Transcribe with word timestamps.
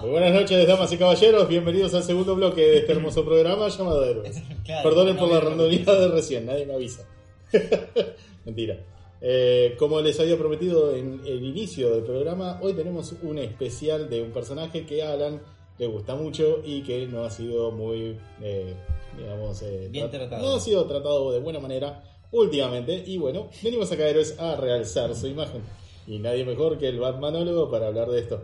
Muy 0.00 0.10
buenas 0.10 0.32
noches, 0.32 0.66
damas 0.66 0.92
y 0.92 0.96
caballeros. 0.96 1.48
Bienvenidos 1.48 1.94
al 1.94 2.02
segundo 2.02 2.34
bloque 2.34 2.60
de 2.60 2.78
este 2.78 2.92
hermoso 2.92 3.24
programa 3.24 3.68
llamado 3.68 4.04
Héroes. 4.04 4.42
Claro, 4.64 4.88
Perdonen 4.88 5.14
no 5.14 5.20
por 5.20 5.30
la 5.30 5.36
había 5.38 5.48
randomidad 5.50 5.98
de 6.00 6.08
recién, 6.08 6.46
nadie 6.46 6.66
me 6.66 6.74
avisa. 6.74 7.06
Mentira. 8.44 8.78
Eh, 9.20 9.74
como 9.78 10.00
les 10.00 10.18
había 10.20 10.36
prometido 10.36 10.94
en 10.94 11.20
el 11.26 11.42
inicio 11.44 11.90
del 11.90 12.02
programa, 12.04 12.58
hoy 12.62 12.74
tenemos 12.74 13.14
un 13.22 13.38
especial 13.38 14.08
de 14.10 14.22
un 14.22 14.30
personaje 14.30 14.84
que 14.86 15.02
a 15.02 15.12
Alan 15.12 15.40
le 15.78 15.86
gusta 15.86 16.14
mucho 16.14 16.60
y 16.64 16.82
que 16.82 17.06
no 17.06 17.24
ha 17.24 17.30
sido 17.30 17.70
muy, 17.70 18.16
eh, 18.42 18.74
digamos, 19.16 19.62
eh, 19.62 19.88
Bien 19.90 20.06
tra- 20.06 20.10
tratado. 20.10 20.42
No 20.46 20.54
ha 20.56 20.60
sido 20.60 20.84
tratado 20.86 21.32
de 21.32 21.40
buena 21.40 21.60
manera 21.60 22.02
últimamente. 22.32 23.02
Y 23.06 23.18
bueno, 23.18 23.48
venimos 23.62 23.90
acá 23.92 24.06
Héroes 24.08 24.38
a 24.38 24.56
realzar 24.56 25.14
su 25.14 25.26
imagen. 25.26 25.62
Y 26.06 26.18
nadie 26.18 26.44
mejor 26.44 26.78
que 26.78 26.88
el 26.88 27.00
Batmanólogo 27.00 27.70
para 27.70 27.88
hablar 27.88 28.08
de 28.10 28.20
esto. 28.20 28.42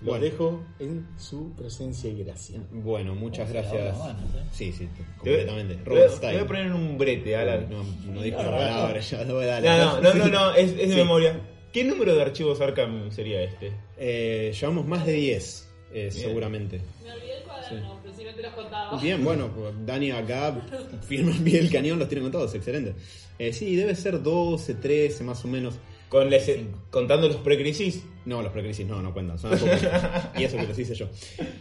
Los 0.00 0.10
Bueno. 0.10 0.24
dejo 0.24 0.62
en 0.78 1.08
su 1.18 1.52
presencia 1.56 2.08
y 2.08 2.22
gracia. 2.22 2.60
Bueno, 2.70 3.16
muchas 3.16 3.50
gracias. 3.52 3.96
¿eh? 3.96 4.12
Sí, 4.52 4.72
sí, 4.72 4.88
completamente. 5.16 5.74
te 5.76 5.90
voy- 5.90 6.00
te 6.20 6.26
voy 6.28 6.36
a 6.36 6.46
poner 6.46 6.66
en 6.66 6.72
un 6.74 6.96
brete, 6.96 7.34
Alan. 7.34 7.66
No, 7.68 7.82
no 8.12 8.22
dijo 8.22 8.36
la 8.42 8.50
palabra, 8.50 9.00
ya 9.00 9.24
lo 9.24 9.34
voy 9.34 9.46
a 9.48 9.60
No, 9.60 10.00
no, 10.00 10.14
no, 10.14 10.14
no, 10.14 10.28
no, 10.28 10.50
es, 10.54 10.70
es 10.70 10.76
de 10.76 10.88
Sí. 10.90 10.94
memoria. 10.94 11.40
¿Qué 11.72 11.82
número 11.84 12.14
de 12.14 12.22
archivos 12.22 12.60
Arkham 12.60 13.10
sería 13.10 13.42
este? 13.42 13.72
Eh, 13.96 14.54
llevamos 14.58 14.86
más 14.86 15.04
de 15.04 15.12
10, 15.14 15.68
eh, 15.92 16.10
seguramente. 16.12 16.80
Me 17.02 17.12
olvidé 17.12 17.38
el 17.38 17.42
cuaderno, 17.42 17.98
pero 18.02 18.14
si 18.14 18.24
no 18.24 18.34
te 18.34 18.42
los 18.42 18.52
contaba. 18.54 19.00
Bien, 19.02 19.24
bueno, 19.24 19.50
pues 19.54 19.74
Dani 19.84 20.12
acá 20.12 20.62
firma 21.06 21.32
el 21.32 21.42
pie 21.42 21.58
del 21.60 21.70
cañón, 21.72 21.98
los 21.98 22.08
tiene 22.08 22.22
contados, 22.22 22.54
excelente. 22.54 22.94
Eh, 23.38 23.52
sí, 23.52 23.74
debe 23.74 23.94
ser 23.96 24.22
12, 24.22 24.74
13 24.74 25.24
más 25.24 25.44
o 25.44 25.48
menos. 25.48 25.74
Con 26.08 26.30
les- 26.30 26.50
contando 26.90 27.28
los 27.28 27.36
precrisis. 27.38 28.04
No, 28.24 28.42
los 28.42 28.52
precrisis 28.52 28.86
no, 28.86 29.00
no 29.02 29.12
cuentan. 29.12 29.38
son 29.38 29.52
y 30.38 30.44
eso 30.44 30.56
que 30.56 30.66
los 30.66 30.78
hice 30.78 30.94
yo. 30.94 31.08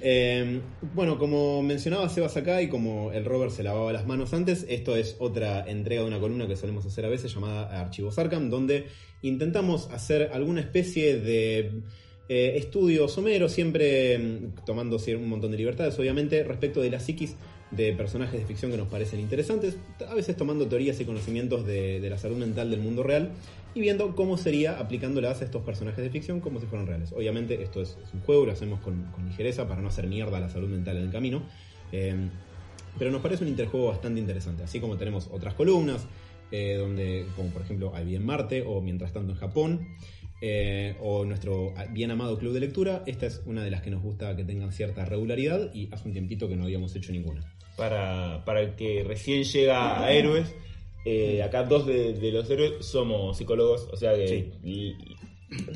Eh, 0.02 0.60
bueno, 0.94 1.18
como 1.18 1.62
mencionaba 1.64 2.08
Sebas 2.10 2.36
acá 2.38 2.62
y 2.62 2.68
como 2.70 3.12
el 3.12 3.26
Robert 3.26 3.52
se 3.52 3.64
lavaba 3.64 3.92
las 3.94 4.06
manos 4.06 4.34
antes, 4.34 4.66
esto 4.70 4.96
es 4.96 5.16
otra 5.20 5.70
entrega 5.70 6.02
de 6.02 6.08
una 6.08 6.20
columna 6.20 6.48
que 6.48 6.56
solemos 6.56 6.86
hacer 6.86 7.06
a 7.06 7.10
veces 7.10 7.34
llamada 7.34 7.80
Archivos 7.82 8.18
Arkham, 8.20 8.50
donde 8.50 8.88
intentamos 9.22 9.90
hacer 9.92 10.32
alguna 10.34 10.62
especie 10.62 11.20
de 11.20 11.82
eh, 12.30 12.54
estudio 12.58 13.08
somero, 13.08 13.48
siempre 13.50 14.18
mm, 14.18 14.66
tomando 14.66 14.98
un 14.98 15.30
montón 15.30 15.52
de 15.52 15.58
libertades, 15.58 15.98
obviamente, 16.00 16.44
respecto 16.44 16.82
de 16.82 16.90
la 16.90 17.00
psiquis 17.00 17.36
de 17.72 17.94
personajes 17.94 18.40
de 18.40 18.46
ficción 18.46 18.72
que 18.72 18.78
nos 18.78 18.88
parecen 18.88 19.20
interesantes, 19.20 19.78
a 20.08 20.14
veces 20.14 20.38
tomando 20.38 20.68
teorías 20.68 21.00
y 21.00 21.06
conocimientos 21.06 21.66
de, 21.66 22.06
la 22.10 22.18
salud 22.18 22.38
mental 22.38 22.72
del 22.72 22.80
mundo 22.80 23.04
real 23.04 23.32
y 23.76 23.82
viendo 23.82 24.16
cómo 24.16 24.38
sería 24.38 24.80
aplicándolas 24.80 25.42
a 25.42 25.46
estos 25.46 25.64
personajes 25.64 26.04
de 26.04 26.10
ficción 26.10 26.40
como 26.40 26.60
si 26.60 26.66
fueran 26.66 26.88
reales. 26.88 27.12
Obviamente 27.12 27.62
esto 27.62 27.82
es, 27.82 27.98
un 28.14 28.22
juego, 28.22 28.46
lo 28.46 28.54
hacemos 28.54 28.80
con, 28.80 29.06
ligereza 29.28 29.68
para 29.68 29.82
no 29.82 29.90
hacer 29.90 30.08
mierda 30.08 30.38
a 30.38 30.40
la 30.40 30.50
salud 30.50 30.70
mental 30.70 30.98
en 30.98 31.04
el 31.04 31.12
camino, 31.12 31.44
eh, 31.92 32.16
pero 32.98 33.12
nos 33.12 33.22
parece 33.22 33.44
un 33.44 33.50
interjuego 33.50 33.88
bastante 33.88 34.20
interesante, 34.20 34.64
así 34.64 34.80
como 34.80 34.98
tenemos 34.98 35.30
otras 35.32 35.54
columnas, 35.54 36.08
eh, 36.52 36.76
donde, 36.80 37.26
como 37.36 37.50
por 37.50 37.62
ejemplo 37.62 37.92
IBM 38.00 38.26
Marte 38.26 38.64
o 38.66 38.80
Mientras 38.82 39.12
tanto 39.12 39.34
en 39.34 39.38
Japón, 39.38 39.88
eh, 40.40 40.96
o 41.02 41.26
nuestro 41.26 41.74
bien 41.92 42.12
amado 42.12 42.38
club 42.38 42.54
de 42.54 42.60
lectura, 42.60 43.04
esta 43.08 43.26
es 43.26 43.42
una 43.46 43.64
de 43.64 43.72
las 43.72 43.82
que 43.82 43.90
nos 43.90 44.04
gusta 44.04 44.36
que 44.36 44.44
tengan 44.46 44.72
cierta 44.72 45.04
regularidad 45.04 45.74
y 45.74 45.90
hace 45.92 46.08
un 46.08 46.14
tiempito 46.14 46.48
que 46.48 46.56
no 46.56 46.64
habíamos 46.64 46.96
hecho 46.96 47.12
ninguna. 47.12 47.57
Para, 47.78 48.44
para 48.44 48.62
el 48.62 48.76
que 48.76 49.04
recién 49.08 49.44
llega 49.44 50.02
a 50.04 50.12
héroes. 50.12 50.54
eh, 51.06 51.42
acá 51.44 51.64
dos 51.64 51.86
de, 51.88 52.14
de 52.14 52.32
los 52.34 52.50
héroes 52.50 52.86
somos 52.86 53.38
psicólogos, 53.38 53.88
o 53.94 53.96
sea 53.96 54.14
que... 54.16 54.28
Sí. 54.28 54.52
y- 54.64 54.96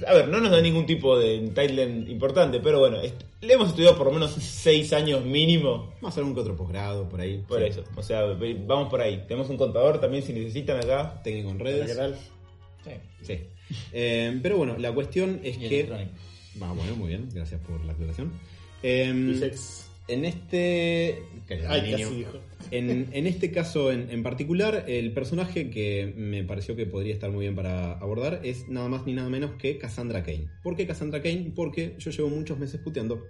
a 0.05 0.13
ver, 0.13 0.27
no 0.27 0.41
nos 0.41 0.51
da 0.51 0.59
ningún 0.59 0.85
tipo 0.85 1.17
de 1.17 1.39
title 1.55 1.83
importante, 2.09 2.59
pero 2.59 2.79
bueno, 2.79 2.99
est- 2.99 3.21
le 3.39 3.53
hemos 3.53 3.69
estudiado 3.69 3.95
por 3.97 4.07
lo 4.07 4.11
menos 4.11 4.31
seis 4.31 4.91
años 4.91 5.23
mínimo. 5.23 5.93
Vamos 6.01 6.03
a 6.03 6.07
hacer 6.09 6.23
un 6.25 6.33
que 6.33 6.41
otro 6.41 6.57
posgrado 6.57 7.07
por 7.07 7.21
ahí. 7.21 7.41
Por 7.47 7.59
Sí. 7.61 7.67
eso, 7.69 7.83
o 7.95 8.03
sea, 8.03 8.23
vamos 8.65 8.89
por 8.89 8.99
ahí. 8.99 9.23
Tenemos 9.29 9.49
un 9.49 9.55
contador 9.55 10.01
también 10.01 10.23
si 10.23 10.33
necesitan 10.33 10.75
acá. 10.77 11.21
Técnico 11.23 11.51
en 11.51 11.57
¿Qué 11.59 11.63
redes. 11.63 11.97
Sí. 12.83 12.91
Sí. 13.21 13.39
Eh, 13.93 14.37
pero 14.43 14.57
bueno, 14.57 14.75
la 14.77 14.91
cuestión 14.91 15.39
es 15.41 15.55
Y 15.55 15.69
que. 15.69 15.89
Ah, 16.59 16.73
bueno, 16.75 16.93
muy 16.97 17.07
bien, 17.07 17.29
gracias 17.33 17.61
por 17.61 17.79
la 17.85 17.93
aclaración. 17.93 18.33
Eh. 18.83 19.13
En 20.11 20.25
este. 20.25 21.23
Ay, 21.67 21.81
niño. 21.81 21.97
casi 21.97 22.15
dijo. 22.15 22.39
En, 22.71 23.09
en 23.11 23.27
este 23.27 23.51
caso 23.51 23.91
en, 23.91 24.09
en 24.09 24.23
particular, 24.23 24.85
el 24.87 25.11
personaje 25.11 25.69
que 25.69 26.13
me 26.15 26.43
pareció 26.43 26.75
que 26.75 26.85
podría 26.85 27.13
estar 27.13 27.31
muy 27.31 27.41
bien 27.41 27.55
para 27.55 27.93
abordar 27.93 28.41
es 28.43 28.69
nada 28.69 28.87
más 28.87 29.05
ni 29.05 29.13
nada 29.13 29.29
menos 29.29 29.51
que 29.59 29.77
Cassandra 29.77 30.23
Kane. 30.23 30.47
¿Por 30.63 30.75
qué 30.75 30.87
Cassandra 30.87 31.21
Kane? 31.21 31.51
Porque 31.55 31.95
yo 31.97 32.11
llevo 32.11 32.29
muchos 32.29 32.59
meses 32.59 32.79
puteando 32.79 33.23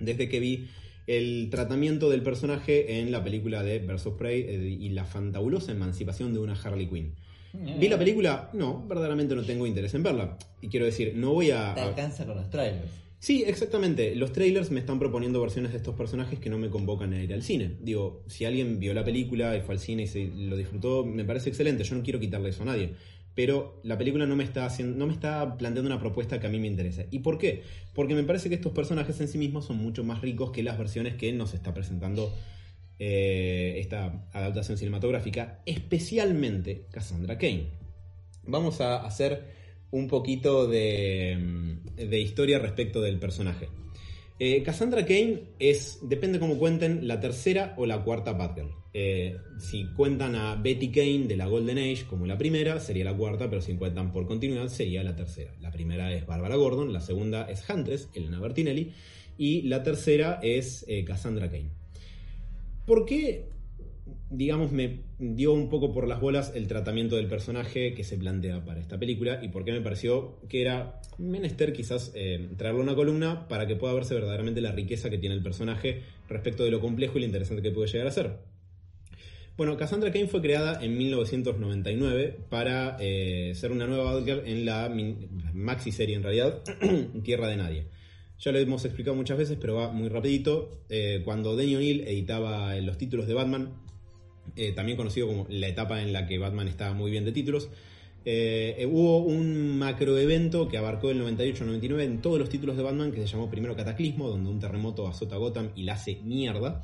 desde 0.00 0.28
que 0.28 0.40
vi 0.40 0.68
el 1.06 1.48
tratamiento 1.50 2.08
del 2.10 2.22
personaje 2.22 3.00
en 3.00 3.12
la 3.12 3.22
película 3.22 3.62
de 3.62 3.78
Birds 3.78 4.06
of 4.06 4.16
Prey 4.16 4.40
eh, 4.40 4.76
y 4.80 4.88
la 4.90 5.04
fantabulosa 5.04 5.72
emancipación 5.72 6.32
de 6.32 6.40
una 6.40 6.54
Harley 6.54 6.86
Quinn. 6.86 7.14
¿Vi 7.52 7.88
la 7.88 7.96
película? 7.96 8.50
No, 8.52 8.84
verdaderamente 8.88 9.36
no 9.36 9.44
tengo 9.44 9.64
interés 9.64 9.94
en 9.94 10.02
verla. 10.02 10.36
Y 10.60 10.68
quiero 10.68 10.86
decir, 10.86 11.12
no 11.14 11.34
voy 11.34 11.52
a... 11.52 11.72
Te 11.74 11.82
alcanza 11.82 12.26
con 12.26 12.36
los 12.36 12.50
trailers. 12.50 13.03
Sí, 13.24 13.42
exactamente. 13.46 14.14
Los 14.14 14.34
trailers 14.34 14.70
me 14.70 14.80
están 14.80 14.98
proponiendo 14.98 15.40
versiones 15.40 15.72
de 15.72 15.78
estos 15.78 15.94
personajes 15.94 16.38
que 16.38 16.50
no 16.50 16.58
me 16.58 16.68
convocan 16.68 17.14
a 17.14 17.22
ir 17.22 17.32
al 17.32 17.42
cine. 17.42 17.70
Digo, 17.80 18.22
si 18.26 18.44
alguien 18.44 18.78
vio 18.78 18.92
la 18.92 19.02
película 19.02 19.56
y 19.56 19.62
fue 19.62 19.76
al 19.76 19.80
cine 19.80 20.02
y 20.02 20.06
se 20.06 20.26
lo 20.26 20.58
disfrutó, 20.58 21.06
me 21.06 21.24
parece 21.24 21.48
excelente. 21.48 21.84
Yo 21.84 21.96
no 21.96 22.02
quiero 22.02 22.20
quitarle 22.20 22.50
eso 22.50 22.64
a 22.64 22.66
nadie. 22.66 22.96
Pero 23.34 23.80
la 23.82 23.96
película 23.96 24.26
no 24.26 24.36
me 24.36 24.44
está 24.44 24.66
haciendo, 24.66 24.98
no 24.98 25.06
me 25.06 25.14
está 25.14 25.56
planteando 25.56 25.90
una 25.90 25.98
propuesta 25.98 26.38
que 26.38 26.48
a 26.48 26.50
mí 26.50 26.58
me 26.58 26.66
interese. 26.66 27.08
¿Y 27.10 27.20
por 27.20 27.38
qué? 27.38 27.62
Porque 27.94 28.14
me 28.14 28.24
parece 28.24 28.50
que 28.50 28.56
estos 28.56 28.72
personajes 28.72 29.18
en 29.22 29.28
sí 29.28 29.38
mismos 29.38 29.64
son 29.64 29.78
mucho 29.78 30.04
más 30.04 30.20
ricos 30.20 30.50
que 30.50 30.62
las 30.62 30.76
versiones 30.76 31.14
que 31.14 31.32
nos 31.32 31.54
está 31.54 31.72
presentando 31.72 32.30
eh, 32.98 33.76
esta 33.78 34.28
adaptación 34.34 34.76
cinematográfica, 34.76 35.62
especialmente 35.64 36.88
Cassandra 36.90 37.38
Kane. 37.38 37.68
Vamos 38.42 38.82
a 38.82 39.02
hacer 39.02 39.63
un 39.94 40.08
poquito 40.08 40.66
de, 40.66 41.38
mm, 41.40 41.96
de 41.96 42.20
historia 42.20 42.58
respecto 42.58 43.00
del 43.00 43.20
personaje. 43.20 43.68
Eh, 44.40 44.64
Cassandra 44.64 45.06
Kane 45.06 45.44
es, 45.60 46.00
depende 46.02 46.40
cómo 46.40 46.58
cuenten, 46.58 47.06
la 47.06 47.20
tercera 47.20 47.74
o 47.76 47.86
la 47.86 48.02
cuarta 48.02 48.32
Batgirl. 48.32 48.74
Eh, 48.92 49.36
si 49.58 49.86
cuentan 49.96 50.34
a 50.34 50.56
Betty 50.56 50.90
Kane 50.90 51.28
de 51.28 51.36
la 51.36 51.46
Golden 51.46 51.78
Age 51.78 52.06
como 52.10 52.26
la 52.26 52.36
primera, 52.36 52.80
sería 52.80 53.04
la 53.04 53.16
cuarta, 53.16 53.48
pero 53.48 53.62
si 53.62 53.76
cuentan 53.76 54.10
por 54.10 54.26
continuidad, 54.26 54.66
sería 54.66 55.04
la 55.04 55.14
tercera. 55.14 55.54
La 55.60 55.70
primera 55.70 56.12
es 56.12 56.26
Barbara 56.26 56.56
Gordon, 56.56 56.92
la 56.92 57.00
segunda 57.00 57.44
es 57.48 57.62
Huntress, 57.70 58.08
Elena 58.14 58.40
Bertinelli, 58.40 58.92
y 59.38 59.62
la 59.62 59.84
tercera 59.84 60.40
es 60.42 60.84
eh, 60.88 61.04
Cassandra 61.04 61.48
Kane. 61.48 61.70
¿Por 62.84 63.06
qué, 63.06 63.46
digamos, 64.36 64.72
me 64.72 65.00
dio 65.18 65.52
un 65.52 65.68
poco 65.68 65.92
por 65.92 66.08
las 66.08 66.20
bolas 66.20 66.52
el 66.54 66.66
tratamiento 66.66 67.16
del 67.16 67.26
personaje 67.26 67.94
que 67.94 68.04
se 68.04 68.16
plantea 68.16 68.64
para 68.64 68.80
esta 68.80 68.98
película 68.98 69.40
y 69.42 69.48
por 69.48 69.64
qué 69.64 69.72
me 69.72 69.80
pareció 69.80 70.40
que 70.48 70.60
era 70.60 71.00
menester 71.18 71.72
quizás 71.72 72.12
eh, 72.14 72.50
traerlo 72.56 72.82
una 72.82 72.94
columna 72.94 73.48
para 73.48 73.66
que 73.66 73.76
pueda 73.76 73.94
verse 73.94 74.14
verdaderamente 74.14 74.60
la 74.60 74.72
riqueza 74.72 75.10
que 75.10 75.18
tiene 75.18 75.34
el 75.34 75.42
personaje 75.42 76.02
respecto 76.28 76.64
de 76.64 76.70
lo 76.70 76.80
complejo 76.80 77.18
y 77.18 77.20
lo 77.20 77.26
interesante 77.26 77.62
que 77.62 77.70
puede 77.70 77.88
llegar 77.88 78.08
a 78.08 78.10
ser? 78.10 78.38
Bueno, 79.56 79.76
Cassandra 79.76 80.10
Kane 80.10 80.26
fue 80.26 80.40
creada 80.40 80.84
en 80.84 80.98
1999 80.98 82.36
para 82.50 82.96
eh, 82.98 83.52
ser 83.54 83.70
una 83.70 83.86
nueva 83.86 84.12
Batgirl 84.14 84.42
en 84.46 84.64
la 84.64 84.92
maxi 85.52 85.92
serie 85.92 86.16
en 86.16 86.24
realidad, 86.24 86.60
Tierra 87.22 87.46
de 87.46 87.56
Nadie. 87.56 87.86
Ya 88.40 88.50
lo 88.50 88.58
hemos 88.58 88.84
explicado 88.84 89.16
muchas 89.16 89.38
veces, 89.38 89.56
pero 89.60 89.76
va 89.76 89.92
muy 89.92 90.08
rapidito. 90.08 90.84
Eh, 90.88 91.22
cuando 91.24 91.54
Denny 91.54 91.76
O'Neill 91.76 92.00
editaba 92.00 92.74
los 92.80 92.98
títulos 92.98 93.28
de 93.28 93.34
Batman, 93.34 93.83
eh, 94.56 94.72
también 94.72 94.96
conocido 94.96 95.26
como 95.26 95.46
la 95.48 95.68
etapa 95.68 96.02
en 96.02 96.12
la 96.12 96.26
que 96.26 96.38
Batman 96.38 96.68
estaba 96.68 96.94
muy 96.94 97.10
bien 97.10 97.24
de 97.24 97.32
títulos, 97.32 97.70
eh, 98.26 98.76
eh, 98.78 98.86
hubo 98.86 99.18
un 99.18 99.78
macroevento 99.78 100.66
que 100.68 100.78
abarcó 100.78 101.10
el 101.10 101.20
98-99 101.22 102.02
en 102.02 102.22
todos 102.22 102.38
los 102.38 102.48
títulos 102.48 102.76
de 102.76 102.82
Batman 102.82 103.12
que 103.12 103.20
se 103.20 103.26
llamó 103.26 103.50
primero 103.50 103.76
Cataclismo, 103.76 104.28
donde 104.28 104.48
un 104.48 104.60
terremoto 104.60 105.06
azota 105.06 105.34
a 105.34 105.38
Gotham 105.38 105.70
y 105.76 105.82
la 105.82 105.94
hace 105.94 106.20
mierda. 106.24 106.82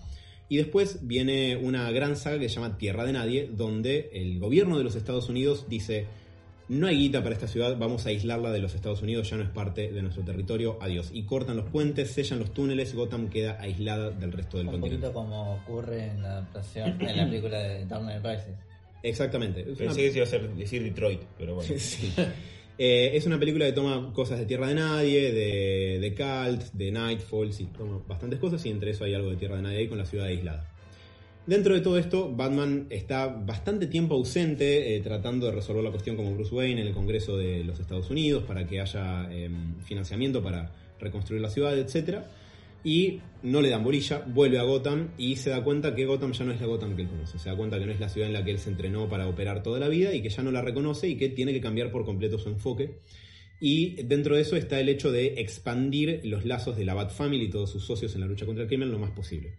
Y 0.51 0.57
después 0.57 1.07
viene 1.07 1.57
una 1.57 1.91
gran 1.93 2.17
saga 2.17 2.39
que 2.41 2.49
se 2.49 2.57
llama 2.57 2.77
Tierra 2.77 3.05
de 3.05 3.13
Nadie, 3.13 3.49
donde 3.51 4.11
el 4.13 4.39
gobierno 4.39 4.77
de 4.77 4.85
los 4.85 4.97
Estados 4.97 5.29
Unidos 5.29 5.67
dice, 5.69 6.07
no 6.71 6.87
hay 6.87 6.97
guita 6.99 7.23
para 7.23 7.35
esta 7.35 7.47
ciudad, 7.49 7.77
vamos 7.79 8.07
a 8.07 8.11
aislarla 8.11 8.51
de 8.53 8.61
los 8.61 8.75
Estados 8.75 9.03
Unidos, 9.03 9.29
ya 9.29 9.37
no 9.37 9.43
es 9.43 9.51
parte 9.51 9.91
de 9.93 10.03
nuestro 10.03 10.25
territorio, 10.25 10.79
adiós. 10.81 11.11
Y 11.13 11.25
cortan 11.25 11.57
los 11.57 11.69
puentes, 11.69 12.11
sellan 12.13 12.39
los 12.39 12.55
túneles, 12.55 12.95
Gotham 12.95 13.29
queda 13.29 13.59
aislada 13.61 14.11
del 14.11 14.33
resto 14.33 14.57
del 14.59 14.67
Un 14.69 14.73
continente. 14.75 15.07
poquito 15.09 15.21
como 15.21 15.55
ocurre 15.57 16.07
en 16.07 16.23
la 16.23 16.31
adaptación, 16.33 16.97
en 17.03 17.17
la 17.17 17.27
película 17.29 17.59
de 17.59 17.85
Dark 17.87 18.03
Knight 18.05 18.25
Rises. 18.25 18.55
Exactamente. 19.03 19.61
Es 19.63 19.67
una- 19.69 19.77
Pensé 19.79 20.01
que 20.03 20.11
se 20.11 20.17
iba 20.19 20.25
a 20.25 20.29
hacer, 20.29 20.49
decir 20.55 20.83
Detroit, 20.83 21.21
pero 21.37 21.57
bueno. 21.57 21.75
Sí. 21.79 22.13
Eh, 22.83 23.15
es 23.15 23.27
una 23.27 23.39
película 23.39 23.67
que 23.67 23.73
toma 23.73 24.11
cosas 24.15 24.39
de 24.39 24.47
Tierra 24.47 24.69
de 24.69 24.75
Nadie, 24.77 25.33
de, 25.33 25.99
de 26.01 26.15
Cult, 26.15 26.73
de 26.73 26.91
Nightfall, 26.91 27.53
sí, 27.53 27.69
toma 27.77 28.01
bastantes 28.09 28.39
cosas 28.39 28.65
y 28.65 28.71
entre 28.71 28.93
eso 28.93 29.05
hay 29.05 29.13
algo 29.13 29.29
de 29.31 29.37
Tierra 29.37 29.57
de 29.57 29.63
Nadie 29.63 29.79
ahí 29.79 29.89
con 29.89 29.99
la 29.99 30.07
ciudad 30.07 30.27
aislada. 30.29 30.67
Dentro 31.47 31.75
de 31.75 31.81
todo 31.81 31.99
esto, 31.99 32.31
Batman 32.31 32.87
está 32.91 33.27
bastante 33.27 33.87
tiempo 33.87 34.15
ausente 34.15 34.95
eh, 34.95 35.01
tratando 35.01 35.47
de 35.47 35.53
resolver 35.53 35.83
la 35.83 35.91
cuestión 35.91 36.15
como 36.15 36.35
Bruce 36.35 36.55
Wayne 36.55 36.83
en 36.83 36.87
el 36.87 36.93
Congreso 36.93 37.37
de 37.37 37.65
los 37.65 37.81
Estados 37.81 38.11
Unidos 38.11 38.45
para 38.45 38.67
que 38.67 38.81
haya 38.81 39.27
eh, 39.33 39.51
financiamiento 39.85 40.43
para 40.43 40.71
reconstruir 41.01 41.41
la 41.41 41.49
ciudad, 41.49 41.77
etc. 41.77 42.19
Y 42.85 43.21
no 43.43 43.63
le 43.63 43.71
dan 43.71 43.83
bolilla, 43.83 44.23
vuelve 44.27 44.59
a 44.59 44.63
Gotham 44.65 45.09
y 45.17 45.37
se 45.37 45.51
da 45.51 45.65
cuenta 45.65 45.95
que 45.95 46.05
Gotham 46.05 46.33
ya 46.33 46.45
no 46.45 46.53
es 46.53 46.61
la 46.61 46.67
Gotham 46.67 46.95
que 46.95 47.03
él 47.03 47.09
conoce. 47.09 47.39
Se 47.39 47.49
da 47.49 47.57
cuenta 47.57 47.79
que 47.79 47.87
no 47.87 47.93
es 47.93 48.01
la 48.01 48.11
ciudad 48.11 48.29
en 48.29 48.35
la 48.35 48.45
que 48.45 48.51
él 48.51 48.59
se 48.59 48.71
entrenó 48.71 49.09
para 49.09 49.27
operar 49.27 49.63
toda 49.63 49.81
la 49.81 49.89
vida 49.89 50.15
y 50.15 50.21
que 50.21 50.29
ya 50.29 50.43
no 50.43 50.51
la 50.51 50.61
reconoce 50.61 51.09
y 51.09 51.17
que 51.17 51.31
tiene 51.31 51.53
que 51.53 51.61
cambiar 51.61 51.91
por 51.91 52.05
completo 52.05 52.39
su 52.39 52.51
enfoque. 52.51 52.99
Y 53.61 54.03
dentro 54.05 54.37
de 54.37 54.43
eso 54.43 54.57
está 54.57 54.79
el 54.79 54.89
hecho 54.89 55.11
de 55.11 55.41
expandir 55.41 56.21
los 56.25 56.45
lazos 56.45 56.77
de 56.77 56.85
la 56.85 56.95
Bat 56.95 57.13
Family 57.13 57.47
y 57.47 57.51
todos 57.51 57.71
sus 57.71 57.85
socios 57.85 58.15
en 58.15 58.21
la 58.21 58.27
lucha 58.27 58.47
contra 58.47 58.63
el 58.63 58.69
crimen 58.69 58.91
lo 58.91 58.99
más 58.99 59.11
posible. 59.11 59.55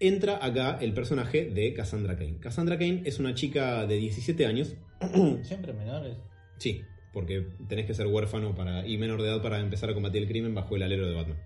Entra 0.00 0.44
acá 0.44 0.78
el 0.80 0.92
personaje 0.92 1.46
de 1.46 1.72
Cassandra 1.72 2.16
Kane. 2.16 2.38
Cassandra 2.40 2.78
Kane 2.78 3.02
es 3.04 3.18
una 3.18 3.34
chica 3.34 3.86
de 3.86 3.96
17 3.96 4.46
años. 4.46 4.74
Siempre 5.42 5.72
menores. 5.72 6.16
Sí, 6.58 6.82
porque 7.12 7.46
tenés 7.68 7.86
que 7.86 7.94
ser 7.94 8.06
huérfano 8.06 8.54
para, 8.54 8.86
y 8.86 8.98
menor 8.98 9.22
de 9.22 9.28
edad 9.28 9.42
para 9.42 9.60
empezar 9.60 9.90
a 9.90 9.94
combatir 9.94 10.22
el 10.22 10.28
crimen 10.28 10.54
bajo 10.54 10.76
el 10.76 10.82
alero 10.82 11.06
de 11.06 11.14
Batman. 11.14 11.38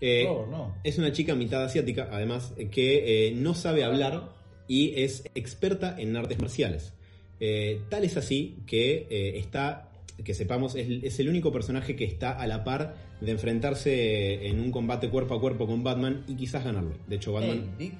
Eh, 0.00 0.24
Por 0.26 0.46
favor, 0.46 0.48
no. 0.48 0.76
es 0.84 0.98
una 0.98 1.12
chica 1.12 1.34
mitad 1.34 1.64
asiática, 1.64 2.08
además, 2.10 2.54
que 2.70 3.28
eh, 3.28 3.32
no 3.32 3.54
sabe 3.54 3.84
hablar 3.84 4.30
y 4.68 5.02
es 5.02 5.24
experta 5.34 5.96
en 5.98 6.16
artes 6.16 6.38
marciales. 6.38 6.94
Eh, 7.40 7.80
tal 7.88 8.04
es 8.04 8.16
así 8.16 8.58
que 8.66 9.06
eh, 9.10 9.38
está, 9.38 9.89
que 10.24 10.34
sepamos, 10.34 10.74
es, 10.74 10.88
es 11.04 11.18
el 11.20 11.28
único 11.28 11.52
personaje 11.52 11.96
que 11.96 12.04
está 12.04 12.32
a 12.32 12.46
la 12.46 12.64
par 12.64 12.96
de 13.20 13.30
enfrentarse 13.32 14.46
en 14.48 14.60
un 14.60 14.70
combate 14.70 15.08
cuerpo 15.08 15.34
a 15.34 15.40
cuerpo 15.40 15.66
con 15.66 15.82
Batman 15.84 16.24
y 16.28 16.34
quizás 16.36 16.64
ganarlo. 16.64 16.94
De 17.08 17.16
hecho, 17.16 17.32
Batman 17.32 17.74
Hey, 17.78 17.88
Dick. 17.90 17.94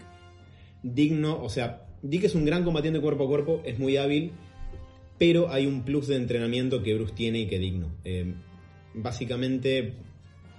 digno, 0.82 1.42
o 1.42 1.48
sea, 1.48 1.86
Dick 2.02 2.24
es 2.24 2.34
un 2.34 2.44
gran 2.44 2.64
combatiente 2.64 3.00
cuerpo 3.00 3.24
a 3.24 3.28
cuerpo, 3.28 3.62
es 3.64 3.78
muy 3.78 3.96
hábil, 3.96 4.32
pero 5.18 5.50
hay 5.50 5.66
un 5.66 5.82
plus 5.82 6.06
de 6.06 6.16
entrenamiento 6.16 6.82
que 6.82 6.94
Bruce 6.94 7.12
tiene 7.14 7.40
y 7.40 7.46
que 7.46 7.58
digno. 7.58 7.88
Eh, 8.04 8.32
básicamente, 8.94 9.94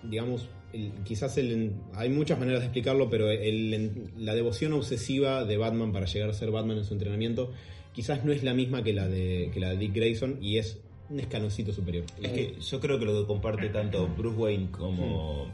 digamos, 0.04 0.50
el- 0.74 0.92
quizás 1.04 1.38
el- 1.38 1.72
hay 1.96 2.10
muchas 2.10 2.40
maneras 2.40 2.62
de 2.62 2.68
explicarlo, 2.68 3.10
pero 3.10 3.30
el- 3.30 4.10
la 4.18 4.36
devoción 4.36 4.74
obsesiva 4.74 5.46
de 5.46 5.58
Batman 5.58 5.92
para 5.92 6.06
llegar 6.06 6.30
a 6.30 6.34
ser 6.34 6.52
Batman 6.52 6.78
en 6.78 6.86
su 6.86 6.94
entrenamiento 6.94 7.52
quizás 7.94 8.24
no 8.24 8.32
es 8.32 8.42
la 8.44 8.54
misma 8.54 8.84
que 8.84 8.94
la 8.94 9.08
de, 9.10 9.50
que 9.54 9.60
la 9.60 9.72
de 9.72 9.78
Dick 9.78 9.94
Grayson 9.94 10.38
y 10.42 10.58
es 10.60 10.80
un 11.12 11.20
escaloncito 11.20 11.74
superior. 11.74 12.06
Es 12.22 12.32
que 12.32 12.56
yo 12.60 12.80
creo 12.80 12.98
que 12.98 13.06
lo 13.06 13.22
que 13.22 13.28
comparte 13.28 13.70
tanto 13.70 14.08
Bruce 14.08 14.38
Wayne 14.38 14.72
como. 14.72 15.48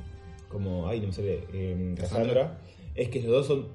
como 0.50 0.88
ay, 0.88 1.00
no 1.02 1.08
me 1.08 1.14
sale. 1.14 1.44
eh, 1.54 1.96
Cassandra. 1.98 2.60
Es 2.96 3.10
que 3.10 3.22
los 3.22 3.32
dos 3.32 3.48
son 3.48 3.68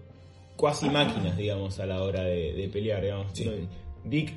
cuasi 0.56 0.88
máquinas, 0.88 1.36
digamos, 1.36 1.78
a 1.80 1.86
la 1.86 2.02
hora 2.02 2.22
de, 2.24 2.52
de 2.54 2.68
pelear, 2.68 3.02
digamos. 3.02 3.32
Sí. 3.32 3.50
Dick, 4.04 4.32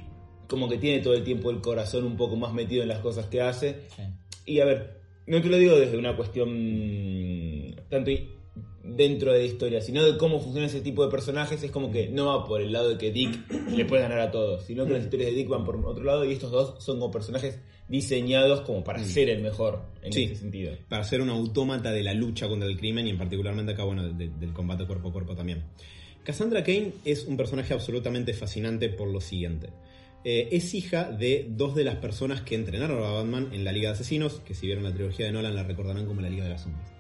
como 0.48 0.68
que 0.70 0.78
tiene 0.78 1.02
todo 1.02 1.14
el 1.14 1.24
tiempo 1.24 1.50
el 1.52 1.62
corazón 1.62 2.04
un 2.04 2.18
poco 2.18 2.36
más 2.36 2.54
metido 2.54 2.84
en 2.84 2.90
las 2.90 3.00
cosas 3.00 3.28
que 3.28 3.42
hace. 3.42 3.82
Sí. 3.96 4.04
Y 4.46 4.60
a 4.60 4.66
ver, 4.66 5.02
no 5.28 5.42
te 5.42 5.50
lo 5.50 5.58
digo 5.58 5.76
desde 5.76 5.98
una 5.98 6.16
cuestión 6.16 7.76
tanto 7.90 8.12
dentro 8.88 9.34
de 9.34 9.40
la 9.40 9.46
historia, 9.46 9.82
sino 9.82 10.04
de 10.04 10.18
cómo 10.18 10.40
funciona 10.40 10.68
ese 10.68 10.82
tipo 10.82 11.04
de 11.04 11.12
personajes. 11.12 11.62
Es 11.64 11.72
como 11.72 11.92
que 11.92 12.08
no 12.10 12.26
va 12.28 12.46
por 12.46 12.62
el 12.62 12.72
lado 12.72 12.90
de 12.90 12.98
que 12.98 13.12
Dick 13.12 13.50
le 13.72 13.86
puede 13.86 14.04
ganar 14.04 14.20
a 14.20 14.32
todos, 14.32 14.64
sino 14.66 14.86
que 14.86 14.94
las 14.94 15.04
historias 15.04 15.32
de 15.32 15.36
Dick 15.36 15.48
van 15.50 15.64
por 15.66 15.84
otro 15.86 16.04
lado 16.04 16.24
y 16.26 16.32
estos 16.34 16.52
dos 16.52 16.84
son 16.84 17.00
como 17.00 17.12
personajes 17.12 17.60
diseñados 17.88 18.62
como 18.62 18.84
para 18.84 19.04
ser 19.04 19.30
el 19.30 19.42
mejor 19.42 19.82
en 20.02 20.12
Sí. 20.14 20.24
ese 20.24 20.36
sentido. 20.38 20.74
para 20.90 21.04
ser 21.04 21.22
un 21.22 21.30
autómata 21.30 21.92
de 21.92 22.04
la 22.04 22.14
lucha 22.14 22.48
contra 22.48 22.68
el 22.68 22.78
crimen 22.78 23.06
y 23.08 23.12
en 23.12 23.18
particularmente 23.18 23.74
acá, 23.74 23.84
bueno, 23.84 24.08
de- 24.10 24.30
del 24.30 24.54
combate 24.54 24.86
cuerpo 24.86 25.10
a 25.10 25.12
cuerpo 25.14 25.36
también. 25.36 25.64
Cassandra 26.24 26.64
Kane 26.64 26.94
es 27.06 27.26
un 27.26 27.38
personaje 27.38 27.74
absolutamente 27.74 28.34
fascinante 28.34 28.90
por 28.90 29.08
lo 29.08 29.22
siguiente. 29.22 29.70
Eh, 30.24 30.50
es 30.54 30.74
hija 30.74 31.12
de 31.12 31.46
dos 31.48 31.76
de 31.76 31.84
las 31.84 31.98
personas 31.98 32.42
que 32.42 32.56
entrenaron 32.56 33.04
a 33.04 33.12
Batman 33.12 33.50
en 33.54 33.64
la 33.64 33.72
Liga 33.72 33.90
de 33.90 33.94
Asesinos, 33.94 34.40
que 34.44 34.56
si 34.56 34.66
vieron 34.66 34.84
la 34.84 34.92
trilogía 34.92 35.28
de 35.28 35.32
Nolan 35.32 35.54
la 35.54 35.62
recordarán 35.62 36.08
como 36.08 36.22
la 36.22 36.30
Liga 36.32 36.44
de 36.46 36.50
las 36.50 36.64
Sombras. 36.64 36.92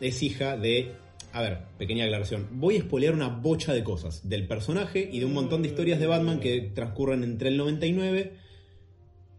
Es 0.00 0.22
hija 0.22 0.56
de... 0.56 0.92
A 1.32 1.40
ver, 1.40 1.58
pequeña 1.78 2.04
aclaración. 2.04 2.46
Voy 2.52 2.76
a 2.76 2.78
espolear 2.78 3.14
una 3.14 3.28
bocha 3.28 3.72
de 3.72 3.82
cosas 3.82 4.28
del 4.28 4.46
personaje 4.46 5.08
y 5.10 5.18
de 5.18 5.24
un 5.24 5.32
montón 5.32 5.62
de 5.62 5.68
historias 5.68 5.98
de 5.98 6.06
Batman 6.06 6.40
que 6.40 6.70
transcurren 6.74 7.24
entre 7.24 7.48
el 7.48 7.56
99 7.56 8.34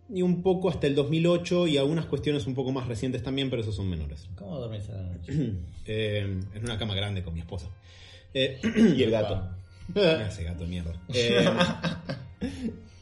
y 0.10 0.22
un 0.22 0.42
poco 0.42 0.70
hasta 0.70 0.88
el 0.88 0.96
2008 0.96 1.68
y 1.68 1.78
algunas 1.78 2.06
cuestiones 2.08 2.48
un 2.48 2.56
poco 2.56 2.72
más 2.72 2.88
recientes 2.88 3.22
también, 3.24 3.50
pero 3.50 3.62
esos 3.62 3.76
son 3.76 3.90
menores. 3.90 4.28
¿Cómo 4.36 4.60
dormís 4.60 4.90
a 4.90 4.94
la 4.94 5.04
noche? 5.04 5.54
Eh, 5.86 6.20
en 6.54 6.64
una 6.64 6.78
cama 6.78 6.96
grande 6.96 7.24
con 7.24 7.34
mi 7.34 7.42
esposa. 7.42 7.70
Eh, 8.34 8.58
Y 8.96 9.04
el 9.04 9.12
gato. 9.12 9.50
ese 9.94 10.44
gato 10.44 10.66
mierda. 10.66 10.94
Eh, 11.14 11.46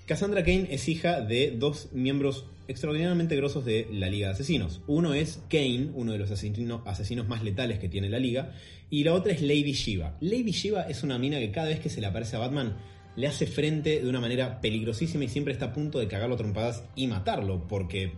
Cassandra 0.06 0.44
Kane 0.44 0.68
es 0.72 0.88
hija 0.90 1.22
de 1.22 1.52
dos 1.58 1.90
miembros 1.94 2.46
extraordinariamente 2.68 3.36
grosos 3.36 3.66
de 3.66 3.88
la 3.92 4.10
Liga 4.10 4.28
de 4.28 4.34
Asesinos. 4.34 4.82
Uno 4.88 5.14
es 5.14 5.42
Kane, 5.50 5.90
uno 5.94 6.12
de 6.14 6.18
los 6.18 6.32
asesino- 6.32 6.82
asesinos 6.86 7.28
más 7.28 7.44
letales 7.44 7.80
que 7.80 7.90
tiene 7.90 8.10
la 8.10 8.20
Liga, 8.20 8.54
y 8.90 9.04
la 9.04 9.14
otra 9.14 9.32
es 9.34 9.42
Lady 9.42 9.74
Shiva. 9.74 10.18
Lady 10.22 10.52
Shiva 10.52 10.84
es 10.84 11.04
una 11.04 11.18
mina 11.18 11.40
que 11.40 11.52
cada 11.52 11.68
vez 11.68 11.80
que 11.80 11.90
se 11.90 12.02
le 12.02 12.08
aparece 12.08 12.36
a 12.36 12.40
Batman 12.40 12.76
le 13.16 13.28
hace 13.28 13.46
frente 13.46 14.02
de 14.02 14.08
una 14.10 14.22
manera 14.22 14.62
peligrosísima 14.62 15.26
y 15.26 15.28
siempre 15.30 15.54
está 15.54 15.66
a 15.68 15.74
punto 15.74 16.00
de 16.00 16.08
cagarlo 16.08 16.36
a 16.36 16.38
trompadas 16.38 16.84
y 16.96 17.08
matarlo, 17.08 17.68
porque 17.68 18.14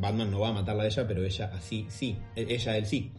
Batman 0.00 0.30
no 0.30 0.40
va 0.40 0.48
a 0.50 0.52
matarla 0.52 0.84
a 0.84 0.86
ella, 0.86 1.06
pero 1.06 1.24
ella 1.24 1.50
así 1.54 1.86
sí, 1.88 2.16
e- 2.36 2.46
ella 2.54 2.76
él 2.76 2.86
sí. 2.86 3.10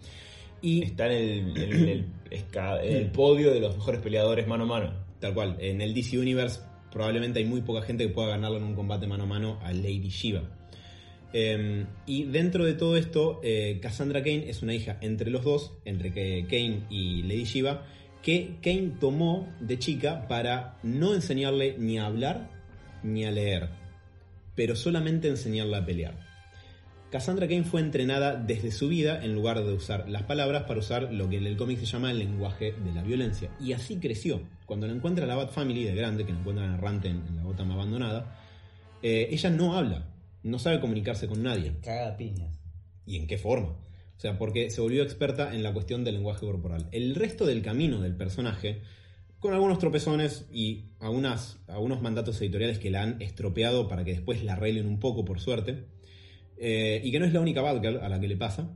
Y 0.61 0.83
Está 0.83 1.05
en 1.07 1.11
el, 1.57 1.57
en 1.57 1.89
el- 1.89 2.05
esca- 2.31 2.81
en 2.83 2.95
el 2.95 3.11
podio 3.11 3.51
de 3.53 3.59
los 3.59 3.75
mejores 3.77 4.01
peleadores 4.01 4.47
mano 4.47 4.63
a 4.63 4.67
mano. 4.67 4.93
Tal 5.19 5.33
cual, 5.33 5.57
en 5.59 5.81
el 5.81 5.93
DC 5.93 6.17
Universe 6.17 6.61
probablemente 6.91 7.39
hay 7.39 7.45
muy 7.45 7.61
poca 7.61 7.81
gente 7.81 8.07
que 8.07 8.13
pueda 8.13 8.29
ganarlo 8.29 8.57
en 8.57 8.63
un 8.63 8.75
combate 8.75 9.07
mano 9.07 9.23
a 9.23 9.27
mano 9.27 9.59
a 9.63 9.71
Lady 9.71 10.09
Shiva. 10.09 10.43
Eh, 11.33 11.85
y 12.05 12.23
dentro 12.23 12.65
de 12.65 12.73
todo 12.73 12.97
esto, 12.97 13.39
eh, 13.43 13.79
Cassandra 13.81 14.21
Kane 14.23 14.49
es 14.49 14.61
una 14.61 14.73
hija 14.73 14.97
entre 15.01 15.29
los 15.29 15.43
dos, 15.43 15.73
entre 15.85 16.11
Kane 16.11 16.83
y 16.89 17.23
Lady 17.23 17.43
Shiva, 17.43 17.85
que 18.21 18.57
Kane 18.61 18.93
tomó 18.99 19.47
de 19.59 19.79
chica 19.79 20.27
para 20.27 20.77
no 20.83 21.13
enseñarle 21.13 21.75
ni 21.77 21.97
a 21.97 22.05
hablar 22.05 22.49
ni 23.03 23.25
a 23.25 23.31
leer, 23.31 23.69
pero 24.55 24.75
solamente 24.75 25.27
enseñarle 25.27 25.77
a 25.77 25.85
pelear. 25.85 26.26
Cassandra 27.09 27.47
Kane 27.47 27.63
fue 27.63 27.79
entrenada 27.79 28.35
desde 28.35 28.69
su 28.71 28.89
vida 28.89 29.23
en 29.23 29.33
lugar 29.33 29.63
de 29.63 29.71
usar 29.71 30.09
las 30.09 30.23
palabras 30.23 30.63
para 30.63 30.81
usar 30.81 31.13
lo 31.13 31.29
que 31.29 31.37
en 31.37 31.47
el 31.47 31.55
cómic 31.55 31.79
se 31.79 31.85
llama 31.85 32.11
el 32.11 32.19
lenguaje 32.19 32.73
de 32.73 32.91
la 32.91 33.01
violencia. 33.01 33.49
Y 33.61 33.71
así 33.71 33.97
creció. 33.97 34.41
Cuando 34.65 34.87
la 34.87 34.93
encuentra 34.93 35.25
la 35.25 35.35
Bat 35.35 35.51
Family 35.51 35.85
de 35.85 35.95
grande, 35.95 36.25
que 36.25 36.33
la 36.33 36.39
encuentran 36.39 36.73
errante 36.73 37.07
en, 37.07 37.25
en 37.25 37.37
la 37.37 37.43
Gotham 37.43 37.71
abandonada, 37.71 38.37
eh, 39.01 39.29
ella 39.31 39.49
no 39.49 39.77
habla, 39.77 40.09
no 40.43 40.59
sabe 40.59 40.81
comunicarse 40.81 41.27
con 41.27 41.41
nadie. 41.43 41.77
Caga 41.81 42.09
a 42.09 42.17
piñas. 42.17 42.59
¿Y 43.05 43.15
en 43.15 43.27
qué 43.27 43.37
forma? 43.37 43.69
O 43.69 44.19
sea, 44.19 44.37
porque 44.37 44.69
se 44.69 44.81
volvió 44.81 45.01
experta 45.03 45.55
en 45.55 45.63
la 45.63 45.71
cuestión 45.71 46.03
del 46.03 46.15
lenguaje 46.15 46.45
corporal. 46.45 46.89
El 46.91 47.15
resto 47.15 47.45
del 47.45 47.61
camino 47.61 48.01
del 48.01 48.17
personaje, 48.17 48.81
con 49.39 49.53
algunos 49.53 49.79
tropezones 49.79 50.47
y 50.51 50.89
algunas, 50.99 51.59
algunos 51.67 52.01
mandatos 52.01 52.41
editoriales 52.41 52.79
que 52.79 52.91
la 52.91 53.03
han 53.03 53.21
estropeado 53.21 53.87
para 53.87 54.03
que 54.03 54.11
después 54.11 54.43
la 54.43 54.53
arreglen 54.53 54.87
un 54.87 54.99
poco, 54.99 55.23
por 55.23 55.39
suerte, 55.39 55.85
eh, 56.59 57.01
y 57.03 57.11
que 57.11 57.19
no 57.19 57.25
es 57.25 57.33
la 57.33 57.39
única 57.39 57.61
Batgirl 57.61 57.97
a 57.97 58.09
la 58.09 58.19
que 58.19 58.27
le 58.27 58.37
pasa, 58.37 58.69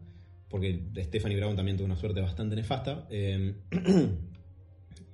porque 0.50 0.82
Stephanie 0.98 1.38
Brown 1.38 1.56
también 1.56 1.78
tuvo 1.78 1.86
una 1.86 1.96
suerte 1.96 2.22
bastante 2.22 2.56
nefasta. 2.56 3.08
eh, 3.10 3.56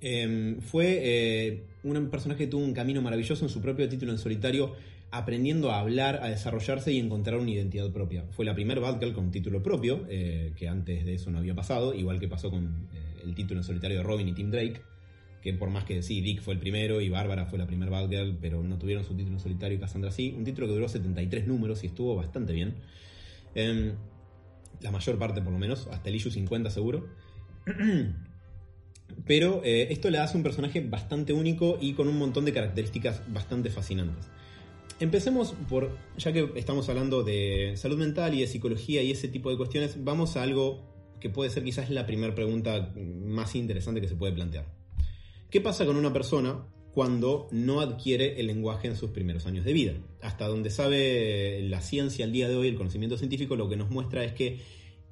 eh, 0.01 0.57
fue 0.61 0.99
eh, 1.01 1.63
un 1.83 2.09
personaje 2.09 2.45
que 2.45 2.47
tuvo 2.47 2.63
un 2.63 2.73
camino 2.73 3.01
maravilloso 3.01 3.45
en 3.45 3.49
su 3.49 3.61
propio 3.61 3.87
título 3.87 4.11
en 4.11 4.17
solitario, 4.17 4.73
aprendiendo 5.11 5.71
a 5.71 5.79
hablar, 5.79 6.19
a 6.21 6.27
desarrollarse 6.27 6.91
y 6.91 6.99
encontrar 6.99 7.39
una 7.39 7.51
identidad 7.51 7.91
propia. 7.91 8.25
Fue 8.31 8.45
la 8.45 8.53
primera 8.53 8.81
Batgirl 8.81 9.13
con 9.13 9.31
título 9.31 9.63
propio, 9.63 10.05
eh, 10.09 10.53
que 10.55 10.67
antes 10.67 11.05
de 11.05 11.13
eso 11.13 11.31
no 11.31 11.37
había 11.37 11.55
pasado, 11.55 11.93
igual 11.93 12.19
que 12.19 12.27
pasó 12.27 12.49
con 12.49 12.87
el 13.23 13.35
título 13.35 13.61
en 13.61 13.63
solitario 13.63 13.97
de 13.97 14.03
Robin 14.03 14.27
y 14.27 14.33
Tim 14.33 14.51
Drake, 14.51 14.81
que 15.41 15.53
por 15.53 15.69
más 15.69 15.83
que 15.83 16.01
sí, 16.01 16.21
Dick 16.21 16.41
fue 16.41 16.53
el 16.53 16.59
primero 16.59 17.01
y 17.01 17.09
Bárbara 17.09 17.45
fue 17.45 17.57
la 17.59 17.67
primera 17.67 17.91
Batgirl, 17.91 18.37
pero 18.41 18.63
no 18.63 18.77
tuvieron 18.77 19.03
su 19.03 19.15
título 19.15 19.35
en 19.35 19.39
solitario 19.39 19.77
y 19.77 19.79
Cassandra 19.79 20.11
sí, 20.11 20.33
un 20.37 20.43
título 20.43 20.67
que 20.67 20.73
duró 20.73 20.89
73 20.89 21.47
números 21.47 21.83
y 21.83 21.87
estuvo 21.87 22.15
bastante 22.15 22.53
bien. 22.53 22.75
Em, 23.55 23.93
la 24.81 24.91
mayor 24.91 25.17
parte 25.17 25.41
por 25.41 25.51
lo 25.51 25.59
menos, 25.59 25.87
hasta 25.87 26.09
el 26.09 26.15
issue 26.15 26.31
50 26.31 26.69
seguro. 26.69 27.07
Pero 29.25 29.61
eh, 29.63 29.87
esto 29.91 30.09
le 30.09 30.17
hace 30.17 30.37
un 30.37 30.43
personaje 30.43 30.81
bastante 30.81 31.33
único 31.33 31.77
y 31.79 31.93
con 31.93 32.07
un 32.07 32.17
montón 32.17 32.45
de 32.45 32.53
características 32.53 33.21
bastante 33.31 33.69
fascinantes. 33.69 34.29
Empecemos 34.99 35.53
por, 35.69 35.95
ya 36.17 36.33
que 36.33 36.51
estamos 36.55 36.89
hablando 36.89 37.23
de 37.23 37.73
salud 37.77 37.97
mental 37.97 38.33
y 38.33 38.41
de 38.41 38.47
psicología 38.47 39.01
y 39.03 39.11
ese 39.11 39.27
tipo 39.27 39.49
de 39.49 39.57
cuestiones, 39.57 40.03
vamos 40.03 40.35
a 40.35 40.43
algo 40.43 40.83
que 41.19 41.29
puede 41.29 41.49
ser 41.49 41.63
quizás 41.63 41.89
la 41.89 42.05
primera 42.05 42.33
pregunta 42.35 42.93
más 42.95 43.55
interesante 43.55 44.01
que 44.01 44.07
se 44.07 44.15
puede 44.15 44.33
plantear. 44.33 44.76
¿Qué 45.49 45.61
pasa 45.61 45.85
con 45.85 45.95
una 45.95 46.11
persona 46.11 46.65
cuando 46.91 47.47
no 47.51 47.79
adquiere 47.79 48.39
el 48.39 48.47
lenguaje 48.47 48.87
en 48.87 48.95
sus 48.97 49.11
primeros 49.11 49.45
años 49.45 49.63
de 49.65 49.73
vida? 49.73 49.93
Hasta 50.21 50.47
donde 50.47 50.69
sabe 50.69 51.61
la 51.63 51.81
ciencia 51.81 52.25
al 52.25 52.31
día 52.33 52.49
de 52.49 52.55
hoy, 52.55 52.67
el 52.67 52.75
conocimiento 52.75 53.17
científico, 53.17 53.55
lo 53.55 53.69
que 53.69 53.77
nos 53.77 53.89
muestra 53.89 54.23
es 54.25 54.33
que 54.33 54.59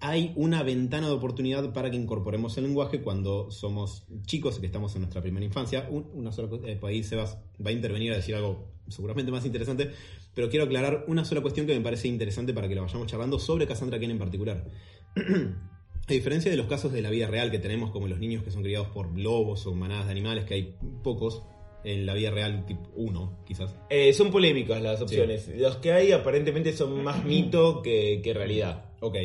hay 0.02 0.34
una 0.36 0.62
ventana 0.62 1.08
de 1.08 1.14
oportunidad 1.14 1.72
para 1.72 1.90
que 1.90 1.96
incorporemos 1.96 2.58
el 2.58 2.66
lenguaje 2.66 3.02
cuando 3.02 3.50
somos 3.50 4.06
chicos, 4.26 4.60
que 4.60 4.66
estamos 4.66 4.94
en 4.96 5.02
nuestra 5.04 5.22
primera 5.22 5.46
infancia. 5.46 5.88
Un- 5.90 6.10
una 6.14 6.34
sola 6.34 6.50
eh, 6.66 6.80
ahí 6.84 7.02
Sebas 7.02 7.38
va 7.66 7.70
a 7.70 7.74
intervenir 7.74 8.12
a 8.12 8.18
decir 8.18 8.36
algo 8.36 8.74
seguramente 8.90 9.32
más 9.32 9.46
interesante, 9.46 9.92
pero 10.34 10.50
quiero 10.50 10.66
aclarar 10.66 11.06
una 11.08 11.24
sola 11.24 11.42
cuestión 11.42 11.66
que 11.66 11.74
me 11.74 11.82
parece 11.82 12.10
interesante 12.10 12.54
para 12.54 12.68
que 12.68 12.76
la 12.76 12.82
vayamos 12.82 13.08
charlando 13.08 13.40
sobre 13.40 13.68
Cassandra 13.68 14.00
Ken 14.00 14.12
en 14.12 14.20
particular. 14.20 14.70
A 16.08 16.14
diferencia 16.14 16.52
de 16.52 16.58
los 16.58 16.68
casos 16.68 16.94
de 16.94 17.02
la 17.02 17.10
vida 17.10 17.28
real 17.28 17.50
que 17.50 17.58
tenemos, 17.58 17.90
como 17.90 18.08
los 18.08 18.20
niños 18.20 18.44
que 18.44 18.52
son 18.52 18.62
criados 18.62 18.90
por 18.90 19.18
lobos 19.18 19.66
o 19.66 19.74
manadas 19.74 20.06
de 20.06 20.12
animales, 20.12 20.46
que 20.46 20.54
hay 20.54 20.76
pocos 21.04 21.42
en 21.84 22.06
la 22.06 22.14
vida 22.14 22.30
real, 22.30 22.66
tipo 22.66 22.90
uno, 22.96 23.40
quizás. 23.46 23.74
Eh, 23.90 24.14
son 24.14 24.32
polémicas 24.32 24.82
las 24.82 25.02
opciones. 25.02 25.50
Los 25.56 25.78
que 25.78 25.94
hay 25.94 26.12
aparentemente 26.12 26.74
son 26.74 27.04
más 27.04 27.26
mito 27.26 27.82
que, 27.82 28.22
que 28.24 28.34
realidad. 28.34 28.86
Ok. 29.00 29.16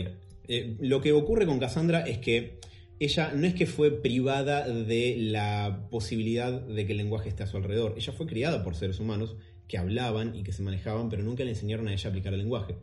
Eh, 0.48 0.76
lo 0.80 1.00
que 1.02 1.12
ocurre 1.12 1.46
con 1.46 1.58
Cassandra 1.58 2.00
es 2.00 2.18
que 2.18 2.60
ella 2.98 3.32
no 3.34 3.46
es 3.46 3.54
que 3.54 3.66
fue 3.66 3.90
privada 3.90 4.66
de 4.68 5.16
la 5.18 5.86
posibilidad 5.90 6.52
de 6.52 6.86
que 6.86 6.92
el 6.92 6.98
lenguaje 6.98 7.28
esté 7.28 7.42
a 7.42 7.46
su 7.46 7.56
alrededor. 7.56 7.94
Ella 7.96 8.12
fue 8.12 8.26
criada 8.26 8.62
por 8.62 8.74
seres 8.74 9.00
humanos 9.00 9.36
que 9.68 9.78
hablaban 9.78 10.34
y 10.34 10.42
que 10.42 10.52
se 10.52 10.62
manejaban, 10.62 11.08
pero 11.08 11.22
nunca 11.22 11.44
le 11.44 11.50
enseñaron 11.50 11.88
a 11.88 11.92
ella 11.92 12.08
a 12.08 12.10
aplicar 12.10 12.32
el 12.32 12.40
lenguaje. 12.40 12.76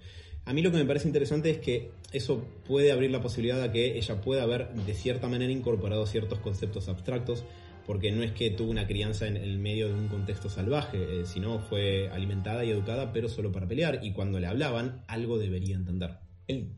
A 0.48 0.54
mí 0.54 0.62
lo 0.62 0.72
que 0.72 0.77
me 0.77 0.86
parece 0.86 1.08
interesante 1.08 1.50
es 1.50 1.58
que 1.58 1.92
eso 2.13 2.42
puede 2.66 2.94
abrir 2.94 3.12
la 3.12 3.22
posibilidad 3.22 3.62
a 3.62 3.72
que 3.72 3.98
ella 3.98 4.22
pueda 4.22 4.44
haber 4.44 4.70
de 4.70 4.94
cierta 4.94 5.27
manera 5.27 5.51
incorporado 5.51 6.06
ciertos 6.08 6.39
conceptos 6.39 6.88
abstractos, 6.88 7.44
porque 7.86 8.12
no 8.13 8.24
es 8.24 8.32
que 8.32 8.50
tuvo 8.50 8.72
una 8.72 8.88
crianza 8.88 9.27
en 9.27 9.36
el 9.36 9.60
medio 9.60 9.89
de 9.89 9.96
un 9.96 10.08
contexto 10.08 10.50
salvaje, 10.50 10.98
eh, 10.98 11.25
sino 11.25 11.60
fue 11.60 12.10
alimentada 12.13 12.63
y 12.63 12.72
educada, 12.72 13.12
pero 13.12 13.27
solo 13.27 13.51
para 13.51 13.68
pelear, 13.68 14.00
y 14.04 14.13
cuando 14.13 14.39
le 14.39 14.48
hablaban, 14.48 15.01
algo 15.08 15.38
debería 15.38 15.75
entender. 15.75 16.12
El- 16.48 16.70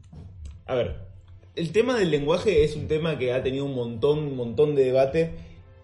a 0.65 0.73
ver, 0.73 0.95
el 1.55 1.71
tema 1.71 1.95
del 1.97 2.09
lenguaje 2.09 2.63
es 2.63 2.75
un 2.75 2.87
tema 2.87 3.19
que 3.19 3.33
ha 3.33 3.43
tenido 3.43 3.65
un 3.65 3.75
montón, 3.75 4.19
un 4.19 4.35
montón 4.35 4.73
de 4.73 4.85
debate. 4.85 5.31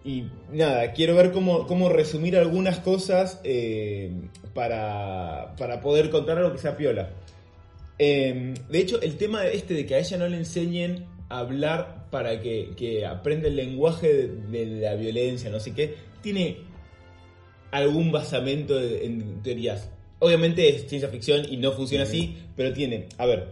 Y 0.04 0.24
nada, 0.52 0.92
quiero 0.92 1.16
ver 1.16 1.32
cómo, 1.32 1.66
cómo 1.66 1.88
resumir 1.88 2.36
algunas 2.36 2.78
cosas 2.78 3.40
eh, 3.42 4.12
para, 4.54 5.54
para 5.58 5.80
poder 5.80 6.10
contar 6.10 6.38
algo 6.38 6.52
que 6.52 6.58
sea 6.58 6.76
piola. 6.76 7.10
Eh, 7.98 8.54
de 8.68 8.78
hecho, 8.78 9.00
el 9.00 9.16
tema 9.16 9.46
este 9.46 9.74
de 9.74 9.86
que 9.86 9.94
a 9.94 9.98
ella 9.98 10.18
no 10.18 10.28
le 10.28 10.36
enseñen 10.36 11.06
a 11.28 11.38
hablar 11.38 12.08
para 12.10 12.40
que, 12.40 12.70
que 12.76 13.04
aprenda 13.06 13.48
el 13.48 13.56
lenguaje 13.56 14.12
de, 14.12 14.28
de 14.28 14.66
la 14.80 14.94
violencia, 14.94 15.50
no 15.50 15.60
sé 15.60 15.72
qué, 15.74 15.94
tiene 16.22 16.58
algún 17.70 18.12
basamento 18.12 18.76
de- 18.76 19.06
en 19.06 19.42
teorías. 19.42 19.90
Obviamente 20.18 20.68
es 20.68 20.88
ciencia 20.88 21.08
ficción 21.08 21.42
y 21.50 21.56
no 21.56 21.72
funciona 21.72 22.04
así, 22.04 22.36
pero 22.56 22.72
tiene. 22.72 23.08
A 23.18 23.26
ver, 23.26 23.48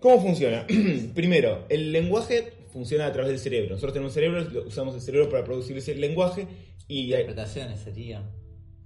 ¿cómo 0.00 0.20
funciona? 0.22 0.66
Primero, 1.14 1.66
el 1.68 1.92
lenguaje 1.92 2.52
funciona 2.72 3.06
a 3.06 3.12
través 3.12 3.30
del 3.32 3.40
cerebro. 3.40 3.70
Nosotros 3.70 3.92
tenemos 3.92 4.12
cerebro, 4.14 4.46
usamos 4.66 4.94
el 4.94 5.00
cerebro 5.00 5.28
para 5.28 5.44
producir 5.44 5.76
ese 5.76 5.94
lenguaje 5.96 6.46
y... 6.88 7.06
Interpretaciones 7.10 7.80
sería, 7.80 8.22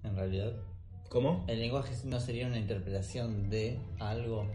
en 0.03 0.17
realidad. 0.17 0.55
¿Cómo? 1.09 1.45
El 1.47 1.61
lenguaje 1.61 1.95
no 2.05 2.21
sería 2.21 2.47
una 2.47 2.59
interpretación 2.59 3.51
de 3.51 3.79
algo, 3.99 4.47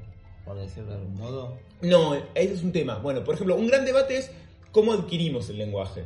por 0.45 0.57
decirlo 0.57 0.89
de 0.91 0.97
algún 0.97 1.17
modo. 1.17 1.57
No, 1.81 2.15
ese 2.35 2.53
es 2.53 2.63
un 2.63 2.71
tema. 2.71 2.97
Bueno, 2.97 3.23
por 3.23 3.35
ejemplo, 3.35 3.55
un 3.55 3.67
gran 3.67 3.85
debate 3.85 4.17
es 4.17 4.31
cómo 4.71 4.93
adquirimos 4.93 5.49
el 5.49 5.57
lenguaje. 5.57 6.05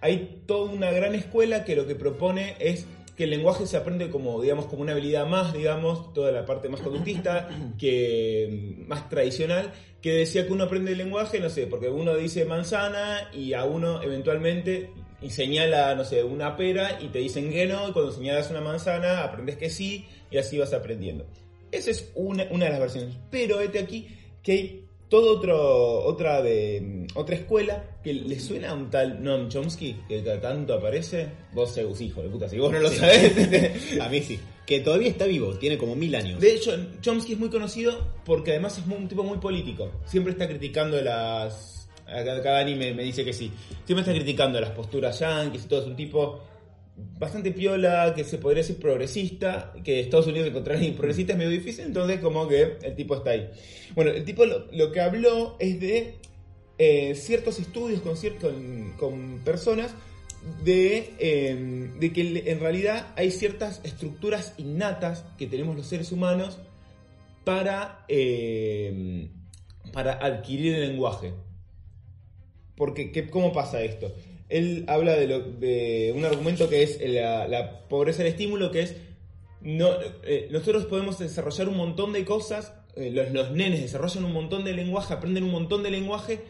Hay 0.00 0.42
toda 0.46 0.72
una 0.72 0.90
gran 0.90 1.14
escuela 1.14 1.64
que 1.64 1.74
lo 1.74 1.86
que 1.86 1.94
propone 1.94 2.56
es 2.60 2.86
que 3.16 3.24
el 3.24 3.30
lenguaje 3.30 3.66
se 3.66 3.76
aprende 3.76 4.10
como, 4.10 4.40
digamos, 4.42 4.66
como 4.66 4.82
una 4.82 4.92
habilidad 4.92 5.26
más, 5.26 5.52
digamos, 5.54 6.12
toda 6.12 6.30
la 6.30 6.44
parte 6.44 6.68
más 6.68 6.80
conductista, 6.80 7.48
que 7.78 8.76
mm, 8.78 8.88
más 8.88 9.08
tradicional, 9.08 9.72
que 10.02 10.12
decía 10.12 10.46
que 10.46 10.52
uno 10.52 10.64
aprende 10.64 10.92
el 10.92 10.98
lenguaje, 10.98 11.40
no 11.40 11.48
sé, 11.48 11.66
porque 11.66 11.88
uno 11.88 12.14
dice 12.14 12.44
manzana 12.44 13.30
y 13.32 13.54
a 13.54 13.64
uno 13.64 14.02
eventualmente 14.02 14.90
y 15.22 15.30
señala, 15.30 15.94
no 15.94 16.04
sé, 16.04 16.22
una 16.22 16.56
pera 16.56 16.98
y 17.00 17.08
te 17.08 17.18
dicen 17.18 17.50
que 17.50 17.66
no, 17.66 17.88
y 17.88 17.92
cuando 17.92 18.12
señalas 18.12 18.50
una 18.50 18.60
manzana 18.60 19.24
aprendes 19.24 19.56
que 19.56 19.70
sí, 19.70 20.06
y 20.30 20.36
así 20.36 20.58
vas 20.58 20.74
aprendiendo. 20.74 21.26
Esa 21.72 21.90
es 21.90 22.12
una, 22.14 22.46
una 22.50 22.66
de 22.66 22.70
las 22.70 22.80
versiones. 22.80 23.16
Pero 23.30 23.60
este 23.60 23.78
aquí 23.78 24.06
que 24.42 24.52
hay 24.52 24.85
todo 25.08 25.36
otro, 25.36 26.04
otra 26.04 26.42
de 26.42 27.06
otra 27.14 27.36
escuela 27.36 27.98
que 28.02 28.12
le 28.12 28.40
suena 28.40 28.70
a 28.70 28.74
un 28.74 28.90
tal 28.90 29.22
Noam 29.22 29.48
Chomsky 29.48 29.94
que 30.08 30.22
cada 30.22 30.40
tanto 30.40 30.74
aparece. 30.74 31.28
Vos 31.52 31.74
sos 31.74 32.00
hijo 32.00 32.22
de 32.22 32.28
puta, 32.28 32.48
si 32.48 32.58
vos 32.58 32.72
no 32.72 32.80
lo 32.80 32.90
sabés. 32.90 33.98
A 34.00 34.08
mí 34.08 34.20
sí. 34.20 34.38
Que 34.66 34.80
todavía 34.80 35.08
está 35.08 35.26
vivo, 35.26 35.54
tiene 35.54 35.78
como 35.78 35.94
mil 35.94 36.14
años. 36.14 36.40
De 36.40 36.54
hecho, 36.54 36.72
Chomsky 37.00 37.34
es 37.34 37.38
muy 37.38 37.50
conocido 37.50 38.14
porque 38.24 38.50
además 38.50 38.78
es 38.78 38.86
un 38.86 39.06
tipo 39.06 39.22
muy 39.22 39.38
político. 39.38 39.92
Siempre 40.06 40.32
está 40.32 40.48
criticando 40.48 41.00
las. 41.00 41.88
Acá 42.06 42.34
Dani 42.40 42.74
me, 42.74 42.92
me 42.92 43.04
dice 43.04 43.24
que 43.24 43.32
sí. 43.32 43.50
Siempre 43.84 44.00
está 44.00 44.12
criticando 44.12 44.60
las 44.60 44.70
posturas 44.70 45.18
yankees 45.20 45.64
y 45.64 45.68
todo. 45.68 45.82
Es 45.82 45.86
un 45.86 45.96
tipo 45.96 46.40
bastante 47.18 47.50
piola, 47.52 48.12
que 48.14 48.24
se 48.24 48.38
podría 48.38 48.62
decir 48.62 48.78
progresista. 48.78 49.72
Que 49.84 50.00
Estados 50.00 50.26
Unidos 50.26 50.48
encontrar 50.48 50.76
alguien 50.76 50.94
progresista 50.94 51.32
es 51.32 51.38
medio 51.38 51.50
difícil, 51.50 51.86
entonces, 51.86 52.20
como 52.20 52.48
que 52.48 52.78
el 52.82 52.94
tipo 52.94 53.16
está 53.16 53.30
ahí. 53.30 53.50
Bueno, 53.94 54.10
el 54.10 54.24
tipo 54.24 54.44
lo, 54.44 54.92
que 54.92 55.00
habló 55.00 55.56
es 55.58 55.80
de 55.80 56.14
eh, 56.78 57.14
ciertos 57.14 57.58
estudios 57.58 58.00
con, 58.00 58.14
con, 58.40 58.92
con 58.98 59.40
personas 59.44 59.94
de, 60.64 61.12
eh, 61.18 61.90
de 61.98 62.12
que 62.12 62.42
en 62.46 62.60
realidad 62.60 63.08
hay 63.16 63.30
ciertas 63.30 63.80
estructuras 63.84 64.54
innatas 64.58 65.24
que 65.38 65.46
tenemos 65.46 65.76
los 65.76 65.86
seres 65.86 66.12
humanos 66.12 66.58
para, 67.44 68.04
eh, 68.08 69.28
para 69.92 70.12
adquirir 70.12 70.74
el 70.74 70.88
lenguaje. 70.88 71.32
Porque, 72.76 73.10
¿qué- 73.10 73.28
¿cómo 73.30 73.52
pasa 73.52 73.80
esto? 73.82 74.14
Él 74.48 74.84
habla 74.88 75.14
de, 75.16 75.26
lo- 75.26 75.40
de 75.40 76.12
un 76.16 76.24
argumento 76.24 76.68
que 76.68 76.82
es 76.82 77.00
la, 77.00 77.86
pobreza 77.88 78.22
del 78.22 78.32
estímulo, 78.32 78.70
que 78.70 78.80
es 78.82 78.96
eh, 79.64 80.48
nosotros 80.50 80.84
podemos 80.86 81.18
desarrollar 81.18 81.68
un 81.68 81.76
montón 81.76 82.12
de 82.12 82.24
cosas, 82.24 82.72
eh, 82.94 83.10
los, 83.10 83.30
los 83.32 83.50
nenes 83.52 83.82
desarrollan 83.82 84.24
un 84.24 84.32
montón 84.32 84.64
de 84.64 84.72
lenguaje, 84.72 85.14
aprenden 85.14 85.44
un 85.44 85.50
montón 85.50 85.82
de 85.82 85.90
lenguaje 85.90 86.40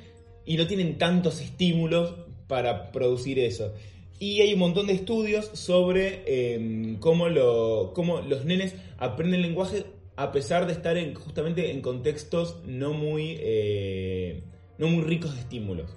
y 0.44 0.56
no 0.56 0.66
tienen 0.66 0.98
tantos 0.98 1.40
estímulos 1.40 2.14
para 2.46 2.92
producir 2.92 3.38
eso. 3.38 3.72
Y 4.18 4.40
hay 4.40 4.52
un 4.54 4.60
montón 4.60 4.86
de 4.86 4.94
estudios 4.94 5.50
sobre 5.54 6.22
eh, 6.26 6.96
cómo, 7.00 7.28
lo, 7.28 7.92
cómo 7.94 8.20
los 8.22 8.44
nenes 8.44 8.74
aprenden 8.98 9.42
lenguaje 9.42 9.84
a 10.16 10.32
pesar 10.32 10.66
de 10.66 10.72
estar 10.72 10.96
en, 10.96 11.14
justamente 11.14 11.70
en 11.70 11.82
contextos 11.82 12.56
no 12.64 12.92
muy, 12.94 13.36
eh, 13.40 14.42
no 14.78 14.88
muy 14.88 15.04
ricos 15.04 15.34
de 15.34 15.40
estímulos. 15.40 15.90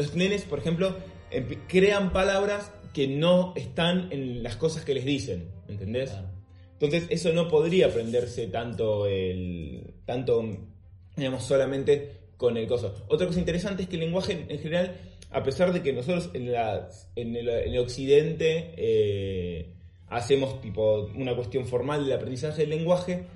Los 0.00 0.14
nenes, 0.14 0.44
por 0.44 0.60
ejemplo, 0.60 0.96
crean 1.68 2.10
palabras 2.10 2.72
que 2.94 3.06
no 3.06 3.52
están 3.54 4.10
en 4.10 4.42
las 4.42 4.56
cosas 4.56 4.82
que 4.82 4.94
les 4.94 5.04
dicen, 5.04 5.50
¿entendés? 5.68 6.08
Claro. 6.08 6.28
Entonces 6.72 7.06
eso 7.10 7.34
no 7.34 7.48
podría 7.48 7.88
aprenderse 7.88 8.46
tanto 8.46 9.06
el 9.06 9.92
tanto 10.06 10.42
digamos 11.14 11.44
solamente 11.44 12.12
con 12.38 12.56
el 12.56 12.66
coso. 12.66 12.94
Otra 13.08 13.26
cosa 13.26 13.38
interesante 13.38 13.82
es 13.82 13.88
que 13.90 13.96
el 13.96 14.00
lenguaje 14.00 14.46
en 14.48 14.58
general, 14.58 14.96
a 15.30 15.42
pesar 15.42 15.74
de 15.74 15.82
que 15.82 15.92
nosotros 15.92 16.30
en, 16.32 16.48
el, 16.48 16.56
en 17.14 17.36
el 17.36 17.78
occidente 17.78 18.72
eh, 18.78 19.74
hacemos 20.08 20.62
tipo 20.62 21.10
una 21.14 21.36
cuestión 21.36 21.66
formal 21.66 22.06
del 22.06 22.14
aprendizaje 22.14 22.62
del 22.62 22.70
lenguaje, 22.70 23.26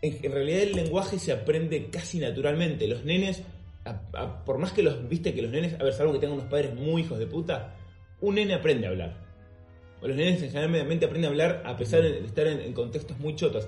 en, 0.00 0.18
en 0.22 0.30
realidad 0.30 0.62
el 0.62 0.72
lenguaje 0.74 1.18
se 1.18 1.32
aprende 1.32 1.90
casi 1.90 2.20
naturalmente. 2.20 2.86
Los 2.86 3.04
nenes, 3.04 3.42
a- 3.84 4.00
a- 4.14 4.44
por 4.44 4.58
más 4.58 4.72
que 4.72 4.82
los 4.82 5.08
viste 5.08 5.34
que 5.34 5.42
los 5.42 5.50
nenes, 5.50 5.78
a 5.80 5.84
ver, 5.84 5.92
salvo 5.92 6.12
que 6.12 6.18
tengan 6.18 6.38
unos 6.38 6.50
padres 6.50 6.74
muy 6.74 7.02
hijos 7.02 7.18
de 7.18 7.26
puta, 7.26 7.74
un 8.20 8.36
nene 8.36 8.54
aprende 8.54 8.86
a 8.86 8.90
hablar. 8.90 9.16
O 10.02 10.08
los 10.08 10.16
nenes 10.16 10.42
en 10.42 10.50
generalmente 10.50 11.06
aprenden 11.06 11.26
a 11.26 11.28
hablar 11.30 11.62
a 11.64 11.76
pesar 11.76 12.02
de 12.02 12.18
estar 12.24 12.46
en, 12.46 12.60
en 12.60 12.72
contextos 12.72 13.18
muy 13.18 13.34
chotos. 13.36 13.66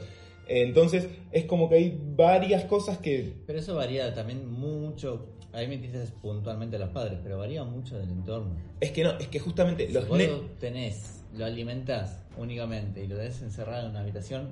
Entonces 0.48 1.08
es 1.32 1.44
como 1.44 1.68
que 1.68 1.76
hay 1.76 2.00
varias 2.16 2.64
cosas 2.64 2.98
que... 2.98 3.34
Pero 3.46 3.58
eso 3.58 3.74
varía 3.74 4.14
también 4.14 4.46
mucho. 4.48 5.26
Ahí 5.52 5.66
me 5.66 5.78
dices 5.78 6.12
puntualmente 6.22 6.76
a 6.76 6.78
los 6.78 6.90
padres, 6.90 7.18
pero 7.22 7.38
varía 7.38 7.64
mucho 7.64 7.98
del 7.98 8.10
entorno. 8.10 8.54
Es 8.80 8.90
que 8.92 9.02
no, 9.02 9.12
es 9.18 9.28
que 9.28 9.38
justamente 9.40 9.86
Si 9.86 9.92
los 9.92 10.06
vos 10.06 10.18
nenes... 10.18 10.32
lo 10.36 10.40
tenés, 10.60 11.24
lo 11.34 11.46
alimentás 11.46 12.22
únicamente 12.36 13.02
y 13.02 13.06
lo 13.06 13.16
debes 13.16 13.40
encerrado 13.42 13.84
en 13.84 13.90
una 13.90 14.00
habitación, 14.00 14.48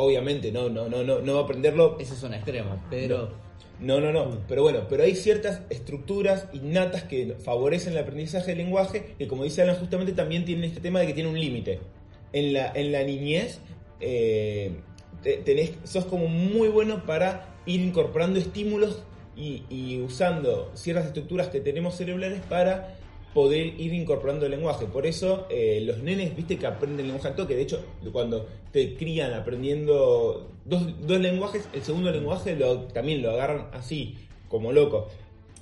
Obviamente 0.00 0.52
no, 0.52 0.68
no, 0.68 0.88
no, 0.88 1.02
no, 1.02 1.20
no 1.20 1.34
va 1.34 1.40
a 1.40 1.42
aprenderlo 1.42 1.96
ese 1.98 2.14
es 2.14 2.22
un 2.22 2.32
extremo. 2.32 2.80
Pero 2.88 3.18
No, 3.30 3.47
no, 4.00 4.12
no. 4.12 4.40
Pero 4.48 4.62
bueno, 4.62 4.86
pero 4.88 5.04
hay 5.04 5.14
ciertas 5.14 5.62
estructuras 5.70 6.46
innatas 6.52 7.04
que 7.04 7.36
favorecen 7.44 7.92
el 7.92 8.00
aprendizaje 8.00 8.48
del 8.48 8.58
lenguaje 8.58 9.14
que, 9.18 9.28
como 9.28 9.44
dice 9.44 9.62
Alan, 9.62 9.76
justamente 9.76 10.12
también 10.12 10.44
tienen 10.44 10.64
este 10.64 10.80
tema 10.80 11.00
de 11.00 11.06
que 11.06 11.14
tiene 11.14 11.28
un 11.28 11.38
límite. 11.38 11.80
En 12.32 12.52
la, 12.52 12.72
en 12.74 12.92
la 12.92 13.02
niñez 13.04 13.60
eh, 14.00 14.72
tenés, 15.22 15.72
sos 15.84 16.04
como 16.04 16.28
muy 16.28 16.68
bueno 16.68 17.06
para 17.06 17.56
ir 17.66 17.80
incorporando 17.80 18.38
estímulos 18.38 19.02
y, 19.36 19.62
y 19.70 20.00
usando 20.00 20.70
ciertas 20.74 21.06
estructuras 21.06 21.48
que 21.48 21.60
tenemos 21.60 21.96
cerebrales 21.96 22.40
para 22.48 22.97
poder 23.34 23.78
ir 23.78 23.92
incorporando 23.92 24.46
el 24.46 24.52
lenguaje. 24.52 24.86
Por 24.86 25.06
eso 25.06 25.46
eh, 25.50 25.80
los 25.84 25.98
nenes, 25.98 26.34
viste 26.34 26.56
que 26.56 26.66
aprenden 26.66 27.06
lenguaje 27.06 27.28
al 27.28 27.36
toque. 27.36 27.54
De 27.54 27.62
hecho, 27.62 27.84
cuando 28.12 28.46
te 28.72 28.94
crían 28.94 29.32
aprendiendo 29.32 30.50
dos, 30.64 31.06
dos 31.06 31.20
lenguajes, 31.20 31.68
el 31.72 31.82
segundo 31.82 32.10
lenguaje 32.10 32.56
también 32.92 33.22
lo 33.22 33.30
agarran 33.30 33.68
así, 33.72 34.16
como 34.48 34.72
loco. 34.72 35.08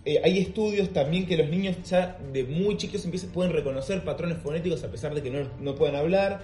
Eh, 0.05 0.21
hay 0.23 0.39
estudios 0.39 0.91
también 0.93 1.27
que 1.27 1.37
los 1.37 1.49
niños 1.49 1.77
ya 1.85 2.19
de 2.33 2.45
muy 2.45 2.77
chicos 2.77 3.05
empiezan, 3.05 3.31
pueden 3.31 3.53
reconocer 3.53 4.05
patrones 4.05 4.39
fonéticos 4.39 4.85
a 4.85 4.91
pesar 4.91 5.15
de 5.15 5.23
que 5.23 5.31
no, 5.31 5.49
no 5.61 5.75
puedan 5.75 5.97
hablar. 5.97 6.43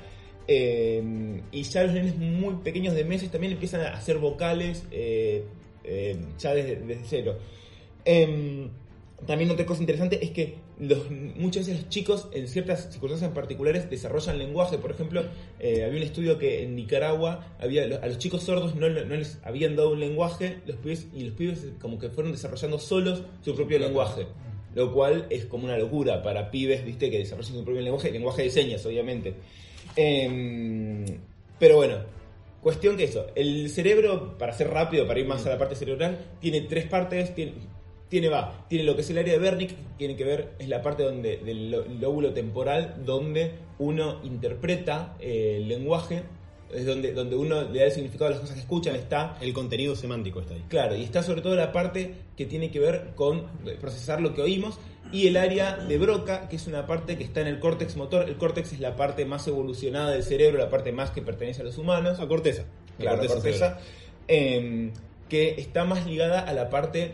Eh, 0.49 1.41
y 1.53 1.63
ya 1.63 1.85
los 1.85 1.95
nenes 1.95 2.17
muy 2.17 2.57
pequeños 2.57 2.95
de 2.95 3.05
meses 3.05 3.31
también 3.31 3.53
empiezan 3.53 3.83
a 3.83 3.95
hacer 3.95 4.19
vocales 4.19 4.85
ya 4.91 6.55
desde, 6.55 6.77
desde 6.77 7.05
cero. 7.05 7.37
También 9.27 9.51
otra 9.51 9.65
cosa 9.65 9.81
interesante 9.81 10.25
es 10.25 10.33
que 10.33 10.57
los, 10.81 11.09
muchas 11.11 11.67
veces 11.67 11.83
los 11.83 11.89
chicos 11.91 12.29
en 12.33 12.49
ciertas 12.49 12.91
circunstancias 12.91 13.31
particulares 13.31 13.89
desarrollan 13.89 14.39
lenguaje. 14.39 14.79
Por 14.79 14.91
ejemplo, 14.91 15.23
eh, 15.61 15.85
había 15.85 15.99
un 15.99 16.03
estudio 16.03 16.39
que 16.39 16.65
en 16.65 16.75
Nicaragua 16.75 17.55
había, 17.61 17.85
a 17.85 18.07
los 18.07 18.19
chicos 18.19 18.43
sordos 18.43 18.75
no, 18.75 18.89
no 18.89 19.15
les 19.15 19.39
habían 19.45 19.77
dado 19.77 19.93
un 19.93 20.01
lenguaje 20.01 20.59
los 20.67 20.77
pibes, 20.77 21.07
y 21.15 21.25
los 21.25 21.35
pibes 21.35 21.67
como 21.81 21.99
que 21.99 22.11
fueron 22.11 22.33
desarrollando 22.33 22.81
solos 22.81 23.23
su 23.45 23.55
propio 23.55 23.79
lenguaje. 23.79 24.27
Lo 24.75 24.93
cual 24.93 25.27
es 25.31 25.45
como 25.45 25.65
una 25.65 25.79
locura 25.79 26.23
para 26.23 26.51
pibes, 26.51 26.85
viste, 26.85 27.11
que 27.11 27.19
desarrollan 27.19 27.55
su 27.55 27.65
propio 27.65 27.83
lenguaje, 27.83 28.11
lenguaje 28.11 28.43
de 28.43 28.51
señas, 28.51 28.85
obviamente. 28.87 29.35
Em, 29.95 31.05
pero 31.61 31.77
bueno, 31.77 31.99
cuestión 32.61 32.97
que 32.97 33.05
eso, 33.05 33.27
el 33.37 33.71
cerebro, 33.71 34.37
para 34.37 34.53
ser 34.53 34.71
rápido, 34.71 35.07
para 35.07 35.21
ir 35.21 35.27
más 35.27 35.47
a 35.47 35.51
la 35.51 35.59
parte 35.59 35.77
cerebral, 35.77 36.19
tiene 36.41 36.63
tres 36.63 36.87
partes, 36.87 37.35
tiene, 37.35 37.53
tiene, 38.13 38.29
va, 38.29 38.67
tiene 38.69 38.85
lo 38.85 38.95
que 38.95 39.01
es 39.01 39.09
el 39.09 39.17
área 39.17 39.33
de 39.33 39.41
Wernicke, 39.41 39.75
que 39.75 39.83
tiene 39.97 40.17
que 40.17 40.25
ver, 40.25 40.51
es 40.59 40.69
la 40.69 40.83
parte 40.83 41.03
donde, 41.03 41.39
del 41.39 41.71
lo- 41.71 41.85
lóbulo 41.87 42.35
temporal, 42.35 42.97
donde 43.07 43.53
uno 43.79 44.21
interpreta 44.23 45.17
eh, 45.19 45.55
el 45.57 45.69
lenguaje, 45.69 46.23
es 46.75 46.85
donde, 46.85 47.15
donde 47.15 47.37
uno 47.37 47.63
le 47.71 47.79
da 47.81 47.87
el 47.87 47.93
significado 47.93 48.27
a 48.27 48.31
las 48.33 48.41
cosas 48.41 48.55
que 48.57 48.61
escuchan, 48.61 48.97
está 48.97 49.39
El 49.41 49.55
contenido 49.55 49.97
semántico 49.97 50.41
está 50.43 50.53
ahí. 50.53 50.63
Claro, 50.69 50.95
y 50.95 51.05
está 51.05 51.23
sobre 51.23 51.41
todo 51.41 51.55
la 51.57 51.73
parte 51.73 52.13
que 52.37 52.45
tiene 52.45 52.71
que 52.71 52.81
ver 52.81 53.13
con 53.15 53.47
procesar 53.81 54.21
lo 54.21 54.35
que 54.35 54.43
oímos 54.43 54.79
y 55.11 55.27
el 55.27 55.39
área 55.39 55.77
de 55.79 55.97
Broca, 55.97 56.49
que 56.51 56.57
es 56.57 56.67
una 56.67 56.87
parte 56.87 57.17
que 57.17 57.25
está 57.25 57.41
en 57.41 57.47
el 57.47 57.61
córtex 57.61 57.97
motor. 57.97 58.29
El 58.29 58.37
córtex 58.37 58.75
es 58.75 58.81
la 58.81 58.95
parte 58.95 59.25
más 59.25 59.49
evolucionada 59.49 60.11
del 60.11 60.23
cerebro, 60.23 60.59
la 60.59 60.69
parte 60.69 60.93
más 60.93 61.11
que 61.13 61.23
pertenece 61.23 61.63
a 61.63 61.65
los 61.65 61.79
humanos. 61.79 62.19
La 62.19 62.29
corteza. 62.29 62.65
La 62.99 63.05
Claro, 63.05 63.23
la 63.23 63.29
corteza, 63.29 63.79
cerebral. 64.29 64.93
Que 65.33 65.55
está 65.59 65.87
más 65.87 66.05
ligada 66.05 66.41
a 66.41 66.53
la 66.53 66.69
parte 66.69 67.13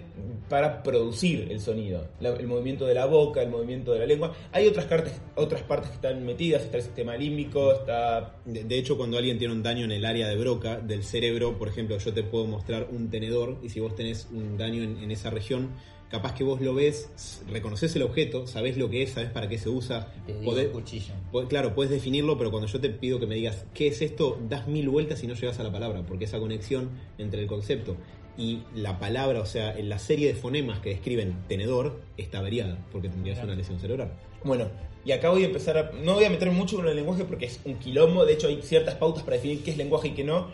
para 0.49 0.83
producir 0.83 1.53
el 1.53 1.61
sonido, 1.61 2.09
el 2.21 2.49
movimiento 2.49 2.85
de 2.85 2.93
la 2.93 3.07
boca, 3.07 3.41
el 3.43 3.49
movimiento 3.49 3.93
de 3.93 4.01
la 4.01 4.07
lengua. 4.07 4.35
Hay 4.51 4.67
otras 4.67 4.87
partes, 4.87 5.13
otras 5.37 5.63
partes 5.63 5.91
que 5.91 5.95
están 5.95 6.27
metidas, 6.27 6.63
está 6.63 6.79
el 6.79 6.83
sistema 6.83 7.17
límbico, 7.17 7.73
está 7.73 8.35
De, 8.45 8.77
hecho, 8.77 8.97
cuando 8.97 9.19
alguien 9.19 9.39
tiene 9.39 9.55
un 9.55 9.63
daño 9.63 9.85
en 9.85 9.93
el 9.93 10.05
área 10.05 10.27
de 10.27 10.35
broca 10.35 10.81
del 10.81 11.05
cerebro, 11.05 11.57
por 11.57 11.69
ejemplo, 11.69 11.97
yo 11.97 12.13
te 12.13 12.25
puedo 12.25 12.45
mostrar 12.47 12.89
un 12.91 13.09
tenedor 13.09 13.59
y 13.63 13.69
si 13.69 13.79
vos 13.79 13.95
tenés 13.95 14.27
un 14.33 14.59
daño 14.59 14.83
en 14.83 15.11
esa 15.13 15.31
región, 15.31 15.71
capaz 16.11 16.35
que 16.35 16.43
vos 16.45 16.61
lo 16.61 16.75
ves, 16.75 17.11
reconoces 17.51 17.95
el 17.97 18.03
objeto, 18.03 18.47
sabés 18.47 18.77
lo 18.79 18.89
que 18.89 19.03
es, 19.03 19.11
sabés 19.11 19.31
para 19.31 19.49
qué 19.49 19.59
se 19.59 19.69
usa, 19.69 20.13
Te 20.27 20.33
digo 20.39 20.53
podés- 20.53 20.71
cuchillo. 20.71 21.13
claro, 21.49 21.75
puedes 21.75 21.91
definirlo, 21.91 22.39
pero 22.39 22.51
cuando 22.51 22.67
yo 22.67 22.81
te 22.81 22.89
pido 22.91 23.21
que 23.21 23.27
me 23.27 23.35
digas 23.35 23.65
qué 23.75 23.89
es 23.89 24.01
esto, 24.01 24.39
das 24.49 24.67
mil 24.69 24.89
vueltas 24.89 25.23
y 25.23 25.27
no 25.27 25.35
llegas 25.35 25.59
a 25.61 25.63
la 25.65 25.71
palabra, 25.73 26.03
porque 26.07 26.25
esa 26.25 26.39
conexión 26.39 26.89
entre 27.19 27.43
el 27.43 27.47
concepto 27.47 27.97
y 28.39 28.61
la 28.75 28.99
palabra, 29.01 29.41
o 29.41 29.47
sea, 29.47 29.77
en 29.77 29.89
la 29.89 29.99
serie 29.99 30.29
de 30.29 30.35
fonemas 30.35 30.79
que 30.81 30.91
describen 30.91 31.35
tenedor, 31.49 32.01
está 32.17 32.41
variada, 32.41 32.79
porque 32.93 33.09
tendrías 33.09 33.43
una 33.43 33.55
lesión 33.57 33.81
cerebral. 33.81 34.13
Bueno, 34.45 34.69
y 35.05 35.11
acá 35.13 35.31
voy 35.31 35.43
a 35.43 35.47
empezar 35.47 35.77
a... 35.77 35.91
No 36.05 36.15
voy 36.15 36.25
a 36.25 36.31
meter 36.31 36.51
mucho 36.53 36.77
con 36.77 36.87
el 36.89 36.95
lenguaje 36.95 37.25
porque 37.25 37.47
es 37.47 37.61
un 37.65 37.75
quilombo, 37.79 38.25
de 38.25 38.35
hecho 38.35 38.47
hay 38.47 38.63
ciertas 38.63 38.95
pautas 38.95 39.25
para 39.25 39.37
definir 39.37 39.63
qué 39.65 39.73
es 39.73 39.77
lenguaje 39.77 40.09
y 40.09 40.11
qué 40.13 40.23
no, 40.25 40.47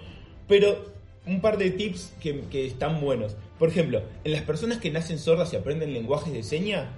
pero 0.49 0.93
un 1.27 1.41
par 1.43 1.59
de 1.59 1.71
tips 1.71 2.15
que, 2.21 2.41
que 2.51 2.67
están 2.67 3.01
buenos. 3.03 3.37
Por 3.59 3.69
ejemplo, 3.69 4.03
en 4.25 4.33
las 4.33 4.43
personas 4.43 4.79
que 4.79 4.91
nacen 4.91 5.19
sordas 5.19 5.53
y 5.53 5.57
aprenden 5.57 5.93
lenguajes 5.93 6.33
de 6.33 6.43
seña, 6.43 6.91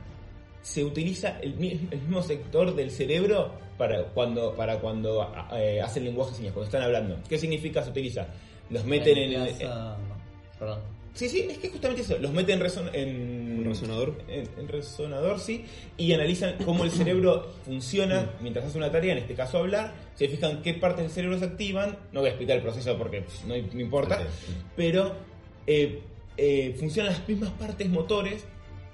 se 0.62 0.82
utiliza 0.84 1.38
el, 1.40 1.54
mi- 1.56 1.72
el 1.90 2.00
mismo 2.00 2.22
sector 2.22 2.74
del 2.74 2.90
cerebro 2.90 3.52
para 3.78 4.04
cuando, 4.04 4.54
para 4.54 4.78
cuando 4.78 5.30
eh, 5.52 5.80
hacen 5.80 6.04
lenguaje 6.04 6.30
de 6.32 6.36
señas, 6.38 6.52
cuando 6.54 6.66
están 6.66 6.82
hablando. 6.82 7.18
¿Qué 7.28 7.38
significa? 7.38 7.82
Se 7.82 7.90
utiliza. 7.90 8.26
Los 8.70 8.84
meten 8.84 9.16
en... 9.18 9.32
el- 9.42 9.48
Plaza- 9.54 9.96
Perdón. 10.58 10.80
Sí, 11.14 11.28
sí, 11.30 11.46
es 11.48 11.56
que 11.58 11.70
justamente 11.70 12.02
eso. 12.02 12.18
Los 12.18 12.30
meten 12.32 12.60
en, 12.60 12.66
reson- 12.66 12.90
en 12.92 13.58
¿Un 13.60 13.64
resonador? 13.64 14.14
En, 14.28 14.48
en 14.58 14.68
resonador, 14.68 15.38
sí. 15.40 15.64
Y 15.96 16.12
analizan 16.12 16.56
cómo 16.64 16.84
el 16.84 16.90
cerebro 16.90 17.52
funciona 17.64 18.32
mientras 18.42 18.66
hace 18.66 18.76
una 18.76 18.90
tarea, 18.90 19.12
en 19.12 19.18
este 19.18 19.34
caso 19.34 19.58
hablar. 19.58 19.92
Se 20.14 20.28
fijan 20.28 20.60
qué 20.62 20.74
partes 20.74 21.04
del 21.04 21.10
cerebro 21.10 21.38
se 21.38 21.44
activan. 21.46 21.96
No 22.12 22.20
voy 22.20 22.28
a 22.28 22.32
explicar 22.32 22.56
el 22.56 22.62
proceso 22.62 22.96
porque 22.98 23.22
pff, 23.22 23.44
no, 23.44 23.54
no 23.56 23.80
importa. 23.80 24.18
Pero 24.76 25.14
eh, 25.66 26.00
eh, 26.36 26.74
funcionan 26.78 27.12
las 27.12 27.28
mismas 27.28 27.50
partes 27.50 27.88
motores 27.88 28.44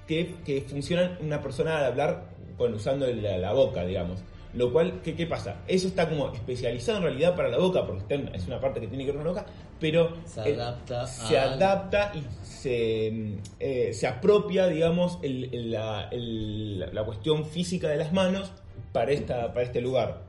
que, 0.07 0.35
que 0.45 0.61
funcionan 0.61 1.17
una 1.21 1.41
persona 1.41 1.77
al 1.79 1.85
hablar 1.85 2.25
con, 2.57 2.73
usando 2.73 3.07
la, 3.07 3.37
la 3.37 3.53
boca, 3.53 3.83
digamos. 3.85 4.23
Lo 4.53 4.71
cual, 4.71 5.01
¿qué, 5.03 5.15
¿qué 5.15 5.25
pasa? 5.25 5.61
Eso 5.67 5.87
está 5.87 6.07
como 6.07 6.31
especializado 6.31 6.99
en 6.99 7.03
realidad 7.05 7.35
para 7.35 7.49
la 7.49 7.57
boca, 7.57 7.85
porque 7.87 8.01
está 8.03 8.13
en- 8.15 8.35
es 8.35 8.45
una 8.45 8.59
parte 8.59 8.79
que 8.79 8.87
tiene 8.87 9.03
que 9.03 9.11
ver 9.11 9.23
con 9.23 9.33
la 9.33 9.41
boca, 9.41 9.51
pero 9.79 10.15
Se 10.25 10.41
eh, 10.49 10.53
adapta 10.53 11.07
se 11.07 11.37
adapta 11.39 12.11
y 12.13 12.45
se, 12.45 13.37
eh, 13.59 13.93
se 13.93 14.07
apropia, 14.07 14.67
digamos, 14.67 15.17
el- 15.23 15.49
el- 15.53 15.71
la, 15.71 16.07
el- 16.11 16.79
la- 16.79 16.87
la 16.93 17.03
cuestión 17.03 17.45
física 17.45 17.89
de 17.89 17.97
las 17.97 18.13
manos 18.13 18.51
para, 18.91 19.11
esta, 19.11 19.47
para 19.53 19.65
este 19.65 19.81
lugar. 19.81 20.21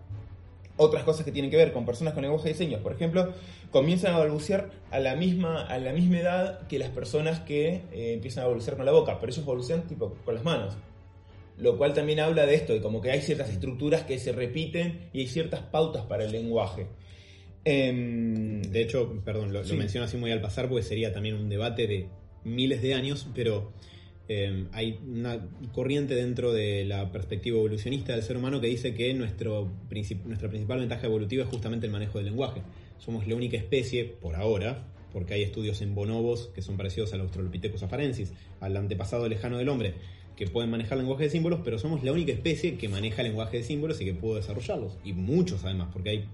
Otras 0.76 1.04
cosas 1.04 1.24
que 1.24 1.30
tienen 1.30 1.50
que 1.50 1.56
ver 1.56 1.72
con 1.72 1.86
personas 1.86 2.14
con 2.14 2.22
lenguaje 2.22 2.48
de 2.48 2.54
señas, 2.54 2.80
por 2.80 2.92
ejemplo, 2.92 3.32
comienzan 3.70 4.14
a 4.14 4.18
balbucear 4.18 4.70
a 4.90 4.98
la 4.98 5.14
misma, 5.14 5.62
a 5.62 5.78
la 5.78 5.92
misma 5.92 6.18
edad 6.18 6.66
que 6.66 6.80
las 6.80 6.90
personas 6.90 7.40
que 7.40 7.82
eh, 7.92 8.14
empiezan 8.14 8.44
a 8.44 8.46
balbucear 8.48 8.76
con 8.76 8.84
la 8.84 8.92
boca, 8.92 9.18
pero 9.20 9.32
ellos 9.32 9.46
balbucean 9.46 9.86
tipo 9.86 10.14
con 10.24 10.34
las 10.34 10.42
manos. 10.42 10.74
Lo 11.58 11.78
cual 11.78 11.94
también 11.94 12.18
habla 12.18 12.46
de 12.46 12.56
esto, 12.56 12.72
de 12.72 12.80
como 12.80 13.00
que 13.00 13.12
hay 13.12 13.20
ciertas 13.20 13.50
estructuras 13.50 14.02
que 14.02 14.18
se 14.18 14.32
repiten 14.32 15.08
y 15.12 15.20
hay 15.20 15.26
ciertas 15.28 15.60
pautas 15.60 16.04
para 16.06 16.24
el 16.24 16.32
lenguaje. 16.32 16.88
Em, 17.64 18.60
De 18.62 18.82
hecho, 18.82 19.22
perdón, 19.24 19.52
lo, 19.52 19.62
menciono 19.62 20.06
así 20.06 20.16
muy 20.16 20.32
al 20.32 20.40
pasar 20.40 20.68
porque 20.68 20.82
sería 20.82 21.12
también 21.12 21.36
un 21.36 21.48
debate 21.48 21.86
de 21.86 22.08
miles 22.42 22.82
de 22.82 22.94
años, 22.94 23.28
pero 23.34 23.72
eh, 24.28 24.66
hay 24.72 24.98
una 25.06 25.38
corriente 25.72 26.14
dentro 26.14 26.52
de 26.52 26.84
la 26.84 27.12
perspectiva 27.12 27.58
evolucionista 27.58 28.12
del 28.12 28.22
ser 28.22 28.36
humano 28.36 28.60
que 28.60 28.68
dice 28.68 28.94
que 28.94 29.12
nuestro 29.14 29.70
princip- 29.90 30.24
nuestra 30.24 30.48
principal 30.48 30.80
ventaja 30.80 31.06
evolutiva 31.06 31.44
es 31.44 31.50
justamente 31.50 31.86
el 31.86 31.92
manejo 31.92 32.18
del 32.18 32.26
lenguaje. 32.26 32.62
Somos 32.98 33.26
la 33.26 33.34
única 33.34 33.56
especie, 33.56 34.04
por 34.04 34.34
ahora, 34.36 34.86
porque 35.12 35.34
hay 35.34 35.42
estudios 35.42 35.82
en 35.82 35.94
bonobos 35.94 36.50
que 36.54 36.62
son 36.62 36.76
parecidos 36.76 37.12
al 37.12 37.20
Australopithecus 37.20 37.82
afarensis, 37.82 38.32
al 38.60 38.76
antepasado 38.76 39.28
lejano 39.28 39.58
del 39.58 39.68
hombre, 39.68 39.94
que 40.36 40.46
pueden 40.48 40.70
manejar 40.70 40.98
lenguaje 40.98 41.24
de 41.24 41.30
símbolos, 41.30 41.60
pero 41.64 41.78
somos 41.78 42.02
la 42.02 42.10
única 42.10 42.32
especie 42.32 42.76
que 42.76 42.88
maneja 42.88 43.22
lenguaje 43.22 43.58
de 43.58 43.62
símbolos 43.62 44.00
y 44.00 44.06
que 44.06 44.14
pudo 44.14 44.36
desarrollarlos. 44.36 44.96
Y 45.04 45.12
muchos 45.12 45.64
además, 45.64 45.90
porque 45.92 46.10
hay 46.10 46.24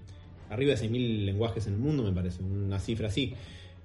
arriba 0.49 0.71
de 0.73 0.77
6.000 0.77 1.25
lenguajes 1.25 1.67
en 1.67 1.73
el 1.73 1.79
mundo, 1.79 2.03
me 2.03 2.11
parece, 2.11 2.41
una 2.41 2.79
cifra 2.79 3.09
así. 3.09 3.33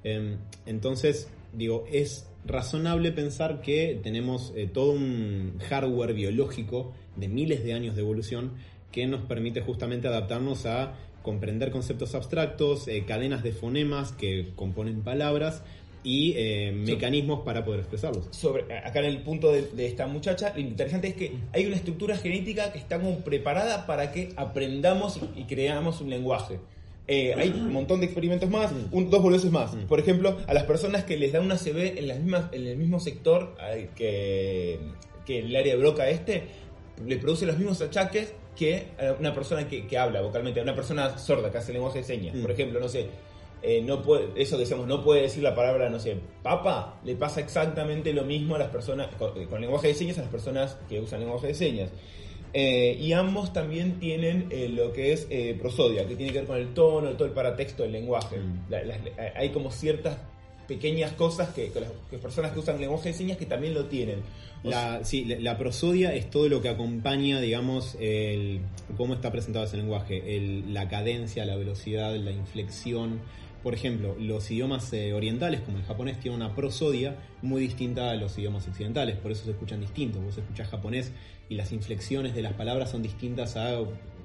Eh, 0.04 0.36
entonces, 0.64 1.28
digo, 1.56 1.84
es 1.90 2.28
razonable 2.44 3.12
pensar 3.12 3.60
que 3.60 3.98
tenemos 4.02 4.52
eh, 4.56 4.68
todo 4.72 4.92
un 4.92 5.58
hardware 5.68 6.14
biológico 6.14 6.92
de 7.16 7.28
miles 7.28 7.64
de 7.64 7.72
años 7.72 7.96
de 7.96 8.02
evolución 8.02 8.52
que 8.92 9.06
nos 9.06 9.22
permite 9.22 9.60
justamente 9.60 10.08
adaptarnos 10.08 10.66
a 10.66 10.94
comprender 11.22 11.70
conceptos 11.70 12.14
abstractos, 12.14 12.86
eh, 12.86 13.04
cadenas 13.04 13.42
de 13.42 13.52
fonemas 13.52 14.12
que 14.12 14.52
componen 14.54 15.02
palabras 15.02 15.62
y 16.04 16.34
eh, 16.36 16.70
mecanismos 16.72 17.40
para 17.40 17.64
poder 17.64 17.80
expresarlos. 17.80 18.28
sobre, 18.30 18.62
acá 18.78 19.00
en 19.00 19.06
el 19.06 19.22
punto 19.22 19.50
de, 19.50 19.62
de 19.62 19.86
esta 19.86 20.06
muchacha, 20.06 20.52
lo 20.54 20.60
interesante 20.60 21.08
es 21.08 21.14
que 21.14 21.32
hay 21.52 21.66
una 21.66 21.74
estructura 21.74 22.16
genética 22.16 22.70
que 22.70 22.78
está 22.78 23.00
como 23.00 23.18
preparada 23.18 23.86
para 23.86 24.12
que 24.12 24.32
aprendamos 24.36 25.18
y, 25.34 25.40
y 25.40 25.44
creamos 25.44 26.00
un 26.00 26.10
lenguaje. 26.10 26.60
Eh, 27.08 27.34
hay 27.36 27.50
un 27.50 27.72
montón 27.72 28.00
de 28.00 28.06
experimentos 28.06 28.50
más, 28.50 28.72
un- 28.90 29.10
dos 29.10 29.22
boludeces 29.22 29.50
más. 29.52 29.74
Por 29.88 30.00
ejemplo, 30.00 30.38
a 30.46 30.54
las 30.54 30.64
personas 30.64 31.04
que 31.04 31.16
les 31.16 31.32
da 31.32 31.40
una 31.40 31.56
CB 31.56 31.98
en, 31.98 32.08
las 32.08 32.18
mismas, 32.18 32.46
en 32.52 32.66
el 32.66 32.76
mismo 32.76 32.98
sector 32.98 33.54
eh, 33.62 33.90
que, 33.94 34.80
que 35.24 35.38
el 35.40 35.54
área 35.54 35.74
de 35.74 35.78
Broca 35.78 36.08
este, 36.10 36.44
le 37.06 37.16
produce 37.18 37.46
los 37.46 37.58
mismos 37.58 37.80
achaques 37.80 38.32
que 38.56 38.88
a 38.98 39.12
una 39.20 39.32
persona 39.34 39.68
que, 39.68 39.86
que 39.86 39.98
habla 39.98 40.20
vocalmente, 40.22 40.58
a 40.60 40.62
una 40.64 40.74
persona 40.74 41.16
sorda 41.18 41.50
que 41.52 41.58
hace 41.58 41.72
lenguaje 41.72 41.98
de 41.98 42.04
señas. 42.04 42.34
Mm. 42.34 42.42
Por 42.42 42.50
ejemplo, 42.50 42.80
no 42.80 42.88
sé, 42.88 43.06
eh, 43.62 43.82
no 43.82 44.02
puede, 44.02 44.28
eso 44.34 44.56
que 44.56 44.62
decíamos, 44.62 44.86
no 44.88 45.04
puede 45.04 45.22
decir 45.22 45.42
la 45.42 45.54
palabra, 45.54 45.88
no 45.90 46.00
sé, 46.00 46.16
papa, 46.42 46.98
le 47.04 47.14
pasa 47.16 47.40
exactamente 47.40 48.12
lo 48.14 48.24
mismo 48.24 48.54
a 48.56 48.58
las 48.58 48.68
personas, 48.70 49.08
con, 49.16 49.44
con 49.46 49.60
lenguaje 49.60 49.88
de 49.88 49.94
señas, 49.94 50.18
a 50.18 50.22
las 50.22 50.30
personas 50.30 50.76
que 50.88 51.00
usan 51.00 51.20
lenguaje 51.20 51.48
de 51.48 51.54
señas. 51.54 51.90
Eh, 52.54 52.96
y 53.00 53.12
ambos 53.12 53.52
también 53.52 53.98
tienen 53.98 54.46
eh, 54.50 54.68
lo 54.68 54.92
que 54.92 55.12
es 55.12 55.26
eh, 55.30 55.56
prosodia, 55.60 56.06
que 56.06 56.16
tiene 56.16 56.32
que 56.32 56.38
ver 56.38 56.46
con 56.46 56.56
el 56.58 56.72
tono, 56.74 57.10
todo 57.10 57.26
el 57.26 57.34
paratexto 57.34 57.82
del 57.82 57.92
lenguaje. 57.92 58.38
Mm. 58.38 58.70
La- 58.70 58.82
las- 58.84 58.98
hay 59.34 59.50
como 59.50 59.70
ciertas 59.70 60.16
pequeñas 60.66 61.12
cosas 61.12 61.50
que, 61.50 61.70
que 61.70 61.80
las 61.80 61.90
que 62.10 62.18
personas 62.18 62.50
que 62.52 62.58
usan 62.58 62.80
lenguaje 62.80 63.10
de 63.10 63.14
señas 63.14 63.36
que 63.36 63.46
también 63.46 63.74
lo 63.74 63.84
tienen. 63.86 64.20
La, 64.64 65.04
sí, 65.04 65.24
la 65.24 65.56
prosodia 65.58 66.12
es 66.14 66.28
todo 66.28 66.48
lo 66.48 66.60
que 66.60 66.68
acompaña, 66.68 67.40
digamos, 67.40 67.96
el, 68.00 68.60
cómo 68.96 69.14
está 69.14 69.30
presentado 69.30 69.64
ese 69.66 69.76
lenguaje, 69.76 70.36
el- 70.36 70.74
la 70.74 70.88
cadencia, 70.88 71.44
la 71.44 71.54
velocidad, 71.56 72.16
la 72.16 72.32
inflexión. 72.32 73.20
Por 73.66 73.74
ejemplo, 73.74 74.14
los 74.20 74.48
idiomas 74.48 74.92
eh, 74.92 75.12
orientales, 75.12 75.60
como 75.62 75.78
el 75.78 75.82
japonés, 75.82 76.20
tienen 76.20 76.40
una 76.40 76.54
prosodia 76.54 77.16
muy 77.42 77.60
distinta 77.60 78.12
a 78.12 78.14
los 78.14 78.38
idiomas 78.38 78.68
occidentales, 78.68 79.16
por 79.16 79.32
eso 79.32 79.44
se 79.44 79.50
escuchan 79.50 79.80
distintos. 79.80 80.22
Vos 80.22 80.38
escuchás 80.38 80.68
japonés 80.68 81.10
y 81.48 81.56
las 81.56 81.72
inflexiones 81.72 82.36
de 82.36 82.42
las 82.42 82.52
palabras 82.52 82.92
son 82.92 83.02
distintas 83.02 83.56
a 83.56 83.80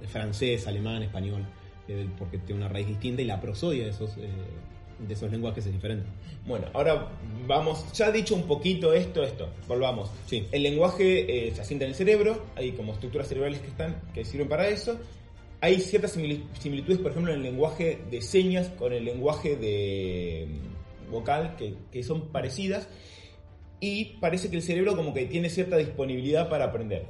francés, 0.09 0.67
alemán, 0.67 1.01
español, 1.01 1.43
eh, 1.87 2.05
porque 2.19 2.37
tiene 2.37 2.61
una 2.61 2.69
raíz 2.71 2.85
distinta 2.85 3.23
y 3.23 3.25
la 3.25 3.41
prosodia 3.41 3.85
de 3.85 3.89
esos, 3.89 4.15
eh, 4.17 4.29
de 5.07 5.11
esos 5.11 5.31
lenguajes 5.31 5.65
es 5.65 5.73
diferente. 5.73 6.05
Bueno, 6.45 6.67
ahora 6.73 7.09
vamos, 7.47 7.91
ya 7.93 8.11
dicho 8.11 8.35
un 8.35 8.43
poquito 8.43 8.93
esto, 8.93 9.23
esto, 9.23 9.49
volvamos. 9.67 10.11
Sí. 10.27 10.45
El 10.51 10.61
lenguaje 10.61 11.47
eh, 11.47 11.51
se 11.55 11.61
asienta 11.61 11.85
en 11.85 11.89
el 11.89 11.95
cerebro, 11.95 12.45
hay 12.55 12.73
como 12.73 12.93
estructuras 12.93 13.27
cerebrales 13.27 13.59
que 13.61 13.69
están, 13.69 14.03
que 14.13 14.23
sirven 14.23 14.49
para 14.49 14.67
eso. 14.67 14.99
Hay 15.61 15.79
ciertas 15.79 16.17
simili- 16.17 16.43
similitudes, 16.59 16.99
por 16.99 17.11
ejemplo, 17.11 17.31
en 17.31 17.37
el 17.37 17.43
lenguaje 17.43 17.99
de 18.09 18.21
señas 18.21 18.69
con 18.77 18.91
el 18.93 19.05
lenguaje 19.05 19.55
de 19.55 20.47
mm, 20.49 21.11
vocal, 21.11 21.55
que, 21.55 21.75
que 21.91 22.03
son 22.03 22.29
parecidas. 22.31 22.87
Y 23.79 24.05
parece 24.19 24.49
que 24.49 24.57
el 24.57 24.63
cerebro 24.63 24.95
como 24.95 25.13
que 25.13 25.25
tiene 25.25 25.49
cierta 25.49 25.77
disponibilidad 25.77 26.49
para 26.49 26.65
aprender. 26.65 27.05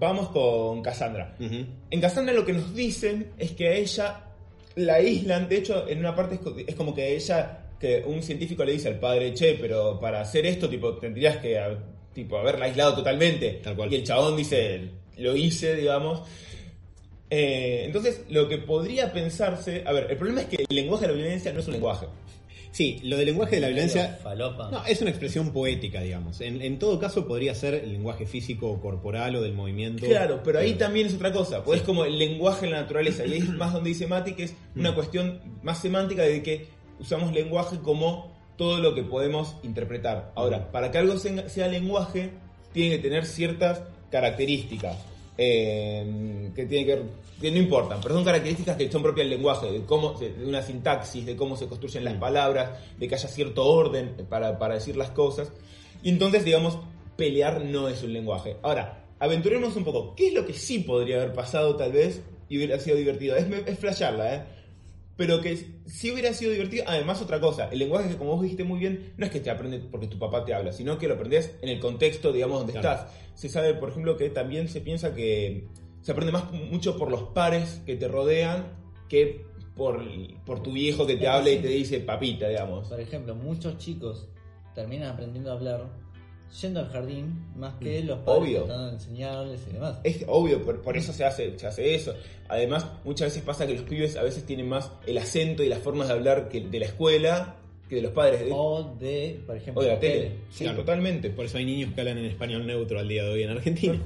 Vamos 0.00 0.28
con 0.30 0.82
Cassandra. 0.82 1.36
Ujú. 1.40 1.64
En 1.90 2.00
Cassandra 2.00 2.34
lo 2.34 2.44
que 2.44 2.52
nos 2.52 2.74
dicen 2.74 3.32
es 3.38 3.52
que 3.52 3.68
a 3.68 3.72
ella 3.74 4.24
la 4.76 4.94
aíslan, 4.94 5.48
de 5.48 5.56
hecho 5.58 5.88
en 5.88 5.98
una 6.00 6.14
parte 6.14 6.36
es, 6.36 6.40
co- 6.40 6.56
es 6.58 6.74
como 6.74 6.94
que 6.94 7.16
ella, 7.16 7.64
que 7.80 8.02
un 8.06 8.22
científico 8.22 8.64
le 8.64 8.72
dice 8.72 8.88
al 8.88 8.98
padre, 9.00 9.32
che, 9.34 9.56
pero 9.60 9.98
para 10.00 10.20
hacer 10.20 10.46
esto 10.46 10.68
tipo 10.68 10.94
tendrías 10.98 11.36
que 11.38 11.60
tipo, 12.12 12.38
haberla 12.38 12.66
aislado 12.66 12.94
totalmente. 12.96 13.60
Tal 13.62 13.76
cual. 13.76 13.92
Y 13.92 13.96
el 13.96 14.04
chabón 14.04 14.36
dice, 14.36 14.88
lo 15.16 15.36
hice, 15.36 15.74
digamos. 15.76 16.22
Eh, 17.30 17.82
entonces 17.84 18.22
lo 18.30 18.48
que 18.48 18.58
podría 18.58 19.12
pensarse, 19.12 19.82
a 19.86 19.92
ver, 19.92 20.06
el 20.10 20.16
problema 20.16 20.40
es 20.42 20.46
que 20.48 20.56
el 20.68 20.74
lenguaje 20.76 21.06
de 21.06 21.12
la 21.12 21.18
violencia 21.18 21.52
no 21.52 21.60
es 21.60 21.66
un 21.66 21.74
lenguaje. 21.74 22.06
Sí, 22.70 23.00
lo 23.02 23.16
del 23.16 23.26
lenguaje 23.26 23.56
de 23.56 23.60
la 23.62 23.68
violencia. 23.68 24.18
No, 24.70 24.84
es 24.86 25.00
una 25.00 25.10
expresión 25.10 25.52
poética, 25.52 26.00
digamos. 26.02 26.40
En, 26.42 26.60
en 26.62 26.78
todo 26.78 26.98
caso 26.98 27.26
podría 27.26 27.54
ser 27.54 27.74
el 27.74 27.92
lenguaje 27.92 28.26
físico 28.26 28.70
o 28.70 28.80
corporal 28.80 29.34
o 29.36 29.40
del 29.42 29.54
movimiento. 29.54 30.06
Claro, 30.06 30.42
pero 30.44 30.58
ahí 30.58 30.72
Eh, 30.72 30.74
también 30.74 31.06
es 31.06 31.14
otra 31.14 31.32
cosa, 31.32 31.64
pues 31.64 31.80
es 31.80 31.86
como 31.86 32.04
el 32.04 32.18
lenguaje 32.18 32.66
en 32.66 32.72
la 32.72 32.82
naturaleza, 32.82 33.24
y 33.26 33.32
ahí 33.32 33.38
es 33.40 33.48
más 33.56 33.72
donde 33.72 33.88
dice 33.88 34.06
Mati 34.06 34.34
que 34.34 34.44
es 34.44 34.54
una 34.76 34.92
Mm. 34.92 34.94
cuestión 34.94 35.40
más 35.62 35.80
semántica 35.80 36.22
de 36.22 36.42
que 36.42 36.66
usamos 37.00 37.32
lenguaje 37.32 37.78
como 37.78 38.36
todo 38.56 38.78
lo 38.78 38.94
que 38.94 39.02
podemos 39.02 39.56
interpretar. 39.62 40.32
Ahora, 40.34 40.70
para 40.70 40.90
que 40.90 40.98
algo 40.98 41.16
sea 41.18 41.68
lenguaje, 41.68 42.30
tiene 42.72 42.96
que 42.96 43.02
tener 43.02 43.24
ciertas 43.24 43.82
características. 44.10 44.96
Eh, 45.38 46.50
que 46.54 46.66
tienen 46.66 46.86
que 46.86 47.28
que 47.40 47.50
no 47.52 47.58
importan, 47.58 48.00
pero 48.02 48.14
son 48.14 48.24
características 48.24 48.76
que 48.76 48.90
son 48.90 49.02
propias 49.02 49.28
del 49.28 49.36
lenguaje, 49.36 49.70
de 49.70 49.84
cómo, 49.84 50.14
de 50.14 50.34
una 50.44 50.62
sintaxis, 50.62 51.24
de 51.24 51.36
cómo 51.36 51.56
se 51.56 51.66
construyen 51.66 52.04
las 52.04 52.14
palabras, 52.14 52.80
de 52.98 53.06
que 53.06 53.14
haya 53.14 53.28
cierto 53.28 53.64
orden 53.64 54.26
para, 54.28 54.58
para 54.58 54.74
decir 54.74 54.96
las 54.96 55.10
cosas. 55.10 55.52
Y 56.02 56.10
entonces, 56.10 56.44
digamos, 56.44 56.78
pelear 57.16 57.64
no 57.64 57.88
es 57.88 58.02
un 58.02 58.12
lenguaje. 58.12 58.56
Ahora, 58.62 59.04
aventuremos 59.20 59.76
un 59.76 59.84
poco. 59.84 60.14
¿Qué 60.16 60.28
es 60.28 60.34
lo 60.34 60.44
que 60.44 60.52
sí 60.52 60.80
podría 60.80 61.16
haber 61.16 61.32
pasado 61.32 61.76
tal 61.76 61.92
vez 61.92 62.22
y 62.48 62.56
hubiera 62.56 62.78
sido 62.80 62.96
divertido? 62.96 63.36
Es, 63.36 63.46
es 63.66 63.78
flashearla, 63.78 64.34
¿eh? 64.34 64.42
Pero 65.18 65.40
que 65.42 65.56
sí 65.86 66.12
hubiera 66.12 66.32
sido 66.32 66.52
divertido. 66.52 66.84
Además, 66.86 67.20
otra 67.20 67.40
cosa, 67.40 67.68
el 67.70 67.80
lenguaje 67.80 68.08
que 68.08 68.16
como 68.16 68.30
vos 68.36 68.42
dijiste 68.42 68.62
muy 68.62 68.78
bien, 68.78 69.12
no 69.16 69.26
es 69.26 69.32
que 69.32 69.40
te 69.40 69.50
aprendes 69.50 69.82
porque 69.90 70.06
tu 70.06 70.16
papá 70.18 70.44
te 70.44 70.54
habla, 70.54 70.72
sino 70.72 70.96
que 70.96 71.08
lo 71.08 71.14
aprendes 71.14 71.56
en 71.60 71.68
el 71.68 71.80
contexto, 71.80 72.32
digamos, 72.32 72.58
donde 72.58 72.72
Claro. 72.74 73.00
estás. 73.00 73.12
Se 73.34 73.48
sabe, 73.48 73.74
por 73.74 73.90
ejemplo, 73.90 74.16
que 74.16 74.30
también 74.30 74.68
se 74.68 74.80
piensa 74.80 75.14
que 75.14 75.66
se 76.02 76.12
aprende 76.12 76.32
más 76.32 76.50
mucho 76.52 76.96
por 76.96 77.10
los 77.10 77.24
pares 77.34 77.82
que 77.84 77.96
te 77.96 78.06
rodean 78.08 78.72
que 79.08 79.44
por, 79.74 80.02
por 80.46 80.62
tu 80.62 80.72
viejo 80.72 81.04
que 81.06 81.16
te 81.16 81.26
habla 81.26 81.50
y 81.50 81.58
te 81.58 81.68
dice 81.68 81.98
papita, 82.00 82.48
digamos. 82.48 82.88
Por 82.88 83.00
ejemplo, 83.00 83.34
muchos 83.34 83.76
chicos 83.78 84.28
terminan 84.74 85.08
aprendiendo 85.10 85.50
a 85.50 85.54
hablar 85.54 85.88
yendo 86.60 86.80
al 86.80 86.88
jardín 86.88 87.44
más 87.56 87.74
que 87.74 88.02
los 88.02 88.18
padres 88.20 88.40
Mm. 88.40 88.42
Obvio. 88.44 88.58
tratando 88.64 88.86
de 88.88 88.92
enseñarles 88.94 89.60
y 89.68 89.72
demás. 89.74 89.96
Es 90.04 90.24
obvio, 90.26 90.62
por, 90.64 90.80
por 90.82 90.96
eso 90.96 91.12
se 91.12 91.24
hace, 91.24 91.58
se 91.58 91.66
hace 91.66 91.94
eso. 91.94 92.14
Además, 92.48 92.86
muchas 93.04 93.28
veces 93.28 93.42
pasa 93.42 93.66
que 93.66 93.74
los 93.74 93.82
pibes 93.82 94.16
a 94.16 94.22
veces 94.22 94.44
tienen 94.44 94.68
más 94.68 94.90
el 95.06 95.18
acento 95.18 95.62
y 95.62 95.68
las 95.68 95.78
formas 95.80 96.08
de 96.08 96.14
hablar 96.14 96.48
que 96.48 96.60
de 96.62 96.78
la 96.78 96.86
escuela 96.86 97.54
que 97.88 97.96
de 97.96 98.02
los 98.02 98.12
padres. 98.12 98.40
De, 98.40 98.50
O 98.52 98.96
de, 99.00 99.40
por 99.46 99.56
ejemplo, 99.56 99.80
o 99.80 99.82
de 99.82 99.88
la 99.88 99.94
la 99.94 100.00
tele. 100.00 100.32
Sí, 100.50 100.64
Claro. 100.64 100.80
totalmente. 100.80 101.30
Por 101.30 101.46
eso 101.46 101.56
hay 101.56 101.64
niños 101.64 101.94
que 101.94 102.00
hablan 102.02 102.18
en 102.18 102.26
español 102.26 102.66
neutro 102.66 102.98
al 102.98 103.08
día 103.08 103.24
de 103.24 103.30
hoy 103.30 103.42
en 103.44 103.50
Argentina. 103.50 103.98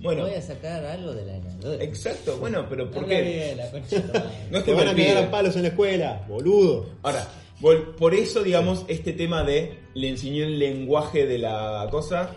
Bueno, 0.00 0.22
Voy 0.22 0.34
a 0.34 0.40
sacar 0.40 0.82
algo 0.86 1.12
de 1.12 1.26
la 1.26 1.36
exacto. 1.84 2.38
Bueno, 2.38 2.66
pero 2.68 2.90
¿por 2.90 3.04
Habla 3.04 3.16
qué? 3.16 3.22
bien, 3.22 3.56
la 3.58 3.70
concha. 3.70 4.02
No 4.50 4.58
es 4.58 4.64
Te 4.64 4.72
culpa 4.72 4.84
van 4.84 4.88
a 4.88 4.94
pibe. 4.96 5.18
a 5.18 5.30
palos 5.30 5.54
en 5.56 5.62
la 5.62 5.68
escuela, 5.68 6.24
boludo. 6.28 6.86
Ahora, 7.02 7.28
por 7.60 8.14
eso, 8.14 8.42
digamos, 8.42 8.84
este 8.88 9.12
tema 9.12 9.42
de 9.44 9.78
le 9.94 10.08
enseñó 10.10 10.44
el 10.44 10.58
lenguaje 10.58 11.26
de 11.26 11.38
la 11.38 11.86
cosa 11.90 12.36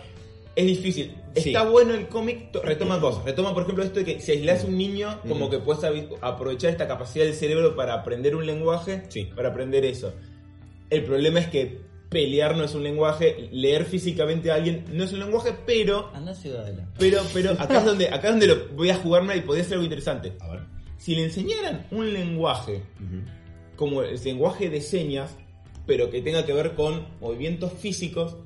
es 0.56 0.66
difícil. 0.66 1.14
Sí. 1.36 1.50
Está 1.50 1.64
bueno 1.64 1.94
el 1.94 2.08
cómic, 2.08 2.50
to- 2.52 2.62
retoma 2.62 3.00
cosas. 3.00 3.24
Retoma, 3.24 3.54
por 3.54 3.62
ejemplo, 3.62 3.84
esto 3.84 4.00
de 4.00 4.04
que 4.04 4.20
si 4.20 4.32
aislás 4.32 4.64
a 4.64 4.66
un 4.66 4.76
niño, 4.76 5.20
como 5.28 5.48
que 5.48 5.58
puedes 5.58 5.82
aprovechar 6.20 6.70
esta 6.70 6.88
capacidad 6.88 7.24
del 7.24 7.34
cerebro 7.34 7.76
para 7.76 7.94
aprender 7.94 8.34
un 8.34 8.46
lenguaje, 8.46 9.04
Sí. 9.08 9.24
para 9.36 9.50
aprender 9.50 9.84
eso. 9.84 10.12
El 10.90 11.04
problema 11.04 11.38
es 11.40 11.46
que 11.48 11.78
pelear 12.08 12.56
no 12.56 12.64
es 12.64 12.74
un 12.74 12.82
lenguaje, 12.82 13.48
leer 13.52 13.84
físicamente 13.84 14.50
a 14.50 14.56
alguien 14.56 14.84
no 14.92 15.04
es 15.04 15.12
un 15.12 15.20
lenguaje, 15.20 15.54
pero, 15.64 16.10
Anda 16.12 16.34
Ciudadela. 16.34 16.88
pero, 16.98 17.22
pero 17.32 17.52
acá 17.52 17.78
es 17.78 17.84
donde, 17.84 18.08
acá 18.08 18.28
es 18.28 18.30
donde 18.32 18.46
lo 18.48 18.68
voy 18.74 18.90
a 18.90 18.96
jugarme 18.96 19.36
y 19.36 19.42
podría 19.42 19.62
ser 19.62 19.74
algo 19.74 19.84
interesante. 19.84 20.32
A 20.40 20.48
ver. 20.50 20.60
Si 20.98 21.14
le 21.14 21.24
enseñaran 21.24 21.86
un 21.92 22.12
lenguaje 22.12 22.82
como 23.80 24.02
el 24.02 24.22
lenguaje 24.22 24.68
de 24.68 24.82
señas, 24.82 25.34
pero 25.86 26.10
que 26.10 26.20
tenga 26.20 26.44
que 26.44 26.52
ver 26.52 26.74
con 26.74 27.06
movimientos 27.18 27.72
físicos, 27.72 28.36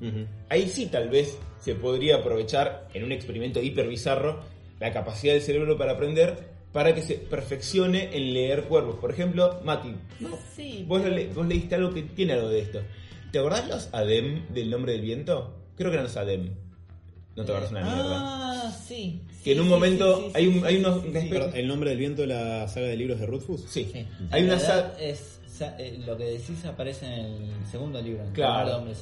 ahí 0.49 0.69
sí 0.69 0.85
tal 0.87 1.09
vez 1.09 1.37
se 1.59 1.75
podría 1.75 2.15
aprovechar 2.15 2.87
en 2.93 3.03
un 3.03 3.11
experimento 3.11 3.61
hiper 3.61 3.89
bizarro 3.89 4.39
la 4.79 4.93
capacidad 4.93 5.33
del 5.33 5.41
cerebro 5.41 5.77
para 5.77 5.91
aprender 5.91 6.55
para 6.71 6.95
que 6.95 7.01
se 7.01 7.15
perfeccione 7.15 8.15
en 8.15 8.33
leer 8.33 8.63
cuerpos. 8.63 8.95
Por 8.95 9.11
ejemplo, 9.11 9.59
Mati, 9.65 9.93
Sí, 10.55 10.85
vos, 10.87 11.01
pero- 11.01 11.13
le- 11.15 11.27
vos 11.27 11.45
leíste 11.47 11.75
algo 11.75 11.93
que 11.93 12.03
tiene 12.03 12.33
algo 12.33 12.47
de 12.49 12.59
esto. 12.61 12.81
¿Te 13.31 13.39
acordás 13.39 13.67
los 13.67 13.89
Adem 13.93 14.47
del 14.53 14.69
nombre 14.69 14.93
del 14.93 15.01
viento? 15.01 15.53
Creo 15.75 15.89
que 15.91 15.95
eran 15.95 16.05
los 16.05 16.15
Adem. 16.17 16.55
No 17.35 17.43
te 17.43 17.51
acordás 17.51 17.71
una 17.71 17.81
mierda. 17.81 18.21
Ah, 18.67 18.71
sí. 18.87 19.21
Que 19.43 19.51
en 19.53 19.59
un 19.59 19.65
Sí, 19.65 19.69
momento 19.69 20.17
sí, 20.17 20.23
sí, 20.27 20.31
hay, 20.35 20.47
un, 20.47 20.65
hay 20.65 20.77
unos... 20.77 21.01
sí, 21.03 21.27
Perdón, 21.29 21.51
¿El 21.53 21.67
nombre 21.67 21.89
del 21.89 21.99
viento 21.99 22.21
de 22.21 22.27
la 22.29 22.67
saga 22.67 22.87
de 22.87 22.95
libros 22.95 23.19
de 23.19 23.25
Rothfuss? 23.25 23.65
Sí. 23.69 23.89
Sí. 23.91 24.05
Hay 24.31 24.41
En 24.41 24.45
una 24.49 24.55
realidad 24.57 24.93
sa- 24.95 25.01
es, 25.03 25.39
sa- 25.47 25.75
eh, 25.77 25.99
lo 26.05 26.17
que 26.17 26.23
decís 26.25 26.63
aparece 26.65 27.05
en 27.05 27.25
el 27.25 27.65
segundo 27.69 28.01
libro, 28.01 28.23
en 28.23 28.31
Claro. 28.31 28.79
De 28.85 28.95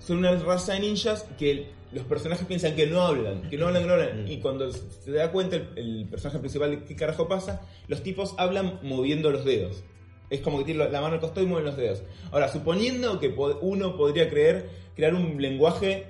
son 0.00 0.18
una 0.18 0.32
raza 0.36 0.72
de 0.74 0.80
ninjas 0.80 1.24
que 1.38 1.66
los 1.92 2.04
personajes 2.04 2.46
piensan 2.46 2.74
que 2.74 2.86
no 2.86 3.02
hablan, 3.02 3.42
que 3.48 3.56
no 3.56 3.66
hablan, 3.66 3.82
que 3.82 3.88
no 3.88 3.94
hablan. 3.94 4.24
Mm. 4.24 4.28
Y 4.28 4.36
cuando 4.38 4.70
se 4.72 5.12
da 5.12 5.30
cuenta 5.30 5.56
el, 5.56 5.68
el 5.76 6.06
personaje 6.10 6.38
principal 6.38 6.70
de 6.70 6.84
qué 6.84 6.96
carajo 6.96 7.28
pasa, 7.28 7.62
los 7.88 8.02
tipos 8.02 8.34
hablan 8.38 8.78
moviendo 8.82 9.30
los 9.30 9.44
dedos. 9.44 9.82
Es 10.30 10.40
como 10.40 10.58
que 10.58 10.64
tienen 10.64 10.84
la- 10.84 10.90
la 10.90 11.00
mano 11.00 11.14
al 11.14 11.20
costado 11.20 11.42
y 11.42 11.46
mueven 11.46 11.64
los 11.66 11.76
dedos. 11.76 12.02
Ahora, 12.32 12.48
suponiendo 12.52 13.18
que 13.20 13.30
po- 13.30 13.58
uno 13.62 13.96
podría 13.96 14.28
creer 14.28 14.68
crear 14.96 15.14
un 15.14 15.40
lenguaje 15.40 16.06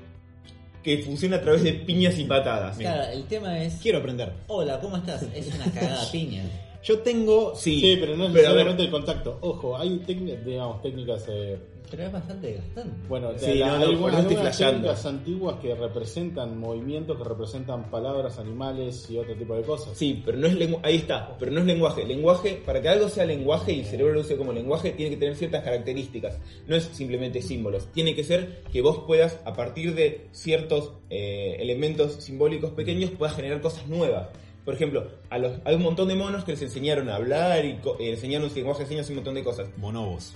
que 0.83 0.99
funcione 0.99 1.37
a 1.37 1.43
través 1.43 1.63
de 1.63 1.73
piñas 1.73 2.19
y 2.19 2.25
patadas. 2.25 2.77
Claro, 2.79 3.13
el 3.13 3.25
tema 3.25 3.63
es. 3.63 3.75
Quiero 3.75 3.99
aprender. 3.99 4.33
Hola, 4.47 4.81
¿cómo 4.81 4.97
estás? 4.97 5.25
Es 5.35 5.53
una 5.55 5.65
cagada 5.73 6.11
piña. 6.11 6.45
Yo 6.83 7.01
tengo. 7.01 7.55
Sí, 7.57 7.81
Sí, 7.81 7.97
pero 8.01 8.17
no 8.17 8.25
es 8.27 8.31
pero 8.33 8.43
necesariamente 8.45 8.83
el 8.85 8.91
contacto. 8.91 9.39
Ojo, 9.43 9.77
hay 9.77 9.99
técnicas, 10.07 10.45
digamos, 10.45 10.81
técnicas. 10.83 11.25
eh, 11.29 11.59
Pero 11.91 12.03
es 12.05 12.13
bastante 12.13 12.53
gastante. 12.55 13.09
bueno, 13.09 13.31
Sí, 13.37 13.55
la- 13.55 13.67
no, 13.67 13.77
hay 13.77 13.83
algunas, 13.85 14.29
técnicas 14.29 15.07
antiguas 15.07 15.57
que 15.61 15.75
representan 15.75 16.59
movimientos, 16.59 17.17
que 17.19 17.25
representan 17.25 17.91
palabras, 17.91 18.39
animales 18.39 19.09
y 19.11 19.19
otro 19.19 19.35
tipo 19.35 19.55
de 19.55 19.63
cosas. 19.63 19.97
Sí, 19.97 20.23
pero 20.25 20.39
no 20.39 20.47
es 20.47 20.55
lenguaje. 20.55 20.87
Ahí 20.87 20.97
está, 20.97 21.37
pero 21.39 21.53
no 21.53 21.61
es 21.61 21.67
lenguaje. 21.67 22.05
Lenguaje, 22.05 22.63
para 22.65 22.81
que 22.83 22.89
algo 22.89 23.09
sea 23.09 23.25
lenguaje 23.25 23.73
y 23.73 23.81
el 23.81 23.87
cerebro 23.87 24.15
lo 24.15 24.21
use 24.21 24.37
como 24.37 24.53
lenguaje, 24.53 24.91
tiene 24.93 25.11
que 25.11 25.17
tener 25.17 25.37
ciertas 25.37 25.63
características. 25.65 26.39
No 26.67 26.77
es 26.77 26.85
simplemente 26.85 27.43
símbolos. 27.43 27.87
Tiene 27.93 28.15
que 28.15 28.25
ser 28.25 28.63
que 28.73 28.83
vos 28.83 29.01
puedas, 29.07 29.39
a 29.45 29.55
partir 29.55 29.95
de 29.95 30.29
ciertos 30.33 30.93
eh, 31.11 31.57
elementos 31.61 32.13
simbólicos 32.15 32.71
pequeños, 32.73 33.11
puedas 33.13 33.35
generar 33.37 33.61
cosas 33.61 33.87
nuevas. 33.89 34.29
Por 34.65 34.75
ejemplo, 34.75 35.09
a 35.31 35.39
los, 35.39 35.53
hay 35.65 35.77
un 35.77 35.83
montón 35.83 36.09
de 36.09 36.15
monos 36.15 36.45
que 36.45 36.53
les 36.53 36.61
enseñaron 36.61 37.09
a 37.09 37.17
hablar 37.17 37.65
y 37.65 37.71
eh, 37.71 38.11
enseñaron 38.11 38.51
lenguaje 38.55 38.83
de 38.83 38.89
señas 38.89 39.09
y 39.09 39.13
un 39.13 39.17
montón 39.17 39.35
de 39.35 39.43
cosas. 39.43 39.71
Bonobos. 39.79 40.35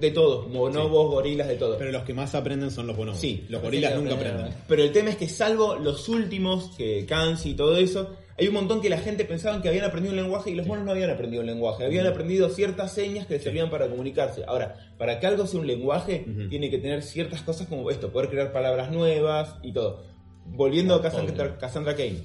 De 0.00 0.10
todo, 0.10 0.42
bonobos, 0.44 1.10
gorilas, 1.10 1.48
de 1.48 1.56
todo. 1.56 1.76
Pero 1.78 1.90
los 1.90 2.02
que 2.02 2.14
más 2.14 2.34
aprenden 2.34 2.70
son 2.70 2.86
los 2.86 2.96
bonobos. 2.96 3.20
Sí, 3.20 3.44
los 3.48 3.60
gorilas 3.60 3.94
nunca 3.96 4.14
aprenden. 4.14 4.54
Pero 4.68 4.82
el 4.82 4.92
tema 4.92 5.10
es 5.10 5.16
que 5.16 5.28
salvo 5.28 5.76
los 5.76 6.08
últimos, 6.08 6.70
que 6.76 7.04
Kansi 7.06 7.50
y 7.50 7.54
todo 7.54 7.76
eso, 7.76 8.16
hay 8.38 8.46
un 8.46 8.54
montón 8.54 8.80
que 8.80 8.88
la 8.88 8.98
gente 8.98 9.24
pensaba 9.24 9.60
que 9.60 9.68
habían 9.68 9.84
aprendido 9.84 10.14
un 10.14 10.20
lenguaje 10.20 10.50
y 10.50 10.54
los 10.54 10.64
monos 10.66 10.84
no 10.84 10.92
habían 10.92 11.10
aprendido 11.10 11.40
un 11.40 11.48
lenguaje, 11.48 11.84
habían 11.84 12.06
aprendido 12.06 12.48
ciertas 12.48 12.92
señas 12.92 13.26
que 13.26 13.34
les 13.34 13.42
servían 13.42 13.68
para 13.68 13.88
comunicarse. 13.88 14.44
Ahora, 14.46 14.76
para 14.96 15.18
que 15.18 15.26
algo 15.26 15.46
sea 15.46 15.58
un 15.58 15.66
lenguaje, 15.66 16.24
tiene 16.48 16.70
que 16.70 16.78
tener 16.78 17.02
ciertas 17.02 17.42
cosas 17.42 17.66
como 17.66 17.90
esto, 17.90 18.12
poder 18.12 18.30
crear 18.30 18.52
palabras 18.52 18.92
nuevas 18.92 19.56
y 19.62 19.72
todo. 19.72 20.04
Volviendo 20.46 20.94
a 20.94 21.02
Cassandra, 21.02 21.58
Cassandra 21.58 21.96
Kane. 21.96 22.22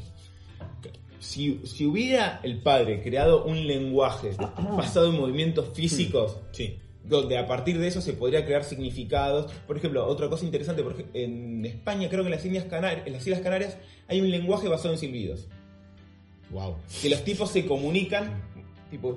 Si, 1.19 1.61
si 1.63 1.85
hubiera 1.85 2.41
el 2.43 2.61
padre 2.61 3.01
creado 3.01 3.45
un 3.45 3.65
lenguaje 3.65 4.31
basado 4.77 5.07
en 5.09 5.15
movimientos 5.19 5.69
físicos, 5.73 6.37
Sí. 6.51 6.77
Donde 7.03 7.37
a 7.37 7.47
partir 7.47 7.77
de 7.79 7.87
eso 7.87 8.01
se 8.01 8.13
podría 8.13 8.45
crear 8.45 8.63
significados. 8.63 9.51
Por 9.67 9.77
ejemplo, 9.77 10.05
otra 10.07 10.29
cosa 10.29 10.45
interesante, 10.45 10.83
por 10.83 10.93
ej- 10.93 11.05
en 11.13 11.65
España, 11.65 12.07
creo 12.09 12.21
que 12.23 12.27
en 12.29 12.35
las 12.35 12.45
Islas 12.45 12.65
Canarias, 12.65 13.05
en 13.05 13.13
las 13.13 13.25
Islas 13.27 13.41
Canarias 13.41 13.77
hay 14.07 14.21
un 14.21 14.29
lenguaje 14.31 14.67
basado 14.67 14.93
en 14.93 14.99
silbidos. 14.99 15.47
Wow. 16.51 16.75
Que 17.01 17.09
los 17.09 17.23
tipos 17.23 17.49
se 17.49 17.65
comunican 17.65 18.41
tipo, 18.91 19.15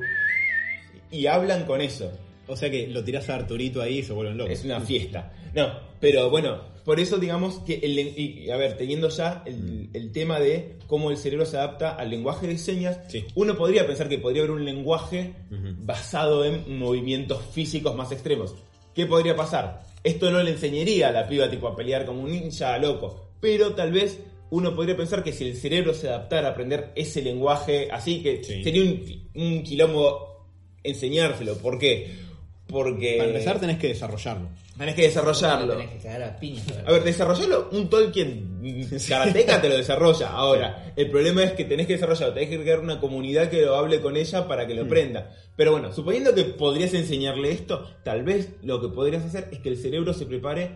y 1.11 1.27
hablan 1.27 1.65
con 1.67 1.81
eso. 1.81 2.11
O 2.49 2.57
sea 2.57 2.71
que 2.71 2.87
lo 2.87 3.03
tirás 3.05 3.29
a 3.29 3.35
Arturito 3.35 3.83
ahí 3.83 3.99
y 3.99 4.03
se 4.03 4.13
vuelven 4.13 4.37
locos. 4.39 4.53
Es 4.53 4.65
una 4.65 4.81
fiesta. 4.81 5.33
No, 5.55 5.73
pero 6.01 6.31
bueno, 6.31 6.63
por 6.87 6.99
eso 7.01 7.19
digamos 7.19 7.59
que, 7.67 7.75
el, 7.83 7.99
y, 7.99 8.49
a 8.51 8.57
ver, 8.57 8.79
teniendo 8.79 9.11
ya 9.11 9.43
el, 9.45 9.91
el 9.93 10.11
tema 10.13 10.41
de 10.41 10.77
cómo 10.87 11.11
el 11.11 11.19
cerebro 11.19 11.45
se 11.45 11.59
adapta 11.59 11.91
al 11.97 12.09
lenguaje 12.09 12.47
de 12.47 12.57
señas, 12.57 12.99
Sí. 13.09 13.25
uno 13.35 13.57
podría 13.59 13.87
pensar 13.87 14.09
que 14.09 14.17
podría 14.19 14.43
haber 14.43 14.53
un 14.53 14.65
lenguaje 14.65 15.35
basado 15.51 16.45
en 16.45 16.79
movimientos 16.79 17.43
físicos 17.53 17.95
más 17.95 18.11
extremos. 18.13 18.55
¿Qué 18.95 19.05
podría 19.05 19.37
pasar? 19.37 19.83
Esto 20.05 20.31
no 20.31 20.43
le 20.43 20.53
enseñaría 20.53 21.09
a 21.09 21.13
la 21.13 21.29
piba 21.29 21.51
tipo 21.51 21.69
a 21.69 21.77
pelear 21.77 22.07
como 22.07 22.23
un 22.23 22.31
ninja 22.31 22.79
loco, 22.79 23.31
pero 23.41 23.73
tal 23.75 23.93
vez 23.93 24.19
uno 24.51 24.75
podría 24.77 24.97
pensar 24.97 25.25
que 25.25 25.33
si 25.33 25.45
el 25.45 25.57
cerebro 25.57 25.93
se 25.93 26.09
adaptara 26.09 26.49
a 26.49 26.51
aprender 26.53 26.93
ese 26.95 27.21
lenguaje 27.21 27.89
así, 27.91 28.23
que 28.23 28.43
Sí. 28.45 28.63
sería 28.63 28.83
un, 28.85 29.03
un 29.35 29.63
quilombo 29.65 30.47
enseñárselo. 30.85 31.59
¿Por 31.59 31.79
qué? 31.79 32.26
Porque 32.69 33.15
Para 33.19 33.31
empezar 33.31 33.61
tenés 33.61 33.79
que 33.79 33.89
desarrollarlo. 33.89 34.49
tenés 34.77 34.95
que 34.97 35.03
desarrollarlo. 35.03 35.77
Tenés 35.77 35.91
que 35.91 35.99
cagar 35.99 36.23
a 36.25 36.37
piña. 36.37 36.63
A 36.85 36.93
ver, 36.93 37.05
desarrollarlo, 37.05 37.69
un 37.71 37.89
Tolkien 37.89 38.59
mm, 38.61 38.97
karateca 39.09 39.61
te 39.61 39.69
lo 39.69 39.77
desarrolla. 39.77 40.31
Ahora, 40.31 40.93
el 40.97 41.09
problema 41.09 41.45
es 41.45 41.53
que 41.53 41.65
tenés 41.65 41.87
que 41.87 41.93
desarrollarlo, 41.93 42.35
tenés 42.35 42.51
que 42.51 42.61
crear 42.61 42.81
una 42.81 42.99
comunidad 42.99 43.51
que 43.51 43.63
lo 43.63 43.77
hable 43.77 44.01
con 44.01 44.17
ella 44.17 44.49
para 44.49 44.67
que 44.67 44.75
lo 44.75 44.83
aprenda. 44.83 45.31
Pero 45.55 45.73
bueno, 45.73 45.93
suponiendo 45.93 46.35
que 46.35 46.43
podrías 46.45 46.93
enseñarle 46.93 47.53
esto, 47.53 47.89
tal 48.03 48.25
vez 48.25 48.51
lo 48.63 48.81
que 48.81 48.89
podrías 48.89 49.25
hacer 49.25 49.49
es 49.53 49.61
que 49.61 49.69
el 49.69 49.79
cerebro 49.79 50.13
se 50.13 50.27
prepare 50.27 50.73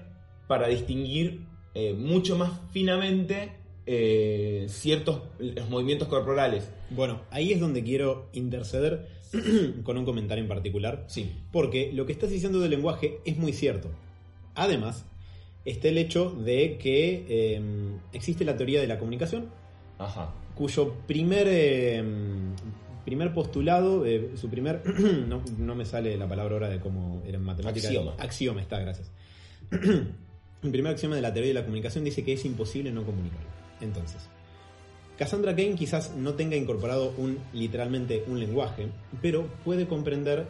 para 0.46 0.68
distinguir 0.68 1.40
eh, 1.74 1.92
mucho 1.92 2.36
más 2.36 2.52
finamente 2.72 3.52
eh, 3.86 4.66
ciertos 4.68 5.22
los 5.38 5.68
movimientos 5.68 6.06
corporales. 6.06 6.70
Bueno, 6.90 7.22
ahí 7.30 7.52
es 7.52 7.60
donde 7.60 7.82
quiero 7.82 8.28
interceder 8.32 9.08
con 9.84 9.96
un 9.96 10.04
comentario 10.04 10.42
en 10.42 10.48
particular. 10.48 11.04
Sí. 11.08 11.32
Porque 11.52 11.90
lo 11.92 12.06
que 12.06 12.12
estás 12.12 12.30
diciendo 12.30 12.60
del 12.60 12.70
lenguaje 12.70 13.18
es 13.24 13.36
muy 13.36 13.52
cierto. 13.52 13.90
Además, 14.54 15.04
está 15.64 15.88
el 15.88 15.98
hecho 15.98 16.30
de 16.30 16.78
que 16.78 17.24
eh, 17.28 17.62
existe 18.12 18.44
la 18.44 18.56
teoría 18.56 18.80
de 18.80 18.86
la 18.86 18.98
comunicación, 18.98 19.50
Ajá. 19.98 20.32
cuyo 20.54 20.94
primer, 21.06 21.46
eh, 21.48 22.02
primer 23.04 23.32
postulado, 23.32 24.06
eh, 24.06 24.32
su 24.34 24.48
primer... 24.48 24.82
no, 25.28 25.42
no 25.58 25.74
me 25.74 25.84
sale 25.84 26.16
la 26.16 26.28
palabra 26.28 26.54
ahora 26.54 26.68
de 26.68 26.80
cómo 26.80 27.22
era 27.26 27.38
en 27.38 27.44
matemáticas. 27.44 27.86
Axioma. 27.86 28.14
Axioma 28.18 28.60
está, 28.60 28.78
gracias. 28.80 29.10
el 29.70 30.70
primer 30.70 30.92
axioma 30.92 31.16
de 31.16 31.22
la 31.22 31.32
teoría 31.32 31.50
de 31.50 31.54
la 31.54 31.64
comunicación 31.64 32.04
dice 32.04 32.24
que 32.24 32.32
es 32.32 32.44
imposible 32.44 32.90
no 32.92 33.04
comunicar. 33.04 33.40
Entonces, 33.80 34.28
Cassandra 35.20 35.54
Kane 35.54 35.74
quizás 35.74 36.16
no 36.16 36.32
tenga 36.32 36.56
incorporado 36.56 37.12
un 37.18 37.36
literalmente 37.52 38.24
un 38.26 38.40
lenguaje, 38.40 38.86
pero 39.20 39.46
puede 39.66 39.86
comprender 39.86 40.46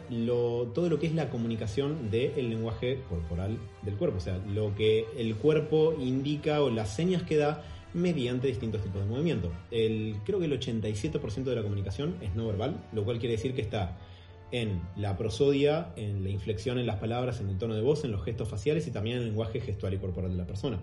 todo 0.73 0.87
lo 0.87 0.97
que 0.97 1.07
es 1.07 1.13
la 1.13 1.29
comunicación 1.29 2.09
del 2.09 2.49
lenguaje 2.49 3.01
corporal 3.09 3.57
del 3.81 3.95
cuerpo, 3.97 4.19
o 4.19 4.21
sea, 4.21 4.37
lo 4.37 4.73
que 4.73 5.07
el 5.17 5.35
cuerpo 5.35 5.93
indica 5.99 6.61
o 6.61 6.69
las 6.69 6.95
señas 6.95 7.23
que 7.23 7.35
da 7.35 7.65
mediante 7.93 8.47
distintos 8.47 8.81
tipos 8.81 9.01
de 9.01 9.09
movimiento. 9.09 9.51
Creo 9.69 10.39
que 10.39 10.45
el 10.45 10.57
87% 10.57 11.43
de 11.43 11.55
la 11.55 11.63
comunicación 11.63 12.15
es 12.21 12.33
no 12.33 12.47
verbal, 12.47 12.81
lo 12.93 13.03
cual 13.03 13.19
quiere 13.19 13.35
decir 13.35 13.53
que 13.53 13.63
está 13.63 13.97
en 14.53 14.81
la 14.95 15.17
prosodia, 15.17 15.91
en 15.97 16.23
la 16.23 16.29
inflexión 16.29 16.79
en 16.79 16.87
las 16.87 16.95
palabras, 16.95 17.41
en 17.41 17.49
el 17.49 17.57
tono 17.57 17.75
de 17.75 17.81
voz, 17.81 18.05
en 18.05 18.11
los 18.13 18.23
gestos 18.23 18.47
faciales 18.47 18.87
y 18.87 18.91
también 18.91 19.17
en 19.17 19.23
el 19.23 19.27
lenguaje 19.31 19.59
gestual 19.59 19.95
y 19.95 19.97
corporal 19.97 20.31
de 20.31 20.37
la 20.37 20.47
persona. 20.47 20.79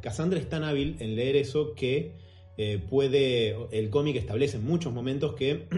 Cassandra 0.00 0.38
es 0.38 0.48
tan 0.48 0.64
hábil 0.64 0.96
en 1.00 1.16
leer 1.16 1.36
eso 1.36 1.74
que 1.74 2.24
eh, 2.58 2.78
puede, 2.78 3.56
el 3.70 3.90
cómic 3.90 4.16
establece 4.16 4.56
en 4.56 4.64
muchos 4.64 4.92
momentos 4.92 5.34
que 5.34 5.68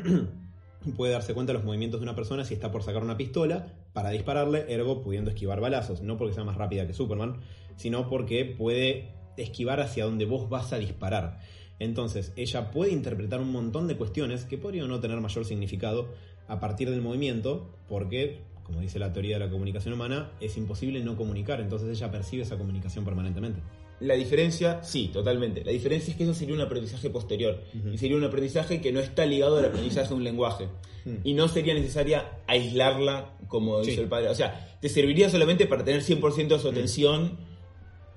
puede 0.97 1.13
darse 1.13 1.35
cuenta 1.35 1.53
de 1.53 1.59
los 1.59 1.65
movimientos 1.65 2.01
de 2.01 2.05
una 2.05 2.15
persona 2.15 2.45
si 2.45 2.55
está 2.55 2.71
por 2.71 2.83
sacar 2.83 3.03
una 3.03 3.17
pistola 3.17 3.75
para 3.93 4.11
dispararle, 4.11 4.67
ergo 4.69 5.03
pudiendo 5.03 5.31
esquivar 5.31 5.61
balazos, 5.61 6.03
no 6.03 6.17
porque 6.17 6.35
sea 6.35 6.45
más 6.45 6.57
rápida 6.57 6.87
que 6.87 6.93
Superman, 6.93 7.39
sino 7.77 8.09
porque 8.09 8.45
puede 8.45 9.13
esquivar 9.37 9.81
hacia 9.81 10.05
donde 10.05 10.25
vos 10.25 10.49
vas 10.49 10.73
a 10.73 10.79
disparar. 10.79 11.41
Entonces, 11.79 12.33
ella 12.37 12.71
puede 12.71 12.93
interpretar 12.93 13.41
un 13.41 13.53
montón 13.53 13.87
de 13.87 13.97
cuestiones 13.97 14.45
que 14.45 14.59
podrían 14.59 14.89
no 14.89 15.01
tener 15.01 15.21
mayor 15.21 15.45
significado 15.45 16.09
a 16.49 16.61
partir 16.61 16.91
del 16.91 17.03
movimiento, 17.03 17.71
porque, 17.89 18.41
como 18.65 18.81
dice 18.81 18.99
la 18.99 19.13
teoría 19.13 19.39
de 19.39 19.45
la 19.45 19.51
comunicación 19.51 19.95
humana, 19.95 20.33
es 20.41 20.57
imposible 20.57 21.03
no 21.03 21.17
comunicar, 21.17 21.61
entonces 21.61 21.89
ella 21.91 22.11
percibe 22.11 22.43
esa 22.43 22.59
comunicación 22.59 23.05
permanentemente. 23.05 23.61
La 24.01 24.15
diferencia, 24.15 24.83
sí, 24.85 25.11
totalmente. 25.13 25.65
La 25.65 25.73
diferencia 25.73 26.13
es 26.13 26.17
que 26.17 26.23
eso 26.25 26.35
sería 26.35 26.55
un 26.55 26.61
aprendizaje 26.61 27.11
posterior. 27.11 27.61
Y 27.93 27.99
sería 27.99 28.17
un 28.17 28.25
aprendizaje 28.25 28.81
que 28.81 28.93
no 28.93 29.01
está 29.01 29.27
ligado 29.27 29.59
al 29.59 29.65
aprendizaje 29.65 30.09
de 30.09 30.15
un 30.15 30.25
lenguaje. 30.25 30.69
Y 31.25 31.33
no 31.35 31.49
sería 31.49 31.75
necesaria 31.75 32.39
aislarla 32.47 33.33
como 33.49 33.83
Sí. 33.83 33.93
hizo 33.93 34.03
el 34.03 34.09
padre. 34.09 34.29
O 34.29 34.35
sea, 34.35 34.77
te 34.81 34.89
serviría 34.89 35.31
solamente 35.31 35.67
para 35.67 35.85
tener 35.85 36.03
100% 36.03 36.57
de 36.57 36.59
su 36.63 36.69
atención, 36.69 37.39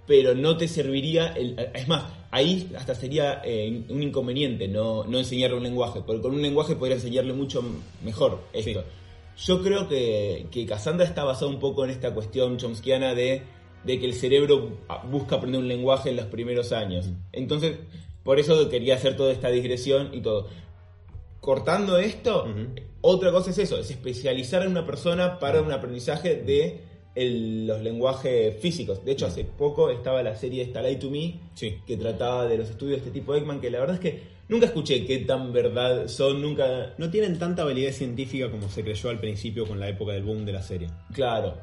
pero 0.06 0.36
no 0.36 0.58
te 0.58 0.68
serviría... 0.68 1.28
El, 1.34 1.58
es 1.74 1.88
más, 1.88 2.04
ahí 2.32 2.70
hasta 2.78 2.94
sería 2.96 3.42
eh, 3.46 3.84
un 3.90 4.04
inconveniente 4.04 4.68
no, 4.68 5.06
no 5.06 5.18
enseñarle 5.20 5.58
un 5.58 5.64
lenguaje, 5.64 6.02
porque 6.06 6.22
con 6.22 6.34
un 6.34 6.42
lenguaje 6.42 6.76
podría 6.76 6.96
enseñarle 6.98 7.34
mucho 7.34 7.64
mejor 8.04 8.42
esto. 8.54 8.84
Yo 9.38 9.64
creo 9.64 9.88
que, 9.88 10.48
que 10.52 10.66
Cassandra 10.66 11.06
está 11.06 11.24
basado 11.24 11.50
un 11.50 11.60
poco 11.60 11.86
en 11.86 11.92
esta 11.92 12.14
cuestión 12.14 12.58
chomskiana 12.58 13.16
de, 13.16 13.42
de 13.84 14.00
que 14.00 14.06
el 14.06 14.14
cerebro 14.14 14.78
busca 15.10 15.38
aprender 15.38 15.60
un 15.62 15.68
lenguaje 15.68 16.10
en 16.10 16.16
los 16.18 16.26
primeros 16.26 16.72
años. 16.72 17.10
Entonces, 17.32 17.78
por 18.24 18.40
eso 18.40 18.70
quería 18.70 18.96
hacer 18.96 19.16
toda 19.18 19.32
esta 19.32 19.50
digresión 19.50 20.10
y 20.14 20.22
todo. 20.22 20.48
Cortando 21.40 21.98
esto, 21.98 22.48
otra 23.02 23.32
cosa 23.32 23.50
es 23.50 23.58
eso, 23.58 23.80
es 23.80 23.90
especializar 23.90 24.62
a 24.62 24.68
una 24.68 24.86
persona 24.86 25.40
para 25.40 25.62
un 25.62 25.72
aprendizaje 25.72 26.36
de 26.36 26.82
el- 27.16 27.66
los 27.66 27.82
lenguajes 27.82 28.56
físicos. 28.60 29.04
De 29.04 29.14
hecho, 29.14 29.26
hace 29.26 29.44
poco 29.44 29.90
estaba 29.90 30.22
la 30.22 30.36
serie 30.36 30.62
esta 30.62 30.82
Light 30.84 31.00
to 31.00 31.10
Me, 31.10 31.40
Sí. 31.56 31.78
que 31.88 31.98
trataba 31.98 32.46
de 32.48 32.58
los 32.60 32.70
estudios 32.70 33.02
de 33.02 33.08
este 33.08 33.20
tipo 33.20 33.34
Ekman, 33.36 33.60
que 33.60 33.72
la 33.72 33.80
verdad 33.80 33.96
es 33.96 34.02
que 34.02 34.22
nunca 34.50 34.68
escuché 34.68 35.04
qué 35.06 35.18
tan 35.20 35.52
verdad 35.52 36.08
son, 36.08 36.42
nunca... 36.44 36.94
No 37.00 37.10
tienen 37.10 37.40
tanta 37.40 37.64
validez 37.66 37.98
científica 37.98 38.52
como 38.52 38.70
se 38.70 38.84
creyó 38.84 39.10
al 39.10 39.20
principio 39.20 39.66
con 39.68 39.80
la 39.80 39.90
época 39.90 40.14
del 40.14 40.24
boom 40.24 40.46
de 40.46 40.52
la 40.54 40.62
serie. 40.62 40.90
Claro. 41.12 41.58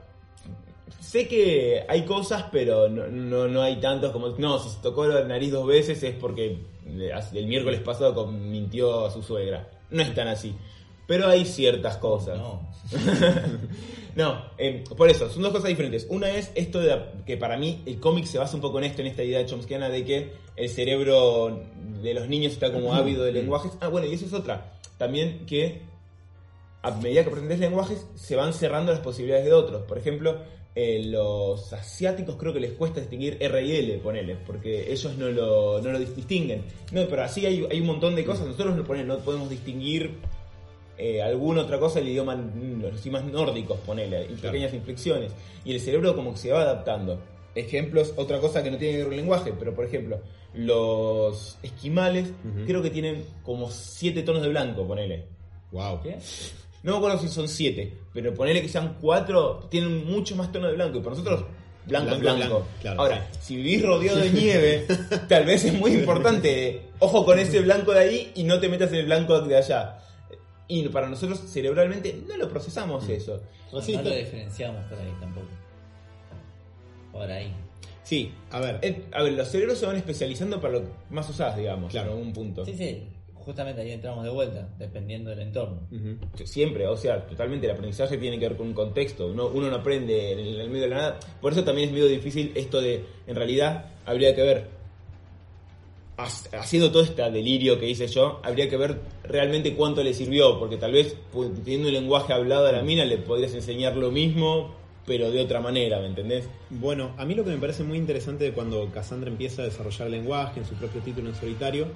Sé 1.01 1.29
que 1.29 1.85
hay 1.89 2.05
cosas, 2.05 2.45
pero 2.51 2.89
no, 2.89 3.07
no, 3.09 3.49
no 3.49 3.63
hay 3.63 3.77
tantos 3.77 4.13
como... 4.13 4.29
No, 4.31 4.59
si 4.59 4.71
se 4.71 4.79
tocó 4.83 5.07
la 5.07 5.25
nariz 5.25 5.53
dos 5.53 5.67
veces 5.67 6.03
es 6.03 6.15
porque 6.15 6.59
el 6.87 7.47
miércoles 7.47 7.81
pasado 7.81 8.27
mintió 8.27 9.07
a 9.07 9.11
su 9.11 9.23
suegra. 9.23 9.69
No 9.91 10.03
es 10.03 10.15
tan 10.15 10.29
así. 10.29 10.55
Pero 11.07 11.27
hay 11.27 11.47
ciertas 11.47 11.97
cosas. 11.97 12.39
No. 12.39 12.69
No, 14.19 14.47
eh, 14.59 14.83
por 14.97 15.09
eso, 15.09 15.31
son 15.31 15.43
dos 15.43 15.53
cosas 15.53 15.69
diferentes. 15.69 16.09
Una 16.11 16.29
es 16.29 16.51
esto 16.57 16.81
de 16.81 17.01
que 17.25 17.37
para 17.37 17.57
mí 17.57 17.85
el 17.87 18.01
cómic 18.01 18.25
se 18.25 18.37
basa 18.37 18.57
un 18.57 18.61
poco 18.61 18.79
en 18.79 18.85
esto, 18.85 19.01
en 19.01 19.07
esta 19.07 19.23
idea 19.23 19.47
chomskiana 19.47 19.91
de 19.91 20.05
que 20.05 20.33
el 20.57 20.69
cerebro 20.69 21.63
de 22.03 22.15
los 22.15 22.29
niños 22.29 22.55
está 22.55 22.73
como 22.73 22.95
ávido 22.95 23.23
de 23.23 23.31
lenguajes. 23.41 23.71
Ah, 23.81 23.87
bueno, 23.87 24.09
y 24.09 24.15
eso 24.15 24.27
es 24.27 24.33
otra. 24.33 24.73
También 24.97 25.47
que 25.47 25.83
a 26.83 26.91
medida 26.91 27.23
que 27.23 27.31
aprendes 27.31 27.61
lenguajes 27.61 28.09
se 28.17 28.35
van 28.35 28.53
cerrando 28.53 28.91
las 28.91 29.03
posibilidades 29.03 29.45
de 29.45 29.53
otros. 29.53 29.83
Por 29.83 29.99
ejemplo, 29.99 30.39
eh, 30.81 31.03
los 31.07 31.73
asiáticos 31.73 32.37
creo 32.37 32.53
que 32.53 32.61
les 32.61 32.71
cuesta 32.75 33.01
distinguir 33.01 33.37
R 33.41 33.61
y 33.67 33.73
L, 33.75 33.99
ponele, 33.99 34.37
porque 34.47 34.93
ellos 34.93 35.17
no 35.19 35.29
lo, 35.29 35.83
no 35.83 35.91
lo 35.91 35.99
distinguen. 35.99 36.63
No, 36.93 37.05
pero 37.09 37.25
así 37.25 37.45
hay, 37.45 37.67
hay 37.69 37.81
un 37.81 37.87
montón 37.89 38.15
de 38.15 38.25
cosas. 38.25 38.47
Nosotros 38.47 38.77
no, 38.77 38.85
ponele, 38.85 39.05
no 39.09 39.19
podemos 39.19 39.51
distinguir 39.51 40.13
eh, 40.97 41.21
alguna 41.21 41.63
otra 41.63 41.81
cosa 41.81 41.99
del 41.99 42.11
idioma, 42.11 42.37
mm, 42.37 42.81
los 42.81 43.01
idiomas 43.01 43.25
nórdicos, 43.25 43.81
ponele, 43.81 44.23
y 44.27 44.35
Claro. 44.35 44.53
pequeñas 44.53 44.73
inflexiones. 44.73 45.33
Y 45.65 45.73
el 45.73 45.81
cerebro 45.81 46.15
como 46.15 46.31
que 46.35 46.39
se 46.39 46.53
va 46.53 46.63
adaptando. 46.63 47.19
Ejemplos, 47.57 48.15
otra 48.15 48.39
cosa 48.39 48.63
que 48.63 48.71
no 48.71 48.79
tiene 48.79 48.93
que 48.93 48.99
ver 48.99 49.07
con 49.07 49.15
el 49.15 49.21
lenguaje, 49.21 49.53
pero 49.59 49.75
por 49.75 49.85
ejemplo, 49.85 50.21
los 50.55 51.59
esquimales 51.65 52.31
creo 52.67 52.83
que 52.83 52.91
tienen 52.91 53.25
como 53.43 53.69
siete 53.73 54.23
tonos 54.23 54.43
de 54.43 54.49
blanco, 54.51 54.87
ponele. 54.87 55.25
Wow. 55.73 55.99
No 56.83 56.93
me 56.93 56.99
acuerdo 56.99 57.19
si 57.19 57.29
son 57.29 57.49
siete, 57.49 57.93
pero 58.15 58.33
ponele 58.35 58.63
que 58.63 58.69
sean 58.69 58.97
cuatro, 59.01 59.67
tienen 59.71 60.07
mucho 60.07 60.37
más 60.37 60.53
tono 60.53 60.69
de 60.69 60.75
blanco. 60.75 60.99
Y 60.99 61.01
para 61.01 61.11
nosotros, 61.17 61.45
blanco 61.87 62.15
es 62.15 62.21
Blanco, 62.21 62.37
blanco. 62.39 62.39
blanco, 62.55 62.67
claro, 62.81 63.01
Ahora, 63.01 63.29
si 63.41 63.57
vivís 63.57 63.83
rodeado 63.85 64.19
de 64.19 64.31
nieve, 64.31 64.87
tal 65.29 65.45
vez 65.45 65.65
es 65.65 65.75
muy 65.75 65.93
importante. 65.93 66.83
Ojo 67.01 67.25
con 67.25 67.39
ese 67.39 67.61
blanco 67.61 67.93
de 67.93 68.01
ahí 68.01 68.33
y 68.37 68.45
no 68.45 68.61
te 68.61 68.69
metas 68.69 68.91
en 68.93 68.97
el 69.01 69.07
blanco 69.07 69.41
de 69.41 69.57
allá. 69.57 69.99
Y 70.69 70.87
para 70.89 71.09
nosotros 71.09 71.41
cerebralmente 71.51 72.21
no 72.29 72.37
lo 72.37 72.49
procesamos 72.49 73.09
eso. 73.09 73.41
No, 73.73 73.79
Racista. 73.79 74.03
lo 74.03 74.15
diferenciamos 74.15 74.85
por 74.85 74.99
ahí 74.99 75.13
tampoco. 75.21 75.47
Por 77.13 77.31
ahí. 77.31 77.53
Sí, 78.03 78.33
a 78.51 78.61
ver. 78.61 78.79
Eh, 78.83 79.05
a 79.13 79.23
ver, 79.23 79.33
los 79.33 79.49
cerebros 79.49 79.79
se 79.79 79.87
van 79.87 79.97
especializando 79.97 80.61
para 80.61 80.75
lo 80.75 80.83
que 80.83 80.89
más 81.11 81.29
usás, 81.29 81.57
digamos, 81.57 81.91
Claro. 81.91 82.13
en 82.13 82.19
algún 82.19 82.33
punto. 82.33 82.65
Sí, 82.65 82.75
sí. 82.77 83.03
Justamente 83.49 83.81
ahí 83.81 83.93
entramos 83.93 84.23
de 84.25 84.29
vuelta, 84.31 84.69
dependiendo 84.79 85.31
del 85.31 85.39
entorno. 85.41 85.81
Siempre, 86.45 86.87
o 86.87 86.99
sea, 86.99 87.27
totalmente 87.27 87.65
el 87.67 87.73
aprendizaje 87.73 88.19
tiene 88.19 88.39
que 88.39 88.47
ver 88.47 88.59
con 88.59 88.67
un 88.67 88.75
contexto. 88.75 89.27
Uno, 89.29 89.47
uno 89.47 89.71
no 89.71 89.77
aprende 89.77 90.33
en 90.33 90.39
el 90.61 90.69
medio 90.69 90.83
de 90.83 90.89
la 90.91 90.97
nada. 90.97 91.21
Por 91.41 91.53
eso 91.53 91.65
también 91.65 91.89
es 91.89 91.95
medio 91.95 92.09
difícil 92.09 92.53
esto 92.55 92.79
de, 92.83 93.07
en 93.27 93.35
realidad, 93.35 93.87
habría 94.05 94.35
que 94.35 94.43
ver, 94.43 94.67
ha- 96.19 96.59
haciendo 96.61 96.91
todo 96.93 97.03
este 97.03 97.23
delirio 97.31 97.81
que 97.81 97.89
hice 97.89 98.07
yo, 98.09 98.39
habría 98.43 98.69
que 98.69 98.77
ver 98.77 98.99
realmente 99.25 99.75
cuánto 99.75 100.03
le 100.03 100.13
sirvió, 100.13 100.59
porque 100.59 100.77
tal 100.77 100.93
vez 100.93 101.17
teniendo 101.65 101.89
un 101.89 101.95
lenguaje 101.95 102.35
hablado 102.35 102.67
a 102.67 102.73
la 102.73 102.83
mina 102.83 103.07
le 103.07 103.17
podrías 103.17 103.55
enseñar 103.55 103.97
lo 103.97 104.11
mismo, 104.11 104.75
pero 105.07 105.31
de 105.31 105.41
otra 105.41 105.61
manera, 105.63 106.01
¿me 106.01 106.09
entendés? 106.09 106.47
Bueno, 106.69 107.15
a 107.17 107.25
mí 107.25 107.35
lo 107.35 107.45
que 107.45 107.51
me 107.53 107.57
parece 107.57 107.83
muy 107.83 107.97
interesante 107.97 108.45
de 108.45 108.53
cuando 108.53 108.91
Cassandra 108.93 109.31
empieza 109.31 109.63
a 109.63 109.65
desarrollar 109.65 110.09
el 110.09 110.13
lenguaje 110.13 110.61
en 110.61 110.67
su 110.67 110.75
propio 110.75 111.01
título 111.01 111.31
en 111.31 111.35
solitario 111.35 111.87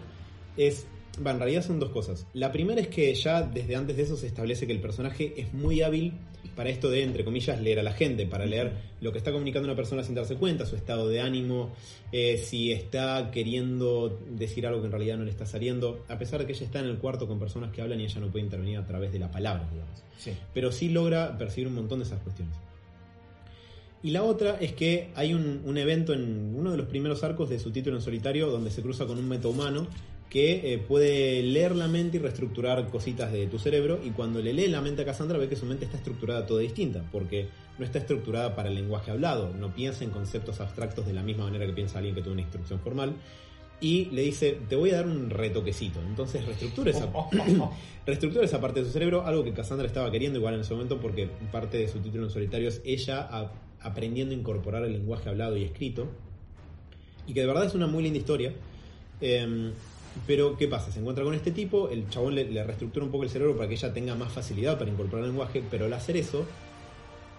es, 0.57 0.87
va, 1.25 1.31
en 1.33 1.38
realidad 1.38 1.62
son 1.64 1.79
dos 1.79 1.90
cosas. 1.90 2.27
La 2.33 2.53
primera 2.53 2.81
es 2.81 2.88
que 2.88 3.14
ya 3.14 3.42
desde 3.42 3.77
antes 3.77 3.96
de 3.96 4.03
eso 4.03 4.16
se 4.16 4.27
establece 4.27 4.66
que 4.66 4.72
el 4.72 4.81
personaje 4.81 5.35
es 5.37 5.53
muy 5.53 5.83
hábil 5.83 6.12
para 6.57 6.68
esto 6.68 6.90
de, 6.90 7.03
entre 7.03 7.25
comillas, 7.25 7.61
leer 7.61 7.79
a 7.79 7.83
la 7.83 7.92
gente, 7.92 8.27
para 8.27 8.44
leer 8.44 8.72
lo 9.01 9.12
que 9.12 9.18
está 9.18 9.33
comunicando 9.33 9.66
una 9.68 9.77
persona 9.77 10.03
sin 10.05 10.14
darse 10.14 10.37
cuenta, 10.37 10.66
su 10.66 10.77
estado 10.77 11.09
de 11.09 11.20
ánimo, 11.20 11.70
eh, 12.11 12.37
si 12.37 12.72
está 12.72 13.31
queriendo 13.31 14.18
decir 14.29 14.66
algo 14.66 14.81
que 14.81 14.87
en 14.87 14.92
realidad 14.92 15.16
no 15.16 15.25
le 15.25 15.31
está 15.31 15.46
saliendo, 15.46 16.05
a 16.09 16.18
pesar 16.18 16.40
de 16.40 16.46
que 16.46 16.53
ella 16.53 16.66
está 16.66 16.81
en 16.81 16.87
el 16.87 16.98
cuarto 16.98 17.27
con 17.27 17.38
personas 17.38 17.72
que 17.72 17.81
hablan 17.81 18.01
y 18.01 18.05
ella 18.05 18.20
no 18.20 18.31
puede 18.31 18.44
intervenir 18.44 18.79
a 18.79 18.87
través 18.87 19.12
de 19.12 19.18
la 19.18 19.31
palabra, 19.31 19.68
digamos 19.70 20.03
Sí. 20.18 20.33
pero 20.55 20.70
sí 20.70 20.88
logra 20.88 21.37
percibir 21.38 21.68
un 21.68 21.75
montón 21.75 21.98
de 22.01 22.05
esas 22.05 22.20
cuestiones. 22.20 22.55
Y 24.05 24.11
la 24.11 24.22
otra 24.25 24.57
es 24.61 24.72
que 24.72 25.11
hay 25.14 25.33
un, 25.33 25.62
un 25.64 25.79
evento 25.79 26.12
en 26.12 26.55
uno 26.57 26.72
de 26.72 26.77
los 26.77 26.87
primeros 26.87 27.22
arcos 27.22 27.48
de 27.48 27.59
su 27.59 27.70
título 27.70 27.96
en 27.96 28.03
solitario 28.03 28.48
donde 28.51 28.70
se 28.70 28.83
cruza 28.83 29.07
con 29.07 29.16
un 29.18 29.29
metahumano 29.29 29.87
que 30.33 30.73
eh, 30.73 30.79
puede 30.79 31.42
leer 31.42 31.77
la 31.77 31.88
mente 31.88 32.16
y 32.16 32.21
reestructurar 32.21 32.88
cositas 32.88 33.31
de 33.31 33.47
tu 33.49 33.59
cerebro 33.59 34.01
y 34.03 34.12
cuando 34.12 34.40
le 34.40 34.55
lee 34.55 34.66
la 34.68 34.81
mente 34.81 35.03
a 35.03 35.05
Cassandra 35.05 35.37
ve 35.37 35.47
que 35.47 35.57
su 35.57 35.66
mente 35.66 35.85
está 35.85 35.99
estructurada 35.99 36.47
toda 36.47 36.62
distinta 36.62 37.05
porque 37.12 37.49
no 37.79 37.85
está 37.85 37.99
estructurada 37.99 38.57
para 38.57 38.71
el 38.71 38.75
lenguaje 38.75 39.11
hablado, 39.11 39.53
no 39.53 39.75
piensa 39.75 40.05
en 40.05 40.11
conceptos 40.11 40.59
abstractos 40.61 41.05
de 41.05 41.12
la 41.12 41.23
misma 41.23 41.45
manera 41.45 41.66
que 41.66 41.75
piensa 41.75 41.99
alguien 41.99 42.14
que 42.14 42.23
tuvo 42.23 42.33
una 42.33 42.40
instrucción 42.40 42.81
formal 42.81 43.12
y 43.79 44.07
le 44.07 44.23
dice, 44.23 44.57
te 44.71 44.75
voy 44.77 44.88
a 44.92 44.97
dar 44.97 45.07
un 45.07 45.29
retoquecito. 45.29 46.01
Entonces 46.01 46.47
reestructura 46.47 46.92
esa, 46.92 47.12
reestructura 48.07 48.47
esa 48.47 48.59
parte 48.59 48.81
de 48.81 48.87
su 48.87 48.92
cerebro, 48.92 49.27
algo 49.27 49.45
que 49.45 49.53
Cassandra 49.53 49.87
estaba 49.87 50.11
queriendo 50.11 50.38
igual 50.38 50.55
en 50.55 50.61
ese 50.61 50.73
momento 50.73 50.99
porque 50.99 51.29
parte 51.51 51.77
de 51.77 51.88
su 51.88 51.99
título 51.99 52.25
en 52.25 52.31
solitario 52.31 52.68
es 52.68 52.81
ella 52.87 53.21
a- 53.21 53.53
aprendiendo 53.81 54.35
a 54.35 54.38
incorporar 54.38 54.83
el 54.85 54.92
lenguaje 54.95 55.29
hablado 55.29 55.59
y 55.59 55.64
escrito. 55.64 56.09
Y 57.27 57.35
que 57.35 57.40
de 57.40 57.47
verdad 57.47 57.66
es 57.66 57.75
una 57.75 57.87
muy 57.87 58.03
linda 58.03 58.18
historia. 58.18 58.55
Em, 59.21 59.73
pero, 60.27 60.57
¿qué 60.57 60.68
pasa? 60.68 60.90
Se 60.92 61.01
encuentra 61.01 61.25
con 61.25 61.35
este 61.35 61.51
tipo, 61.51 61.88
el 61.88 62.09
chabón 62.09 62.35
le, 62.35 62.44
le 62.44 62.62
reestructura 62.64 63.05
un 63.07 63.12
poco 63.12 63.25
el 63.25 63.31
cerebro 63.31 63.57
para 63.57 63.68
que 63.68 63.75
ella 63.75 63.92
tenga 63.92 64.14
más 64.14 64.33
facilidad 64.33 64.79
para 64.79 64.90
incorporar 64.90 65.25
el 65.25 65.31
lenguaje, 65.31 65.62
pero 65.70 65.87
al 65.87 65.92
hacer 65.92 66.16
eso, 66.16 66.44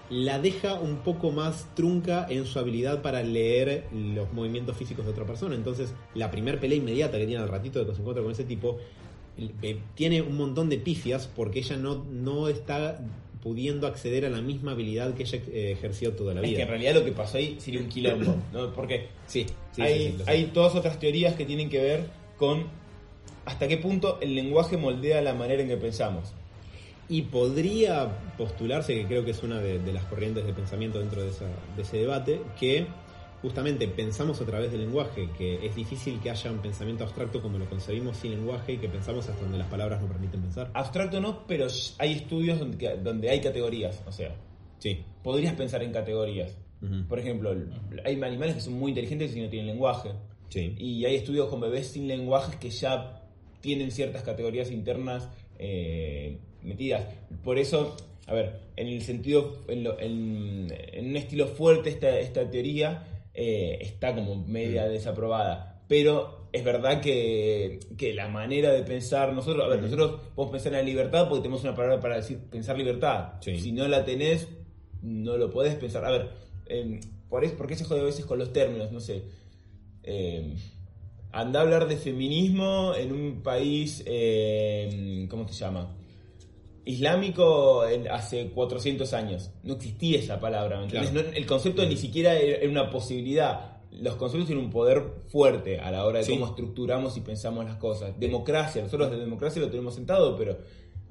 la 0.09 0.38
deja 0.39 0.75
un 0.75 0.97
poco 0.97 1.31
más 1.31 1.67
trunca 1.75 2.27
en 2.29 2.45
su 2.45 2.59
habilidad 2.59 3.01
para 3.01 3.23
leer 3.23 3.86
los 3.93 4.31
movimientos 4.33 4.75
físicos 4.77 5.05
de 5.05 5.12
otra 5.12 5.25
persona. 5.25 5.55
Entonces, 5.55 5.93
la 6.13 6.29
primer 6.29 6.59
pelea 6.59 6.77
inmediata 6.77 7.17
que 7.17 7.25
tiene 7.25 7.41
al 7.41 7.49
ratito 7.49 7.79
de 7.79 7.86
que 7.86 7.93
se 7.95 7.99
encuentra 8.01 8.21
con 8.21 8.31
ese 8.31 8.43
tipo, 8.43 8.77
eh, 9.62 9.77
tiene 9.95 10.21
un 10.21 10.38
montón 10.38 10.69
de 10.69 10.77
pifias 10.77 11.27
porque 11.27 11.59
ella 11.59 11.77
no, 11.77 12.03
no 12.12 12.47
está 12.49 12.99
pudiendo 13.41 13.88
acceder 13.88 14.25
a 14.25 14.29
la 14.29 14.41
misma 14.41 14.71
habilidad 14.71 15.13
que 15.15 15.23
ella 15.23 15.39
eh, 15.51 15.71
ejerció 15.71 16.13
toda 16.13 16.33
la 16.33 16.41
Es 16.41 16.47
vida. 16.47 16.57
que 16.57 16.63
en 16.63 16.69
realidad 16.69 16.93
lo 16.95 17.03
que 17.05 17.12
pasó 17.12 17.38
ahí 17.38 17.57
sería 17.59 17.79
un 17.81 17.88
quilombo, 17.89 18.36
¿no? 18.53 18.71
Porque 18.73 19.07
Sí, 19.27 19.45
sí, 19.71 19.81
hay, 19.81 20.12
sí, 20.12 20.15
sí, 20.17 20.23
hay 20.27 20.45
todas 20.45 20.75
otras 20.75 20.99
teorías 20.99 21.36
que 21.36 21.45
tienen 21.45 21.69
que 21.69 21.79
ver 21.81 22.22
con 22.37 22.67
hasta 23.45 23.67
qué 23.67 23.77
punto 23.77 24.19
el 24.21 24.35
lenguaje 24.35 24.77
moldea 24.77 25.21
la 25.21 25.33
manera 25.33 25.61
en 25.61 25.67
que 25.69 25.77
pensamos. 25.77 26.33
Y 27.09 27.23
podría 27.23 28.07
postularse, 28.37 28.95
que 28.95 29.05
creo 29.05 29.25
que 29.25 29.31
es 29.31 29.43
una 29.43 29.59
de, 29.59 29.79
de 29.79 29.93
las 29.93 30.05
corrientes 30.05 30.45
de 30.45 30.53
pensamiento 30.53 30.99
dentro 30.99 31.21
de, 31.21 31.29
esa- 31.29 31.45
de 31.75 31.81
ese 31.81 31.97
debate, 31.97 32.41
que 32.59 32.87
justamente 33.41 33.87
pensamos 33.89 34.39
a 34.39 34.45
través 34.45 34.71
del 34.71 34.81
lenguaje, 34.81 35.29
que 35.37 35.65
es 35.65 35.75
difícil 35.75 36.21
que 36.21 36.29
haya 36.31 36.49
un 36.49 36.59
pensamiento 36.59 37.03
abstracto 37.03 37.41
como 37.41 37.57
lo 37.57 37.65
concebimos 37.65 38.15
sin 38.15 38.31
lenguaje 38.31 38.73
y 38.73 38.77
que 38.77 38.87
pensamos 38.87 39.27
hasta 39.27 39.41
donde 39.41 39.57
las 39.57 39.67
palabras 39.67 39.99
nos 39.99 40.09
permiten 40.09 40.41
pensar. 40.41 40.71
Abstracto 40.73 41.19
no, 41.19 41.45
pero 41.45 41.67
hay 41.99 42.13
estudios 42.13 42.57
donde, 43.03 43.29
hay 43.29 43.41
categorías, 43.41 44.01
o 44.07 44.11
sea, 44.13 44.33
Sí. 44.79 45.03
podrías 45.23 45.53
pensar 45.55 45.83
en 45.83 45.91
categorías. 45.91 46.57
Por 47.07 47.17
ejemplo, 47.19 47.53
hay 48.03 48.21
animales 48.21 48.55
que 48.55 48.61
son 48.61 48.73
muy 48.73 48.91
inteligentes 48.91 49.33
y 49.35 49.41
no 49.41 49.47
tienen 49.49 49.67
lenguaje. 49.67 50.11
Sí. 50.53 50.75
Y 50.77 51.05
hay 51.05 51.15
estudios 51.15 51.47
con 51.49 51.59
bebés 51.61 51.87
sin 51.87 52.07
lenguajes 52.07 52.55
que 52.57 52.69
ya 52.69 53.21
tienen 53.61 53.91
ciertas 53.91 54.21
categorías 54.23 54.69
internas 54.71 55.27
eh, 55.57 56.37
metidas. 56.61 57.05
Por 57.43 57.57
eso, 57.57 57.95
a 58.27 58.33
ver, 58.33 58.59
en 58.75 58.87
el 58.87 59.01
sentido, 59.01 59.57
en, 59.67 59.83
lo- 59.83 59.99
en- 59.99 60.67
en 60.93 61.09
un 61.09 61.15
estilo 61.17 61.47
fuerte 61.47 61.89
esta, 61.89 62.19
esta 62.19 62.49
teoría 62.49 63.07
eh, 63.33 63.79
está 63.81 64.13
como 64.13 64.35
media 64.45 64.85
desaprobada. 64.87 65.81
Pero 65.87 66.47
es 66.53 66.63
verdad 66.63 67.01
que, 67.01 67.79
que 67.97 68.13
la 68.13 68.27
manera 68.27 68.71
de 68.71 68.83
pensar, 68.83 69.33
nosotros, 69.33 69.65
a 69.65 69.67
ver, 69.69 69.81
nosotros 69.81 70.21
podemos 70.35 70.51
pensar 70.53 70.73
en 70.73 70.79
la 70.79 70.85
libertad 70.85 71.27
porque 71.27 71.41
tenemos 71.41 71.63
una 71.63 71.75
palabra 71.75 71.99
para 71.99 72.17
decir 72.17 72.37
pensar 72.51 72.77
libertad. 72.77 73.33
Sí. 73.41 73.59
Si 73.59 73.71
no 73.71 73.87
la 73.87 74.05
tenés, 74.05 74.47
no 75.01 75.35
lo 75.37 75.49
podés 75.49 75.75
pensar. 75.75 76.05
A 76.05 76.11
ver, 76.11 76.29
em, 76.67 76.99
por, 77.29 77.43
eso, 77.43 77.55
¿por 77.57 77.67
qué 77.67 77.75
se 77.75 77.85
jode 77.85 78.01
a 78.01 78.03
veces 78.03 78.25
con 78.25 78.37
los 78.39 78.53
términos? 78.53 78.91
No 78.91 78.99
sé. 78.99 79.23
Eh, 80.03 80.53
anda 81.31 81.59
a 81.59 81.63
hablar 81.63 81.87
de 81.87 81.97
feminismo 81.97 82.93
en 82.95 83.11
un 83.11 83.41
país, 83.41 84.03
eh, 84.05 85.25
¿cómo 85.29 85.47
se 85.47 85.53
llama? 85.55 85.95
Islámico 86.85 87.87
en- 87.87 88.09
hace 88.09 88.49
400 88.49 89.13
años. 89.13 89.51
No 89.63 89.75
existía 89.75 90.19
esa 90.19 90.39
palabra, 90.39 90.77
¿me 90.79 90.83
entendés? 90.85 91.11
Claro. 91.11 91.29
No- 91.29 91.35
el 91.37 91.45
concepto 91.45 91.85
ni 91.85 91.95
siquiera 91.95 92.33
era 92.37 92.57
era 92.57 92.69
una 92.69 92.89
posibilidad. 92.89 93.77
Los 93.91 94.15
conceptos 94.15 94.47
tienen 94.47 94.65
un 94.65 94.71
poder 94.71 95.01
fuerte 95.29 95.79
a 95.79 95.91
la 95.91 96.05
hora 96.05 96.19
de 96.19 96.25
Sí. 96.25 96.33
cómo 96.33 96.47
estructuramos 96.47 97.15
y 97.15 97.21
pensamos 97.21 97.63
las 97.63 97.77
cosas. 97.77 98.19
Democracia, 98.19 98.81
nosotros 98.83 99.11
de 99.11 99.17
democracia 99.17 99.61
lo 99.61 99.69
tenemos 99.69 99.95
sentado, 99.95 100.35
pero 100.35 100.57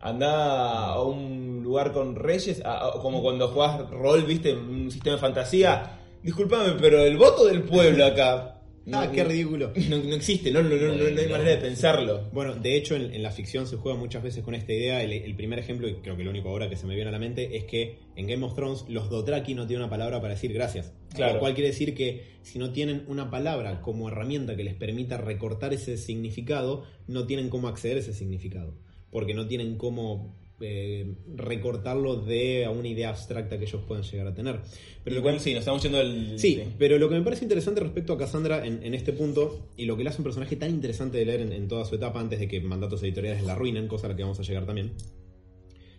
anda 0.00 0.86
a 0.92 1.02
un 1.02 1.62
lugar 1.62 1.92
con 1.92 2.16
reyes, 2.16 2.60
a- 2.64 2.88
a- 2.88 2.92
como 3.00 3.22
cuando 3.22 3.48
jugás 3.48 3.88
rol, 3.90 4.24
viste, 4.24 4.50
en 4.50 4.58
un 4.58 4.90
sistema 4.90 5.14
de 5.16 5.20
fantasía. 5.22 5.98
Disculpame, 6.22 6.72
pero 6.80 7.02
el 7.04 7.16
voto 7.16 7.46
del 7.46 7.62
pueblo 7.62 8.04
acá. 8.04 8.58
Ah, 8.92 9.10
qué 9.12 9.22
ridículo. 9.22 9.72
No, 9.88 9.98
no 9.98 10.14
existe, 10.14 10.50
no, 10.50 10.62
no, 10.62 10.70
no, 10.70 10.88
no- 10.88 10.94
no 11.10 11.20
hay 11.20 11.28
manera 11.28 11.50
de 11.50 11.56
pensarlo. 11.58 12.28
Bueno, 12.32 12.54
de 12.54 12.76
hecho 12.76 12.96
en, 12.96 13.14
en 13.14 13.22
la 13.22 13.30
ficción 13.30 13.66
se 13.66 13.76
juega 13.76 13.96
muchas 13.98 14.22
veces 14.22 14.42
con 14.42 14.54
esta 14.54 14.72
idea. 14.72 15.02
El, 15.02 15.12
el 15.12 15.34
primer 15.36 15.58
ejemplo, 15.58 15.88
y 15.88 15.94
creo 15.96 16.16
que 16.16 16.24
lo 16.24 16.30
único 16.30 16.48
ahora 16.48 16.68
que 16.68 16.76
se 16.76 16.86
me 16.86 16.94
viene 16.94 17.10
a 17.10 17.12
la 17.12 17.18
mente, 17.18 17.56
es 17.56 17.64
que 17.64 17.98
en 18.16 18.26
Game 18.26 18.44
of 18.44 18.54
Thrones 18.54 18.84
los 18.88 19.08
Dothraki 19.10 19.54
no 19.54 19.66
tienen 19.66 19.82
una 19.84 19.90
palabra 19.90 20.20
para 20.20 20.34
decir 20.34 20.52
gracias. 20.52 20.92
Claro. 21.14 21.34
Lo 21.34 21.40
cual 21.40 21.54
quiere 21.54 21.68
decir 21.70 21.94
que 21.94 22.38
si 22.42 22.58
no 22.58 22.72
tienen 22.72 23.04
una 23.06 23.30
palabra 23.30 23.80
como 23.82 24.08
herramienta 24.08 24.56
que 24.56 24.64
les 24.64 24.74
permita 24.74 25.16
recortar 25.18 25.72
ese 25.72 25.96
significado, 25.98 26.84
no 27.06 27.26
tienen 27.26 27.50
cómo 27.50 27.68
acceder 27.68 27.98
a 27.98 28.00
ese 28.00 28.14
significado. 28.14 28.74
Porque 29.10 29.34
no 29.34 29.46
tienen 29.46 29.76
cómo 29.76 30.34
eh, 30.62 31.12
recortarlo 31.36 32.16
de 32.16 32.64
a 32.64 32.70
una 32.70 32.88
idea 32.88 33.10
abstracta 33.10 33.58
que 33.58 33.64
ellos 33.66 33.82
puedan 33.86 34.04
llegar 34.04 34.26
a 34.28 34.34
tener. 34.34 34.60
Pero 35.04 35.16
lo 35.16 35.22
que- 35.22 35.38
sí, 35.40 35.50
nos 35.52 35.60
estamos 35.60 35.82
yendo 35.82 35.98
al. 35.98 36.38
Sí, 36.38 36.62
pero 36.78 36.98
lo 36.98 37.08
que 37.08 37.16
me 37.16 37.22
parece 37.22 37.44
interesante 37.44 37.80
respecto 37.80 38.12
a 38.14 38.18
Cassandra 38.18 38.64
en, 38.66 38.82
en 38.82 38.94
este 38.94 39.12
punto, 39.12 39.68
y 39.76 39.84
lo 39.84 39.96
que 39.96 40.04
le 40.04 40.10
hace 40.10 40.18
un 40.18 40.24
personaje 40.24 40.56
tan 40.56 40.70
interesante 40.70 41.18
de 41.18 41.26
leer 41.26 41.40
en, 41.40 41.52
en 41.52 41.68
toda 41.68 41.84
su 41.84 41.94
etapa 41.96 42.20
antes 42.20 42.38
de 42.40 42.48
que 42.48 42.60
mandatos 42.60 43.02
editoriales 43.02 43.42
la 43.44 43.52
arruinen, 43.52 43.88
cosa 43.88 44.06
a 44.06 44.10
la 44.10 44.16
que 44.16 44.22
vamos 44.22 44.38
a 44.40 44.42
llegar 44.42 44.64
también, 44.64 44.92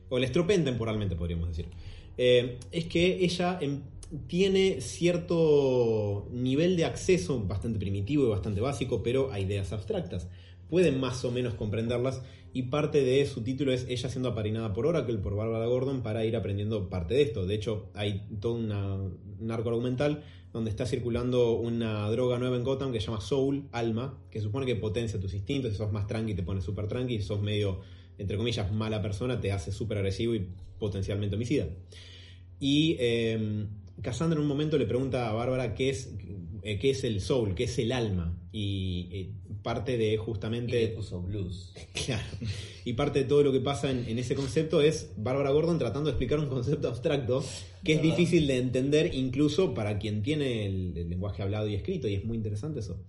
o 0.10 0.18
la 0.20 0.26
estropeen 0.26 0.64
temporalmente, 0.64 1.16
podríamos 1.16 1.50
decir, 1.50 1.66
eh, 2.18 2.58
es 2.72 2.86
que 2.86 3.24
ella 3.24 3.58
em, 3.62 3.82
tiene 4.28 4.80
cierto 4.82 6.28
nivel 6.32 6.76
de 6.78 6.86
acceso 6.86 7.40
bastante 7.46 7.80
primitivo 7.80 8.26
y 8.26 8.30
bastante 8.30 8.62
básico, 8.62 9.02
pero 9.02 9.32
a 9.32 9.40
ideas 9.40 9.72
abstractas. 9.74 10.28
Pueden 10.74 11.00
más 11.00 11.24
o 11.24 11.30
menos 11.30 11.54
comprenderlas 11.54 12.24
y 12.52 12.64
parte 12.64 13.04
de 13.04 13.24
su 13.28 13.44
título 13.44 13.72
es 13.74 13.86
ella 13.90 14.10
siendo 14.10 14.30
apadrinada 14.30 14.74
por 14.74 14.88
Oracle, 14.88 15.20
por 15.20 15.36
Barbara 15.36 15.68
Gordon, 15.68 16.02
para 16.02 16.26
ir 16.26 16.36
aprendiendo 16.36 16.90
parte 16.90 17.14
de 17.14 17.22
esto. 17.22 17.46
De 17.46 17.54
hecho, 17.54 17.92
hay 17.94 18.26
todo 18.42 18.56
una- 18.56 18.96
un 18.96 19.52
arco 19.52 19.70
argumental 19.70 20.24
donde 20.52 20.72
está 20.72 20.88
circulando 20.88 21.52
una 21.52 22.10
droga 22.10 22.40
nueva 22.40 22.56
en 22.56 22.64
Gotham 22.64 22.92
que 22.92 23.00
se 23.00 23.06
llama 23.06 23.22
Soul, 23.22 23.68
alma, 23.72 24.20
que 24.32 24.42
supone 24.42 24.66
que 24.66 24.76
potencia 24.76 25.20
tus 25.20 25.36
instintos, 25.36 25.74
si 25.74 25.78
sos 25.78 25.92
más 25.92 26.08
tranqui 26.08 26.34
te 26.34 26.42
pone 26.42 26.60
súper 26.60 26.88
tranqui, 26.88 27.20
si 27.20 27.28
sos 27.28 27.40
medio, 27.40 27.82
entre 28.18 28.36
comillas, 28.36 28.74
mala 28.74 29.00
persona, 29.00 29.40
te 29.40 29.52
hace 29.52 29.72
súper 29.72 30.00
agresivo 30.00 30.34
y 30.34 30.48
potencialmente 30.80 31.36
homicida. 31.36 31.68
Y 32.60 32.96
eh, 33.00 33.68
Cassandra 34.02 34.38
en 34.38 34.42
un 34.44 34.48
momento 34.48 34.78
le 34.78 34.86
pregunta 34.86 35.30
a 35.30 35.34
Bárbara 35.34 35.76
qué 35.76 35.90
es, 35.90 36.14
eh, 36.64 36.80
qué 36.80 36.90
es 36.90 37.04
el 37.04 37.22
soul, 37.22 37.56
qué 37.56 37.66
es 37.66 37.78
el 37.80 37.92
alma. 37.92 38.38
Y 38.52 39.08
eh, 39.12 39.30
parte 39.62 39.98
de 39.98 40.08
Y 40.08 40.12
le 40.12 40.18
justamente. 40.18 40.88
puso 40.90 41.22
blues. 41.22 41.74
Claro. 42.06 42.24
Y 42.86 42.94
parte 42.94 43.20
de 43.20 43.26
todo 43.26 43.44
lo 43.44 43.52
que 43.52 43.62
pasa 43.62 43.90
en, 43.90 44.06
en 44.08 44.20
ese 44.20 44.36
concepto 44.36 44.82
es 44.82 45.12
Bárbara 45.16 45.52
Gordon 45.52 45.80
tratando 45.80 46.08
de 46.08 46.12
explicar 46.12 46.40
un 46.40 46.48
concepto 46.50 46.88
abstracto 46.90 47.44
que 47.84 47.94
es 47.94 48.02
Verdad. 48.02 48.18
difícil 48.18 48.48
de 48.48 48.58
entender 48.58 49.14
incluso 49.14 49.74
para 49.74 50.00
quien 50.00 50.22
tiene 50.22 50.66
el, 50.66 50.94
el 50.98 51.10
lenguaje 51.10 51.42
hablado 51.44 51.68
y 51.68 51.76
escrito, 51.76 52.08
y 52.08 52.16
es 52.16 52.26
muy 52.26 52.36
interesante 52.38 52.80
eso. 52.82 53.00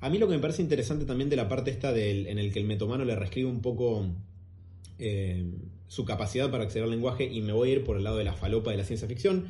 A 0.00 0.10
mí 0.10 0.18
lo 0.18 0.28
que 0.28 0.34
me 0.34 0.40
parece 0.40 0.62
interesante 0.62 1.04
también 1.04 1.30
de 1.30 1.36
la 1.36 1.48
parte 1.48 1.70
esta 1.70 1.92
del, 1.92 2.26
en 2.26 2.38
el 2.38 2.52
que 2.52 2.58
el 2.60 2.66
metomano 2.66 3.04
le 3.04 3.16
reescribe 3.16 3.48
un 3.48 3.60
poco 3.62 4.06
eh, 4.98 5.44
su 5.88 6.04
capacidad 6.04 6.50
para 6.50 6.64
acceder 6.64 6.84
al 6.84 6.90
lenguaje, 6.90 7.24
y 7.24 7.40
me 7.40 7.52
voy 7.52 7.70
a 7.70 7.72
ir 7.74 7.84
por 7.84 7.96
el 7.96 8.04
lado 8.04 8.18
de 8.18 8.24
la 8.24 8.34
falopa 8.34 8.70
de 8.70 8.76
la 8.76 8.84
ciencia 8.84 9.08
ficción, 9.08 9.46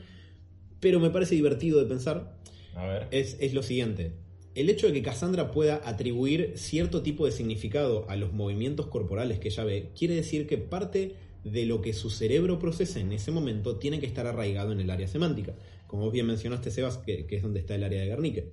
pero 0.85 1.01
me 1.01 1.09
parece 1.09 1.35
divertido 1.35 1.81
de 1.81 1.87
pensar, 1.87 2.37
A 2.75 2.85
ver. 2.85 3.09
es, 3.11 3.39
es 3.41 3.55
lo 3.55 3.63
siguiente. 3.63 4.13
El 4.55 4.69
hecho 4.69 4.87
de 4.87 4.93
que 4.93 5.01
Cassandra 5.01 5.51
pueda 5.51 5.81
atribuir 5.83 6.53
cierto 6.57 7.01
tipo 7.01 7.25
de 7.25 7.33
significado 7.33 8.05
a 8.11 8.17
los 8.17 8.35
movimientos 8.35 8.89
corporales 8.89 9.39
que 9.39 9.49
ella 9.49 9.65
ve, 9.65 9.89
quiere 9.99 10.15
decir 10.15 10.47
que 10.47 10.59
parte 10.59 11.15
de 11.43 11.65
lo 11.65 11.81
que 11.81 11.95
su 11.95 12.11
cerebro 12.11 12.59
procesa 12.59 13.01
en 13.01 13.13
ese 13.13 13.31
momento 13.31 13.79
tiene 13.79 13.99
que 13.99 14.05
estar 14.05 14.27
arraigado 14.27 14.73
en 14.73 14.81
el 14.81 14.91
área 14.91 15.09
semántica. 15.09 15.55
Como 15.87 16.03
vos 16.03 16.13
bien 16.13 16.27
mencionaste, 16.27 16.71
Sebas, 16.71 16.99
que, 16.99 17.25
que 17.25 17.37
es 17.37 17.43
donde 17.43 17.61
está 17.61 17.75
el 17.77 17.83
área 17.85 18.03
de 18.03 18.09
Guernique. 18.09 18.53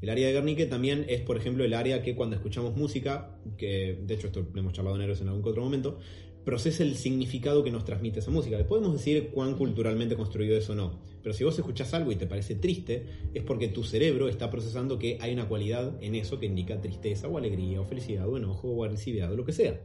El 0.00 0.10
área 0.10 0.28
de 0.28 0.34
Guernique 0.34 0.66
también 0.66 1.04
es, 1.08 1.20
por 1.22 1.36
ejemplo, 1.36 1.64
el 1.64 1.74
área 1.74 2.00
que 2.04 2.14
cuando 2.14 2.36
escuchamos 2.36 2.76
música, 2.76 3.36
que 3.56 3.98
de 4.00 4.14
hecho 4.14 4.28
esto 4.28 4.46
lo 4.52 4.60
hemos 4.60 4.72
charlado 4.72 4.94
en 4.94 5.02
Héroes 5.02 5.20
en 5.20 5.26
algún 5.26 5.42
que 5.42 5.48
otro 5.48 5.64
momento, 5.64 5.98
procesa 6.44 6.82
el 6.82 6.96
significado 6.96 7.62
que 7.62 7.70
nos 7.70 7.84
transmite 7.84 8.20
esa 8.20 8.30
música. 8.30 8.58
Podemos 8.66 8.92
decir 8.92 9.30
cuán 9.32 9.54
culturalmente 9.54 10.16
construido 10.16 10.56
es 10.56 10.68
o 10.70 10.74
no, 10.74 11.00
pero 11.22 11.34
si 11.34 11.44
vos 11.44 11.58
escuchás 11.58 11.94
algo 11.94 12.10
y 12.12 12.16
te 12.16 12.26
parece 12.26 12.54
triste, 12.54 13.06
es 13.34 13.42
porque 13.42 13.68
tu 13.68 13.84
cerebro 13.84 14.28
está 14.28 14.50
procesando 14.50 14.98
que 14.98 15.18
hay 15.20 15.32
una 15.32 15.48
cualidad 15.48 16.02
en 16.02 16.14
eso 16.14 16.38
que 16.38 16.46
indica 16.46 16.80
tristeza 16.80 17.28
o 17.28 17.38
alegría 17.38 17.80
o 17.80 17.84
felicidad 17.84 18.28
o 18.28 18.36
enojo 18.36 18.68
o 18.68 18.84
agresividad 18.84 19.32
o 19.32 19.36
lo 19.36 19.44
que 19.44 19.52
sea. 19.52 19.80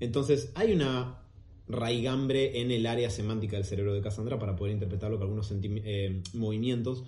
Entonces 0.00 0.52
hay 0.54 0.72
una 0.72 1.22
raigambre 1.68 2.60
en 2.60 2.70
el 2.70 2.86
área 2.86 3.10
semántica 3.10 3.56
del 3.56 3.64
cerebro 3.64 3.92
de 3.92 4.00
Cassandra 4.00 4.38
para 4.38 4.56
poder 4.56 4.72
interpretar 4.72 5.10
lo 5.10 5.18
que 5.18 5.24
algunos 5.24 5.52
eh, 5.52 6.22
movimientos 6.32 7.04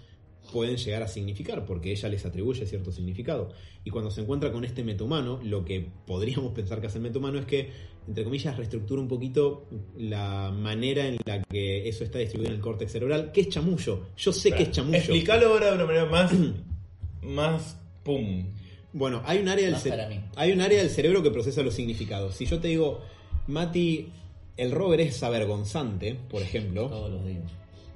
pueden 0.53 0.76
llegar 0.76 1.03
a 1.03 1.09
significar, 1.09 1.64
porque 1.64 1.90
ella 1.92 2.09
les 2.09 2.24
atribuye 2.26 2.66
cierto 2.66 2.92
significado. 2.92 3.53
Y 3.84 3.90
cuando 3.90 4.11
se 4.11 4.20
encuentra 4.22 4.51
con 4.53 4.64
este 4.64 4.82
metahumano, 4.84 5.40
lo 5.42 5.64
que 5.64 5.86
podríamos 6.07 6.53
pensar 6.55 6.80
que 6.80 6.86
hace 6.88 6.98
el 6.98 7.03
metahumano 7.05 7.38
es 7.38 7.46
que, 7.46 7.70
entre 8.09 8.24
comillas, 8.24 8.57
reestructura 8.57 9.01
un 9.01 9.09
poquito 9.09 9.66
la 9.96 10.51
manera 10.51 11.07
en 11.07 11.16
la 11.24 11.42
que 11.44 11.88
eso 11.88 12.05
está 12.05 12.18
distribuido 12.18 12.51
en 12.53 12.57
el 12.57 12.62
córtex 12.62 12.92
cerebral, 12.92 13.32
que 13.32 13.42
es 13.42 13.48
chamullo. 13.48 14.07
Yo 14.16 14.32
sé 14.32 14.53
que 14.53 14.64
es 14.64 14.70
chamullo. 14.72 14.98
Explícalo 14.98 15.48
ahora 15.48 15.68
de 15.70 15.74
una 15.76 15.86
manera 15.86 16.07
más. 16.07 16.32
más. 17.22 17.76
pum. 18.03 18.46
Bueno, 18.92 19.22
hay 19.24 19.38
un 19.38 19.48
área 19.48 19.64
del 19.66 19.74
Más 19.74 19.82
ce- 19.84 19.90
para 19.90 20.09
mí. 20.09 20.20
hay 20.34 20.51
un 20.53 20.61
área 20.61 20.78
del 20.80 20.90
cerebro 20.90 21.22
que 21.22 21.30
procesa 21.30 21.62
los 21.62 21.74
significados. 21.74 22.34
Si 22.34 22.46
yo 22.46 22.59
te 22.59 22.68
digo, 22.68 23.01
Mati, 23.46 24.09
el 24.57 24.72
Robert 24.72 25.01
es 25.03 25.22
avergonzante, 25.22 26.16
por 26.28 26.42
ejemplo, 26.42 26.88
Todos 26.88 27.11
los 27.11 27.24
días. 27.24 27.44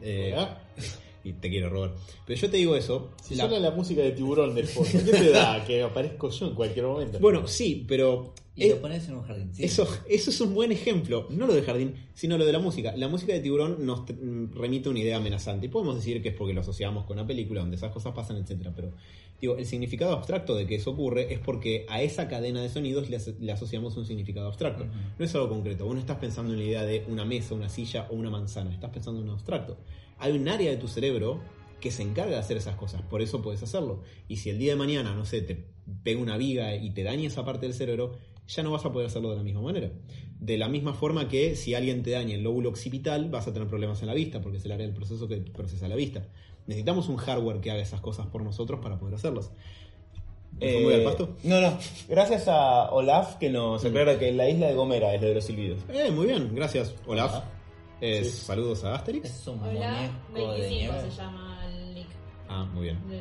eh. 0.02 0.34
y 1.24 1.32
te 1.32 1.48
quiero, 1.48 1.70
Robert, 1.70 1.94
pero 2.26 2.38
yo 2.38 2.50
te 2.50 2.56
digo 2.58 2.76
eso, 2.76 3.10
Si 3.22 3.34
la- 3.34 3.48
suena 3.48 3.58
la 3.58 3.70
música 3.74 4.02
de 4.02 4.12
tiburón 4.12 4.54
del 4.54 4.66
fondo, 4.66 4.90
¿qué 4.92 5.10
te 5.12 5.30
da? 5.30 5.64
Que 5.66 5.82
aparezco 5.82 6.30
yo 6.30 6.46
en 6.48 6.54
cualquier 6.54 6.84
momento. 6.86 7.18
bueno, 7.18 7.46
sí, 7.48 7.84
pero 7.88 8.34
Y 8.56 8.64
eh, 8.64 8.68
lo 8.70 8.80
pones 8.80 9.08
en 9.08 9.14
un 9.16 9.22
jardín. 9.22 9.48
sí. 9.54 9.64
Eso, 9.64 9.88
eso 10.08 10.30
es 10.30 10.40
un 10.40 10.54
buen 10.54 10.70
ejemplo, 10.70 11.26
no 11.30 11.46
lo 11.46 11.54
del 11.54 11.64
jardín, 11.64 11.94
sino 12.14 12.36
lo 12.38 12.44
de 12.44 12.52
la 12.52 12.58
música. 12.60 12.94
La 12.96 13.08
música 13.08 13.32
de 13.32 13.40
tiburón 13.40 13.84
nos 13.86 14.02
mm, 14.02 14.52
remite 14.54 14.88
a 14.88 14.90
una 14.90 15.00
idea 15.00 15.16
amenazante. 15.16 15.66
Y 15.66 15.68
podemos 15.70 15.96
decir 15.96 16.22
que 16.22 16.28
es 16.28 16.34
porque 16.34 16.52
lo 16.54 16.60
asociamos 16.60 17.04
con 17.06 17.18
una 17.18 17.26
película 17.26 17.60
donde 17.62 17.76
esas 17.76 17.90
cosas 17.90 18.12
pasan, 18.14 18.36
etcétera. 18.36 18.72
Pero 18.76 18.92
digo, 19.40 19.56
el 19.56 19.66
significado 19.66 20.12
abstracto 20.12 20.54
de 20.54 20.66
que 20.66 20.76
eso 20.76 20.90
ocurre 20.92 21.32
es 21.32 21.40
porque 21.40 21.84
a 21.88 22.00
esa 22.02 22.28
cadena 22.28 22.62
de 22.62 22.68
sonidos 22.68 23.10
le, 23.10 23.16
aso- 23.16 23.34
le 23.40 23.50
asociamos 23.50 23.96
un 23.96 24.06
significado 24.06 24.46
abstracto. 24.46 24.86
No 25.18 25.24
es 25.24 25.34
algo 25.34 25.48
concreto. 25.48 25.84
Vos 25.86 25.94
no 25.94 26.00
estás 26.00 26.18
pensando 26.18 26.52
en 26.52 26.58
la 26.60 26.64
idea 26.64 26.84
de 26.84 27.04
una 27.08 27.24
mesa, 27.24 27.54
una 27.54 27.68
silla 27.68 28.06
o 28.10 28.14
una 28.14 28.30
manzana. 28.30 28.72
Estás 28.72 28.90
pensando 28.90 29.20
en 29.20 29.26
un 29.28 29.34
abstracto. 29.34 29.76
Hay 30.24 30.32
un 30.32 30.48
área 30.48 30.70
de 30.70 30.78
tu 30.78 30.88
cerebro 30.88 31.42
que 31.80 31.90
se 31.90 32.02
encarga 32.02 32.30
de 32.30 32.38
hacer 32.38 32.56
esas 32.56 32.76
cosas, 32.76 33.02
por 33.02 33.20
eso 33.20 33.42
puedes 33.42 33.62
hacerlo. 33.62 34.00
Y 34.26 34.38
si 34.38 34.48
el 34.48 34.58
día 34.58 34.72
de 34.72 34.76
mañana, 34.76 35.14
no 35.14 35.26
sé, 35.26 35.42
te 35.42 35.66
pega 36.02 36.18
una 36.18 36.38
viga 36.38 36.74
y 36.76 36.94
te 36.94 37.02
daña 37.02 37.26
esa 37.26 37.44
parte 37.44 37.66
del 37.66 37.74
cerebro, 37.74 38.12
ya 38.48 38.62
no 38.62 38.70
vas 38.70 38.86
a 38.86 38.90
poder 38.90 39.08
hacerlo 39.08 39.28
de 39.28 39.36
la 39.36 39.42
misma 39.42 39.60
manera. 39.60 39.90
De 40.40 40.56
la 40.56 40.70
misma 40.70 40.94
forma 40.94 41.28
que 41.28 41.56
si 41.56 41.74
alguien 41.74 42.02
te 42.02 42.12
daña 42.12 42.36
el 42.36 42.42
lóbulo 42.42 42.70
occipital, 42.70 43.28
vas 43.28 43.46
a 43.48 43.52
tener 43.52 43.68
problemas 43.68 44.00
en 44.00 44.06
la 44.06 44.14
vista, 44.14 44.40
porque 44.40 44.56
es 44.56 44.64
el 44.64 44.72
área 44.72 44.86
del 44.86 44.96
proceso 44.96 45.28
que 45.28 45.36
procesa 45.36 45.86
la 45.88 45.94
vista. 45.94 46.26
Necesitamos 46.66 47.10
un 47.10 47.18
hardware 47.18 47.60
que 47.60 47.70
haga 47.70 47.82
esas 47.82 48.00
cosas 48.00 48.26
por 48.28 48.42
nosotros 48.42 48.80
para 48.80 48.98
poder 48.98 49.16
hacerlas. 49.16 49.50
¿Me 50.58 50.72
fue 50.72 50.82
muy 50.84 50.94
al 50.94 51.02
pasto? 51.02 51.36
No, 51.44 51.60
no. 51.60 51.76
Gracias 52.08 52.48
a 52.48 52.90
Olaf 52.92 53.36
que 53.36 53.50
nos 53.50 53.84
aclara 53.84 54.18
que 54.18 54.32
la 54.32 54.48
isla 54.48 54.68
de 54.68 54.74
Gomera 54.74 55.12
es 55.12 55.20
de 55.20 55.34
los 55.34 55.44
silbidos. 55.44 55.80
Eh, 55.92 56.10
muy 56.10 56.28
bien, 56.28 56.54
gracias, 56.54 56.94
Olaf. 57.06 57.44
Es- 58.10 58.30
Sí. 58.34 58.44
Saludos 58.46 58.84
a 58.84 58.94
Asterix. 58.94 59.24
Es 59.28 59.46
un 59.46 59.60
Hola, 59.60 60.10
muñeco 60.30 60.52
de 60.52 60.60
25 60.60 60.92
nieve. 60.92 61.10
se 61.10 61.16
llama 61.16 61.60
el 61.66 61.94
nick 61.94 62.06
Ah, 62.48 62.64
muy 62.72 62.82
bien. 62.84 62.98
del 63.08 63.20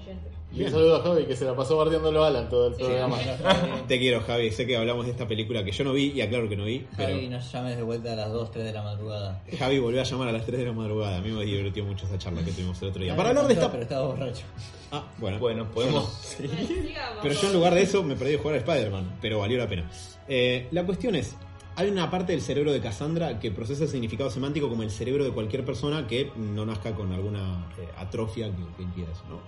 oyente. 0.00 0.28
Y 0.52 0.62
un 0.62 0.70
saludo 0.70 0.96
a 0.96 1.02
Javi 1.02 1.24
que 1.24 1.34
se 1.34 1.44
la 1.44 1.56
pasó 1.56 1.76
bardeándolo 1.76 2.22
a 2.22 2.28
Alan 2.28 2.48
todo 2.48 2.68
el 2.68 2.74
Sí. 2.76 2.82
programa. 2.84 3.16
Bueno, 3.16 3.32
Te 3.88 3.98
quiero, 3.98 4.20
Javi. 4.20 4.52
Sé 4.52 4.66
que 4.66 4.76
hablamos 4.76 5.04
de 5.06 5.10
esta 5.10 5.26
película 5.26 5.64
que 5.64 5.72
yo 5.72 5.82
no 5.82 5.92
vi 5.92 6.12
y 6.14 6.20
aclaro 6.20 6.48
que 6.48 6.56
no 6.56 6.64
vi, 6.64 6.86
pero 6.96 7.08
Javi, 7.14 7.28
nos 7.28 7.50
llames 7.50 7.76
de 7.76 7.82
vuelta 7.82 8.12
a 8.12 8.16
las 8.16 8.30
2, 8.30 8.50
3 8.52 8.64
de 8.66 8.72
la 8.72 8.82
madrugada. 8.82 9.42
Javi 9.58 9.78
volvió 9.80 10.00
a 10.00 10.04
llamar 10.04 10.28
a 10.28 10.32
las 10.32 10.44
3 10.46 10.60
de 10.60 10.66
la 10.66 10.72
madrugada. 10.72 11.16
A 11.16 11.20
mí 11.20 11.30
me 11.30 11.44
divirtió 11.44 11.84
mucho 11.84 12.06
esa 12.06 12.18
charla 12.18 12.44
que 12.44 12.52
tuvimos 12.52 12.80
el 12.82 12.88
otro 12.88 13.02
día. 13.02 13.12
Javi 13.12 13.16
Para 13.16 13.28
hablar 13.30 13.46
de 13.48 13.54
esta. 13.54 13.70
Pero 13.70 13.82
estaba 13.82 14.06
borracho. 14.06 14.44
Ah, 14.92 15.04
bueno. 15.18 15.38
Bueno, 15.40 15.68
podemos. 15.72 16.08
Sigamos. 16.12 17.18
Pero 17.22 17.34
yo 17.34 17.46
en 17.48 17.52
lugar 17.54 17.74
de 17.74 17.82
eso 17.82 18.02
me 18.04 18.14
perdí 18.14 18.32
de 18.32 18.38
jugar 18.38 18.54
a 18.54 18.58
Spider-Man, 18.58 19.16
pero 19.20 19.40
valió 19.40 19.58
la 19.58 19.68
pena. 19.68 19.90
Eh, 20.28 20.68
la 20.70 20.84
cuestión 20.86 21.16
es, 21.16 21.34
hay 21.76 21.88
una 21.88 22.10
parte 22.10 22.32
del 22.32 22.40
cerebro 22.40 22.72
de 22.72 22.80
Cassandra 22.80 23.40
que 23.40 23.50
procesa 23.50 23.84
el 23.84 23.90
significado 23.90 24.30
semántico 24.30 24.68
como 24.68 24.82
el 24.82 24.90
cerebro 24.90 25.24
de 25.24 25.30
cualquier 25.30 25.64
persona 25.64 26.06
que 26.06 26.30
no 26.36 26.64
nazca 26.64 26.94
con 26.94 27.12
alguna 27.12 27.66
eh, 27.78 27.88
atrofia 27.96 28.50
que, 28.76 28.82
impida 28.82 29.10
eso, 29.10 29.24
¿no? 29.28 29.40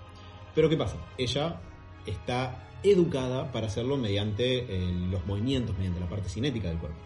Pero 0.54 0.68
¿qué 0.68 0.76
pasa? 0.76 0.96
Ella 1.18 1.60
está 2.04 2.68
educada 2.82 3.52
para 3.52 3.68
hacerlo 3.68 3.96
mediante 3.96 4.58
eh, 4.58 4.92
los 5.10 5.24
movimientos, 5.26 5.76
mediante 5.76 6.00
la 6.00 6.08
parte 6.08 6.28
cinética 6.28 6.68
del 6.68 6.78
cuerpo. 6.78 6.98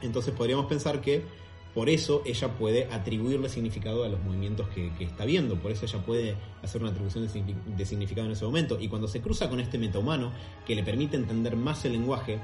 Entonces 0.00 0.32
podríamos 0.32 0.66
pensar 0.66 1.00
que 1.00 1.24
por 1.78 1.88
eso 1.88 2.22
ella 2.26 2.48
puede 2.58 2.88
atribuirle 2.90 3.48
significado 3.48 4.02
a 4.02 4.08
los 4.08 4.20
movimientos 4.24 4.66
que, 4.70 4.90
que 4.98 5.04
está 5.04 5.24
viendo, 5.24 5.54
por 5.54 5.70
eso 5.70 5.84
ella 5.86 5.98
puede 6.04 6.34
hacer 6.60 6.80
una 6.82 6.90
atribución 6.90 7.24
de, 7.28 7.54
de 7.76 7.86
significado 7.86 8.26
en 8.26 8.32
ese 8.32 8.44
momento. 8.44 8.78
Y 8.80 8.88
cuando 8.88 9.06
se 9.06 9.20
cruza 9.20 9.48
con 9.48 9.60
este 9.60 9.78
metahumano, 9.78 10.32
que 10.66 10.74
le 10.74 10.82
permite 10.82 11.14
entender 11.16 11.54
más 11.54 11.84
el 11.84 11.92
lenguaje, 11.92 12.40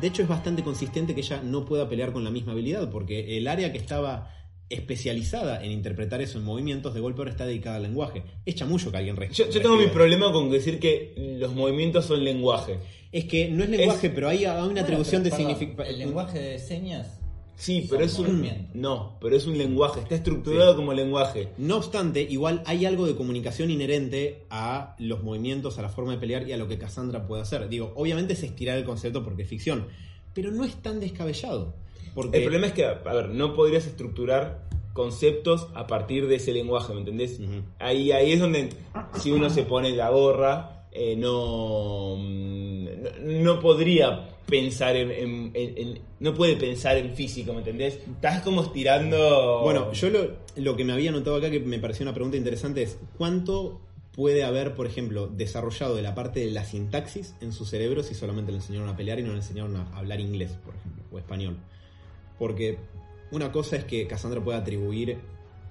de 0.00 0.06
hecho 0.06 0.22
es 0.22 0.28
bastante 0.28 0.62
consistente 0.62 1.14
que 1.14 1.20
ella 1.20 1.42
no 1.42 1.66
pueda 1.66 1.86
pelear 1.86 2.14
con 2.14 2.24
la 2.24 2.30
misma 2.30 2.52
habilidad, 2.52 2.88
porque 2.90 3.36
el 3.36 3.46
área 3.46 3.72
que 3.72 3.76
estaba 3.78 4.32
especializada 4.70 5.62
en 5.62 5.70
interpretar 5.72 6.22
eso 6.22 6.38
en 6.38 6.44
movimientos, 6.44 6.94
de 6.94 7.00
golpe 7.00 7.20
ahora 7.20 7.30
está 7.32 7.44
dedicada 7.44 7.76
al 7.76 7.82
lenguaje. 7.82 8.22
Es 8.46 8.54
chamullo 8.54 8.90
que 8.90 8.96
alguien 8.96 9.16
re- 9.16 9.28
Yo, 9.32 9.50
yo 9.50 9.60
tengo 9.60 9.76
mi 9.76 9.88
problema 9.88 10.32
con 10.32 10.48
decir 10.50 10.78
que 10.80 11.12
los 11.38 11.54
movimientos 11.54 12.06
son 12.06 12.24
lenguaje. 12.24 12.78
Es 13.12 13.24
que 13.26 13.48
no 13.50 13.64
es 13.64 13.70
lenguaje, 13.70 14.06
Es- 14.06 14.12
pero 14.14 14.28
hay, 14.30 14.44
hay 14.44 14.56
una 14.56 14.64
Bueno, 14.64 14.80
atribución 14.80 15.22
pero, 15.22 15.36
de 15.36 15.42
significado. 15.42 15.88
El 15.90 15.98
lenguaje 15.98 16.38
de 16.38 16.58
señas. 16.58 17.17
Sí, 17.58 17.88
pero 17.90 18.04
es 18.04 18.16
un. 18.20 18.48
No, 18.72 19.16
pero 19.20 19.36
es 19.36 19.44
un 19.46 19.58
lenguaje. 19.58 19.98
Está 20.00 20.14
estructurado 20.14 20.70
Sí. 20.72 20.76
como 20.76 20.92
lenguaje. 20.92 21.48
No 21.58 21.76
obstante, 21.78 22.22
igual 22.22 22.62
hay 22.66 22.86
algo 22.86 23.04
de 23.06 23.16
comunicación 23.16 23.70
inherente 23.70 24.44
a 24.48 24.94
los 25.00 25.24
movimientos, 25.24 25.76
a 25.78 25.82
la 25.82 25.88
forma 25.88 26.12
de 26.12 26.18
pelear 26.18 26.48
y 26.48 26.52
a 26.52 26.56
lo 26.56 26.68
que 26.68 26.78
Cassandra 26.78 27.26
puede 27.26 27.42
hacer. 27.42 27.68
Digo, 27.68 27.92
obviamente 27.96 28.34
es 28.34 28.42
estirar 28.44 28.78
el 28.78 28.84
concepto 28.84 29.24
porque 29.24 29.42
es 29.42 29.48
ficción, 29.48 29.88
pero 30.34 30.52
no 30.52 30.64
es 30.64 30.76
tan 30.76 31.00
descabellado. 31.00 31.74
Porque 32.14 32.38
El 32.38 32.44
problema 32.44 32.68
es 32.68 32.72
que, 32.74 32.84
a 32.84 32.94
ver, 32.94 33.30
no 33.30 33.54
podrías 33.54 33.86
estructurar 33.86 34.68
conceptos 34.92 35.66
a 35.74 35.86
partir 35.88 36.28
de 36.28 36.36
ese 36.36 36.52
lenguaje, 36.52 36.92
¿me 36.92 37.00
entendés? 37.00 37.40
Ahí, 37.80 38.12
ahí 38.12 38.32
es 38.32 38.40
donde, 38.40 38.68
si 39.20 39.32
uno 39.32 39.50
se 39.50 39.64
pone 39.64 39.90
la 39.90 40.10
gorra, 40.10 40.86
eh, 40.92 41.16
no, 41.16 42.16
mm, 42.18 42.84
no, 43.02 43.54
no 43.54 43.60
podría 43.60 44.28
pensar 44.48 44.96
en, 44.96 45.10
en- 45.10 45.50
en- 45.54 45.78
en- 45.78 45.98
No 46.20 46.34
puede 46.34 46.56
pensar 46.56 46.96
en 46.96 47.14
físico, 47.14 47.52
¿me 47.52 47.58
entendés? 47.58 47.94
Estás 48.14 48.42
como 48.42 48.62
estirando. 48.62 49.60
Bueno, 49.62 49.92
yo 49.92 50.10
lo, 50.10 50.30
lo 50.56 50.76
que 50.76 50.84
me 50.84 50.92
había 50.92 51.12
notado 51.12 51.36
acá 51.36 51.50
que 51.50 51.60
me 51.60 51.78
pareció 51.78 52.04
una 52.04 52.14
pregunta 52.14 52.36
interesante 52.36 52.82
es 52.82 52.98
¿cuánto 53.16 53.80
puede 54.12 54.42
haber, 54.42 54.74
por 54.74 54.86
ejemplo, 54.86 55.28
desarrollado 55.28 55.94
de 55.94 56.02
la 56.02 56.14
parte 56.14 56.40
de 56.40 56.50
la 56.50 56.64
sintaxis 56.64 57.34
en 57.40 57.52
su 57.52 57.64
cerebro 57.64 58.02
si 58.02 58.14
solamente 58.14 58.50
le 58.50 58.58
enseñaron 58.58 58.88
a 58.88 58.96
pelear 58.96 59.20
y 59.20 59.22
no 59.22 59.30
le 59.30 59.36
enseñaron 59.36 59.76
a 59.76 59.96
hablar 59.96 60.18
inglés, 60.18 60.50
por 60.64 60.74
ejemplo, 60.74 61.04
o 61.12 61.18
español? 61.18 61.56
Porque 62.38 62.78
una 63.30 63.52
cosa 63.52 63.76
es 63.76 63.84
que 63.84 64.06
Cassandra 64.08 64.42
pueda 64.42 64.58
atribuir 64.58 65.18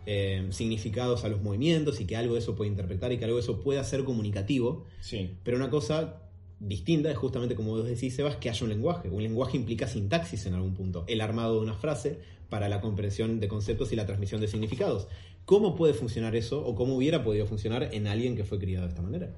eh, 0.05 0.47
significados 0.51 1.25
a 1.25 1.27
los 1.29 1.41
movimientos 1.41 1.99
y 1.99 2.05
que 2.05 2.15
algo 2.15 2.35
de 2.35 2.39
eso 2.39 2.55
puede 2.55 2.69
interpretar 2.69 3.11
y 3.11 3.17
que 3.17 3.25
algo 3.25 3.35
de 3.37 3.43
eso 3.43 3.59
pueda 3.59 3.83
ser 3.83 4.05
comunicativo, 4.05 4.85
Sí. 5.01 5.31
pero 5.43 5.57
una 5.57 5.69
cosa 5.69 6.21
distinta 6.59 7.11
es 7.11 7.17
justamente 7.17 7.55
como 7.55 7.71
vos 7.71 7.85
decís, 7.85 8.15
Sebas, 8.15 8.37
que 8.37 8.49
haya 8.49 8.63
un 8.63 8.69
lenguaje. 8.69 9.09
Un 9.09 9.23
lenguaje 9.23 9.57
implica 9.57 9.87
sintaxis 9.87 10.45
en 10.45 10.53
algún 10.53 10.73
punto, 10.73 11.03
el 11.07 11.21
armado 11.21 11.55
de 11.55 11.61
una 11.61 11.73
frase 11.73 12.19
para 12.49 12.69
la 12.69 12.81
comprensión 12.81 13.39
de 13.39 13.47
conceptos 13.47 13.91
y 13.91 13.95
la 13.95 14.05
transmisión 14.05 14.41
de 14.41 14.47
significados. 14.47 15.07
¿Cómo 15.45 15.75
puede 15.75 15.93
funcionar 15.93 16.35
eso 16.35 16.65
o 16.65 16.75
cómo 16.75 16.95
hubiera 16.95 17.23
podido 17.23 17.45
funcionar 17.45 17.89
en 17.93 18.07
alguien 18.07 18.35
que 18.35 18.43
fue 18.43 18.59
criado 18.59 18.85
de 18.85 18.89
esta 18.89 19.01
manera? 19.01 19.31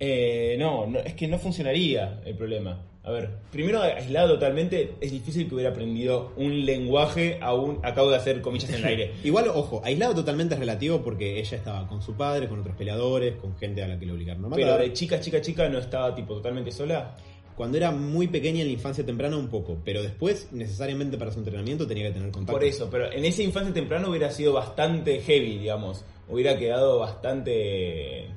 Eh, 0.00 0.56
no, 0.58 0.86
no, 0.86 0.98
es 0.98 1.14
que 1.14 1.28
no 1.28 1.38
funcionaría 1.38 2.20
el 2.24 2.34
problema. 2.34 2.82
A 3.02 3.10
ver, 3.12 3.30
primero 3.50 3.82
aislado 3.82 4.34
totalmente, 4.34 4.94
es 5.00 5.10
difícil 5.10 5.48
que 5.48 5.54
hubiera 5.54 5.70
aprendido 5.70 6.32
un 6.36 6.66
lenguaje 6.66 7.38
aún, 7.40 7.78
acabo 7.82 8.10
de 8.10 8.16
hacer 8.16 8.40
comillas 8.40 8.70
en 8.70 8.76
el 8.76 8.84
aire. 8.84 9.12
Igual, 9.24 9.48
ojo, 9.48 9.80
aislado 9.84 10.14
totalmente 10.14 10.54
es 10.54 10.60
relativo 10.60 11.02
porque 11.02 11.38
ella 11.38 11.56
estaba 11.56 11.86
con 11.86 12.02
su 12.02 12.14
padre, 12.14 12.48
con 12.48 12.60
otros 12.60 12.76
peleadores, 12.76 13.36
con 13.36 13.56
gente 13.56 13.82
a 13.82 13.88
la 13.88 13.98
que 13.98 14.06
le 14.06 14.12
obligaron 14.12 14.44
a 14.44 14.48
matar. 14.48 14.64
Pero 14.64 14.78
de 14.78 14.92
chica, 14.92 15.20
chica, 15.20 15.40
chica 15.40 15.68
no 15.68 15.78
estaba 15.78 16.14
tipo 16.14 16.34
totalmente 16.34 16.72
sola. 16.72 17.14
Cuando 17.56 17.76
era 17.76 17.90
muy 17.90 18.28
pequeña 18.28 18.62
en 18.62 18.68
la 18.68 18.72
infancia 18.72 19.04
temprana 19.04 19.36
un 19.36 19.48
poco, 19.48 19.78
pero 19.84 20.02
después 20.02 20.48
necesariamente 20.52 21.18
para 21.18 21.30
su 21.30 21.38
entrenamiento 21.38 21.86
tenía 21.86 22.04
que 22.08 22.12
tener 22.12 22.30
contacto. 22.30 22.58
Por 22.58 22.64
eso, 22.64 22.88
pero 22.90 23.12
en 23.12 23.24
esa 23.24 23.42
infancia 23.42 23.74
temprana 23.74 24.08
hubiera 24.08 24.30
sido 24.30 24.54
bastante 24.54 25.20
heavy, 25.20 25.58
digamos. 25.58 26.04
Hubiera 26.28 26.56
quedado 26.56 26.98
bastante 27.00 28.28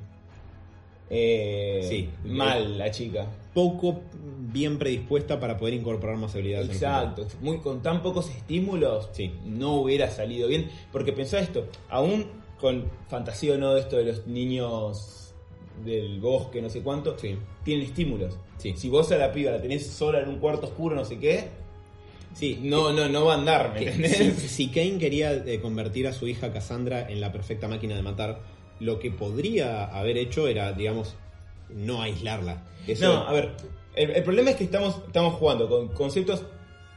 eh, 1.16 1.86
Sí. 1.88 2.08
mal 2.28 2.76
la 2.76 2.90
chica. 2.90 3.26
Poco 3.54 4.00
bien 4.52 4.78
predispuesta 4.78 5.38
para 5.38 5.56
poder 5.56 5.74
incorporar 5.74 6.16
más 6.16 6.34
habilidades. 6.34 6.70
Exacto, 6.70 7.26
muy, 7.40 7.58
con 7.58 7.82
tan 7.82 8.02
pocos 8.02 8.28
estímulos 8.30 9.10
Sí. 9.12 9.30
no 9.44 9.76
hubiera 9.76 10.10
salido 10.10 10.48
bien. 10.48 10.68
Porque 10.90 11.12
pensá 11.12 11.38
esto, 11.38 11.66
aún 11.88 12.26
con 12.60 12.84
fantasía 13.08 13.54
o 13.54 13.58
no 13.58 13.74
de 13.74 13.80
esto 13.80 13.96
de 13.96 14.04
los 14.06 14.26
niños 14.26 15.32
del 15.84 16.20
bosque, 16.20 16.60
no 16.62 16.68
sé 16.70 16.80
cuánto, 16.82 17.16
Sí. 17.18 17.36
tienen 17.64 17.86
estímulos. 17.86 18.36
Sí. 18.58 18.74
Si 18.76 18.88
vos 18.88 19.10
a 19.12 19.16
la 19.18 19.30
piba 19.32 19.52
la 19.52 19.60
tenés 19.62 19.86
sola 19.86 20.20
en 20.20 20.28
un 20.28 20.38
cuarto 20.38 20.66
oscuro, 20.66 20.96
no 20.96 21.04
sé 21.04 21.18
qué, 21.18 21.48
Sí, 22.32 22.58
no, 22.62 22.92
no, 22.92 23.08
no 23.08 23.26
va 23.26 23.34
a 23.34 23.38
andar, 23.38 23.72
¿me 23.74 23.78
que- 23.80 23.86
entendés? 23.90 24.34
si, 24.38 24.48
si 24.48 24.66
Kane 24.68 24.98
quería 24.98 25.32
eh, 25.34 25.60
convertir 25.60 26.08
a 26.08 26.12
su 26.12 26.26
hija 26.26 26.52
Cassandra 26.52 27.08
en 27.08 27.20
la 27.20 27.30
perfecta 27.30 27.68
máquina 27.68 27.94
de 27.94 28.02
matar, 28.02 28.40
lo 28.80 28.98
que 28.98 29.10
podría 29.10 29.84
haber 29.84 30.16
hecho 30.18 30.48
era, 30.48 30.72
digamos, 30.72 31.14
no 31.70 32.02
aislarla. 32.02 32.62
Eso- 32.86 33.06
No, 33.12 33.26
a 33.26 33.32
ver, 33.32 33.52
el, 33.96 34.10
el 34.10 34.22
problema 34.22 34.50
es 34.50 34.56
que 34.56 34.64
estamos, 34.64 35.00
estamos 35.06 35.34
jugando 35.34 35.68
con 35.68 35.88
conceptos 35.88 36.42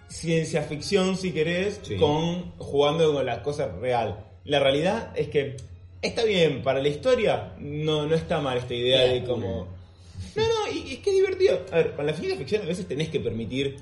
ciencia 0.07 0.61
ficción, 0.63 1.17
si 1.17 1.31
querés, 1.31 1.79
Sí. 1.83 1.97
con 1.97 2.51
jugando 2.57 3.13
con 3.13 3.25
la 3.25 3.41
cosa 3.43 3.67
real. 3.67 4.25
La 4.45 4.59
realidad 4.59 5.11
es 5.15 5.27
que 5.29 5.57
está 6.01 6.23
bien, 6.23 6.61
para 6.63 6.81
la 6.81 6.87
historia 6.87 7.53
no, 7.59 8.05
no 8.07 8.15
está 8.15 8.39
mal 8.39 8.57
esta 8.57 8.73
idea 8.73 9.01
de 9.01 9.23
como... 9.23 9.67
No, 10.35 10.43
no, 10.43 10.71
y 10.71 10.93
es 10.93 10.99
que 10.99 11.09
es 11.09 11.15
divertido. 11.17 11.59
A 11.71 11.75
ver, 11.77 11.91
para 11.91 12.11
la 12.11 12.13
ciencia 12.13 12.37
ficción 12.37 12.61
a 12.61 12.65
veces 12.65 12.87
tenés 12.87 13.09
que 13.09 13.19
permitir 13.19 13.77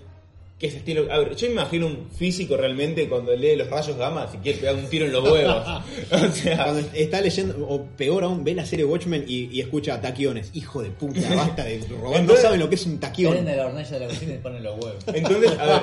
que 0.58 0.68
ese 0.68 0.78
estilo... 0.78 1.12
A 1.12 1.20
ver, 1.20 1.36
yo 1.36 1.48
imagino 1.48 1.86
un 1.86 2.10
físico 2.12 2.56
realmente 2.56 3.10
cuando 3.10 3.36
lee 3.36 3.58
los 3.58 3.70
rayos 3.70 3.98
gamma 3.98 4.32
si 4.32 4.38
quiere 4.38 4.60
pegar 4.60 4.76
un 4.76 4.88
tiro 4.88 5.06
en 5.06 5.12
los 5.12 5.30
huevos. 5.30 5.68
o 6.12 6.32
sea... 6.32 6.64
Cuando 6.64 6.88
está 6.94 7.20
leyendo, 7.20 7.68
o 7.68 7.84
peor 7.98 8.24
aún, 8.24 8.44
ve 8.44 8.56
la 8.56 8.66
serie 8.66 8.86
Watchmen 8.86 9.26
y, 9.28 9.50
y 9.52 9.60
escucha 9.60 10.00
taquiones. 10.00 10.52
Hijo 10.54 10.82
de 10.82 10.92
puta, 10.92 11.20
basta 11.36 11.66
de 11.66 11.80
robar. 11.90 12.12
No 12.12 12.16
Entonces- 12.20 12.44
saben 12.44 12.60
lo 12.62 12.70
que 12.70 12.76
es 12.76 12.86
un 12.86 13.00
taquión. 13.00 13.34
Prenden 13.34 13.58
la 13.58 13.66
hornalla 13.66 13.92
de 13.92 14.00
la 14.00 14.08
cocina 14.08 14.34
y 14.34 14.38
ponen 14.38 14.64
los 14.64 14.74
huevos. 14.82 15.04
Entonces, 15.14 15.52
a 15.60 15.66
ver, 15.66 15.82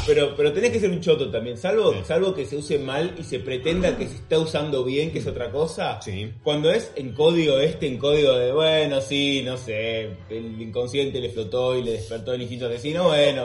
pero, 0.06 0.36
pero 0.36 0.52
tenés 0.54 0.70
que 0.70 0.80
ser 0.80 0.90
un 0.90 1.00
choto 1.00 1.30
también, 1.30 1.58
salvo, 1.58 1.94
salvo 2.04 2.34
que 2.34 2.46
se 2.46 2.56
use 2.56 2.78
mal 2.78 3.14
y 3.18 3.24
se 3.24 3.40
pretenda 3.40 3.96
que 3.96 4.06
se 4.06 4.14
está 4.14 4.38
usando 4.38 4.84
bien, 4.84 5.10
que 5.10 5.18
es 5.18 5.26
otra 5.26 5.50
cosa. 5.50 6.00
Sí. 6.00 6.32
Cuando 6.42 6.70
es 6.70 6.92
en 6.96 7.12
código 7.12 7.58
este, 7.58 7.88
en 7.88 7.98
código 7.98 8.32
de, 8.32 8.52
bueno, 8.52 9.02
sí, 9.02 9.42
no 9.44 9.58
sé, 9.58 10.08
el 10.30 10.60
inconsciente 10.60 11.20
le 11.20 11.28
flotó 11.28 11.76
y 11.76 11.82
le 11.82 11.92
despertó 11.92 12.32
el 12.32 12.40
instinto 12.40 12.66
asesino, 12.66 13.04
bueno, 13.04 13.44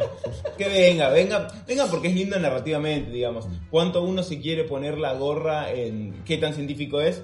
que 0.57 0.68
venga, 0.70 1.09
venga, 1.09 1.47
venga 1.67 1.86
porque 1.88 2.07
es 2.09 2.15
lindo 2.15 2.39
narrativamente, 2.39 3.11
digamos. 3.11 3.47
¿Cuánto 3.70 4.01
uno 4.03 4.24
se 4.24 4.39
quiere 4.39 4.63
poner 4.63 4.97
la 4.97 5.13
gorra 5.13 5.72
en 5.74 6.24
qué 6.26 6.38
tan 6.38 6.53
científico 6.53 7.01
es? 7.01 7.24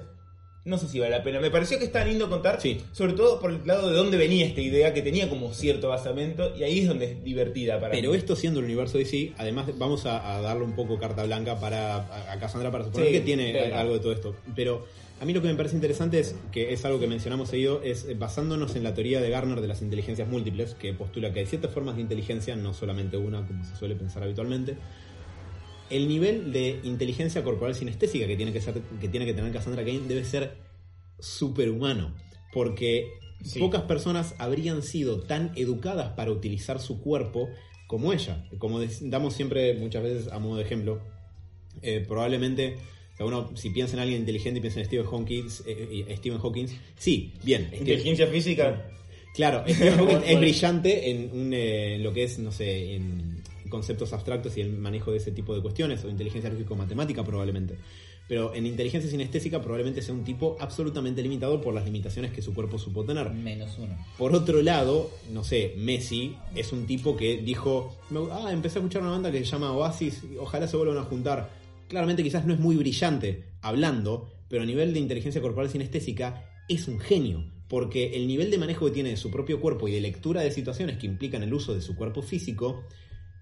No 0.65 0.79
sé 0.79 0.87
si 0.87 0.99
vale 0.99 1.11
la 1.11 1.23
pena. 1.23 1.39
Me 1.39 1.51
pareció 1.51 1.77
que 1.77 1.85
está 1.85 2.03
lindo 2.03 2.27
contar, 2.27 2.59
Sí. 2.59 2.81
sobre 2.91 3.13
todo 3.13 3.39
por 3.39 3.51
el 3.51 3.67
lado 3.67 3.87
de 3.87 3.95
dónde 3.95 4.17
venía 4.17 4.47
esta 4.47 4.61
idea, 4.61 4.95
que 4.95 5.03
tenía 5.03 5.29
como 5.29 5.53
cierto 5.53 5.89
basamento, 5.89 6.55
y 6.57 6.63
ahí 6.63 6.79
es 6.79 6.87
donde 6.87 7.05
es 7.05 7.23
divertida 7.23 7.79
para 7.79 7.91
Pero 7.91 8.09
mí. 8.11 8.17
esto 8.17 8.35
siendo 8.35 8.61
el 8.61 8.65
universo 8.65 8.97
DC, 8.97 9.33
además 9.37 9.67
vamos 9.77 10.07
a, 10.07 10.37
a 10.37 10.41
darle 10.41 10.63
un 10.63 10.75
poco 10.75 10.97
carta 10.97 11.23
blanca 11.23 11.59
para 11.59 11.97
a, 12.31 12.39
Cassandra 12.39 12.71
para 12.71 12.85
suponer 12.85 13.07
Sí, 13.09 13.13
que 13.13 13.21
tiene 13.21 13.59
algo 13.73 13.93
de 13.93 13.99
todo 13.99 14.11
esto. 14.11 14.35
Pero 14.55 14.87
a 15.19 15.25
mí 15.25 15.33
lo 15.33 15.41
que 15.41 15.47
me 15.47 15.55
parece 15.55 15.75
interesante 15.75 16.19
es, 16.19 16.35
que 16.51 16.73
es 16.73 16.83
algo 16.85 16.99
que 16.99 17.07
mencionamos 17.07 17.49
seguido, 17.49 17.81
es 17.81 18.05
eh, 18.05 18.15
basándonos 18.15 18.75
en 18.75 18.83
la 18.83 18.93
teoría 18.93 19.21
de 19.21 19.29
Garner 19.29 19.61
de 19.61 19.67
las 19.67 19.81
inteligencias 19.81 20.27
múltiples, 20.27 20.75
que 20.75 20.93
postula 20.93 21.31
que 21.31 21.39
hay 21.39 21.45
siete 21.45 21.67
formas 21.67 21.95
de 21.95 22.01
inteligencia, 22.01 22.55
no 22.55 22.73
solamente 22.73 23.17
una 23.17 23.45
como 23.45 23.63
se 23.63 23.75
suele 23.75 23.95
pensar 23.95 24.23
habitualmente. 24.23 24.77
El 25.89 26.07
nivel 26.07 26.51
de 26.51 26.79
inteligencia 26.83 27.43
corporal 27.43 27.75
sinestésica 27.75 28.27
que 28.27 28.35
tiene 28.35 28.51
que, 28.51 28.61
ser, 28.61 28.81
que, 28.99 29.07
tiene 29.07 29.25
que 29.25 29.33
tener 29.33 29.53
Cassandra 29.53 29.85
Kane 29.85 30.01
debe 30.07 30.23
ser 30.25 30.57
superhumano, 31.19 32.13
porque 32.51 33.07
Sí. 33.43 33.59
pocas 33.59 33.83
personas 33.83 34.33
habrían 34.39 34.81
sido 34.81 35.21
tan 35.21 35.51
educadas 35.55 36.13
para 36.13 36.31
utilizar 36.31 36.79
su 36.79 36.99
cuerpo 37.01 37.49
como 37.87 38.11
ella. 38.11 38.47
Como 38.57 38.79
damos 39.01 39.35
siempre 39.35 39.75
muchas 39.75 40.03
veces 40.03 40.31
a 40.31 40.39
modo 40.39 40.57
de 40.57 40.63
ejemplo, 40.63 40.99
eh, 41.81 42.03
probablemente 42.07 42.77
o 43.15 43.17
sea, 43.17 43.25
uno 43.25 43.51
si 43.55 43.69
piensa 43.71 43.93
en 43.95 44.01
alguien 44.01 44.19
inteligente 44.19 44.59
y 44.59 44.61
piensa 44.61 44.79
en 44.81 44.85
Stephen 44.85 45.05
Hawking, 45.07 45.45
eh, 45.65 46.05
eh, 46.07 46.15
Stephen 46.17 46.39
Hawking, 46.39 46.67
sí, 46.97 47.33
bien. 47.43 47.63
Stephen- 47.67 47.79
Inteligencia 47.79 48.27
física. 48.27 48.85
Claro, 49.33 49.63
Stephen 49.67 49.95
Hawking 49.97 50.17
es 50.27 50.39
brillante 50.39 51.09
en, 51.11 51.29
un, 51.33 51.53
eh, 51.53 51.95
en 51.95 52.03
lo 52.03 52.13
que 52.13 52.23
es, 52.23 52.39
no 52.39 52.51
sé, 52.51 52.95
en 52.95 53.41
conceptos 53.69 54.13
abstractos 54.13 54.55
y 54.57 54.61
el 54.61 54.71
manejo 54.73 55.11
de 55.11 55.17
ese 55.17 55.31
tipo 55.31 55.55
de 55.55 55.61
cuestiones, 55.61 56.03
o 56.05 56.09
inteligencia 56.09 56.49
lógico-matemática 56.49 57.23
probablemente. 57.23 57.75
Pero 58.27 58.55
en 58.55 58.65
inteligencia 58.65 59.09
sinestésica 59.09 59.61
probablemente 59.61 60.01
sea 60.01 60.13
un 60.15 60.23
tipo 60.23 60.57
absolutamente 60.59 61.21
limitado 61.21 61.61
por 61.61 61.73
las 61.75 61.85
limitaciones 61.85 62.31
que 62.31 62.41
su 62.41 62.53
cuerpo 62.55 62.79
supo 62.79 63.05
tener. 63.05 63.29
Menos 63.29 63.77
uno. 63.77 63.95
Por 64.17 64.33
otro 64.33 64.61
lado, 64.63 65.11
no 65.31 65.43
sé, 65.43 65.73
Messi 65.77 66.35
es 66.55 66.71
un 66.71 66.87
tipo 66.87 67.15
que 67.15 67.37
dijo, 67.37 67.95
"Me- 68.09 68.21
ah, 68.31 68.51
empecé 68.51 68.79
a 68.79 68.81
escuchar 68.81 69.03
una 69.03 69.11
banda 69.11 69.31
que 69.31 69.39
se 69.39 69.45
llama 69.45 69.71
Oasis, 69.73 70.23
ojalá 70.39 70.67
se 70.67 70.75
vuelvan 70.75 70.97
a 70.97 71.03
juntar. 71.03 71.64
Claramente 71.87 72.23
quizás 72.23 72.45
no 72.45 72.53
es 72.53 72.59
muy 72.59 72.75
brillante 72.75 73.53
hablando, 73.61 74.29
pero 74.47 74.63
a 74.63 74.65
nivel 74.65 74.93
de 74.93 74.99
inteligencia 74.99 75.41
corporal 75.41 75.69
sinestésica 75.69 76.49
es 76.67 76.87
un 76.87 76.99
genio, 76.99 77.45
porque 77.67 78.15
el 78.15 78.27
nivel 78.27 78.51
de 78.51 78.57
manejo 78.57 78.85
que 78.85 78.91
tiene 78.91 79.09
de 79.09 79.17
su 79.17 79.31
propio 79.31 79.59
cuerpo 79.59 79.87
y 79.87 79.91
de 79.91 80.01
lectura 80.01 80.41
de 80.41 80.51
situaciones 80.51 80.97
que 80.97 81.07
implican 81.07 81.43
el 81.43 81.53
uso 81.53 81.73
de 81.73 81.81
su 81.81 81.95
cuerpo 81.95 82.21
físico 82.21 82.83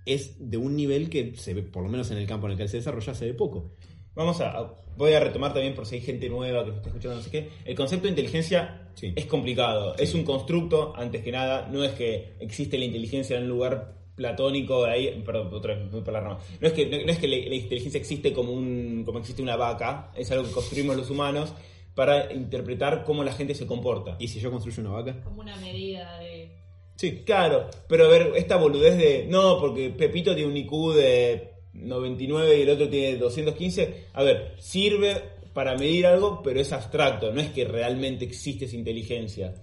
es 0.06 0.36
de 0.50 0.58
un 0.58 0.76
nivel 0.76 1.10
que 1.10 1.34
se 1.36 1.54
ve, 1.54 1.64
por 1.64 1.84
lo 1.84 1.89
menos 1.89 2.12
en 2.12 2.18
el 2.18 2.28
campo 2.28 2.48
en 2.48 2.52
el 2.52 2.58
que 2.58 2.64
él 2.64 2.70
se 2.70 2.78
desarrolla, 2.78 3.14
se 3.14 3.26
ve 3.26 3.34
poco. 3.34 3.72
Vamos 4.16 4.41
a, 4.41 4.74
voy 4.98 5.14
a 5.14 5.20
retomar 5.20 5.54
también 5.54 5.74
por 5.74 5.86
si 5.86 5.96
hay 5.96 6.02
gente 6.02 6.30
nueva 6.30 6.64
que 6.64 6.70
nos 6.70 6.78
está 6.78 6.89
escuchando, 6.89 7.16
no 7.18 7.24
sé 7.24 7.32
qué. 7.32 7.50
El 7.66 7.76
concepto 7.76 8.04
de 8.04 8.10
inteligencia 8.10 8.80
Sí. 8.96 9.12
es 9.16 9.26
complicado. 9.26 9.96
Es 9.98 10.14
un 10.14 10.24
constructo, 10.24 10.96
antes 10.96 11.24
que 11.24 11.32
nada. 11.32 11.68
No 11.72 11.84
es 11.84 11.94
que 11.94 12.36
existe 12.39 12.78
la 12.78 12.86
inteligencia 12.86 13.38
en 13.38 13.44
un 13.44 13.50
lugar 13.50 14.03
platónico 14.16 14.86
ahí, 14.86 15.22
perdón, 15.26 15.53
otra 15.53 15.76
la 15.76 16.20
rama. 16.20 16.39
No 16.59 16.68
es 16.68 16.74
que, 16.74 16.86
no, 16.86 16.97
no 17.03 17.11
es 17.11 17.18
que 17.18 17.28
la, 17.28 17.38
la 17.38 17.55
inteligencia 17.55 17.99
existe 17.99 18.34
como 18.34 18.51
un, 18.51 19.03
como 19.05 19.20
existe 19.20 19.41
una 19.41 19.55
vaca, 19.55 20.11
es 20.16 20.32
algo 20.32 20.45
que 20.45 20.51
construimos 20.51 20.95
los 20.95 21.09
humanos 21.09 21.53
para 21.95 22.34
interpretar 22.34 23.03
cómo 23.03 23.24
la 23.24 23.34
gente 23.34 23.55
se 23.55 23.68
comporta. 23.68 24.16
¿Y 24.20 24.28
si 24.28 24.39
yo 24.39 24.51
construyo 24.51 24.82
una 24.82 24.91
vaca? 24.91 25.22
Como 25.24 25.41
una 25.41 25.55
medida 25.57 26.20
de. 26.20 26.51
Sí. 26.95 27.24
Claro, 27.26 27.70
pero 27.88 28.05
a 28.05 28.09
ver, 28.09 28.34
esta 28.36 28.57
boludez 28.57 28.97
de. 28.97 29.26
No, 29.30 29.59
porque 29.59 29.89
Pepito 29.89 30.36
tiene 30.36 30.49
un 30.49 30.57
IQ 30.57 30.93
de 30.93 31.53
99 31.74 32.57
y 32.57 32.61
el 32.61 32.70
otro 32.70 32.89
tiene 32.89 33.18
215. 33.18 34.05
A 34.14 34.24
ver, 34.24 34.55
sirve 34.57 35.22
para 35.53 35.76
medir 35.78 36.07
algo, 36.07 36.41
pero 36.43 36.59
es 36.59 36.72
abstracto. 36.72 37.32
No 37.32 37.41
es 37.41 37.49
que 37.49 37.66
realmente 37.66 38.26
existe 38.26 38.66
esa 38.66 38.76
inteligencia. 38.76 39.53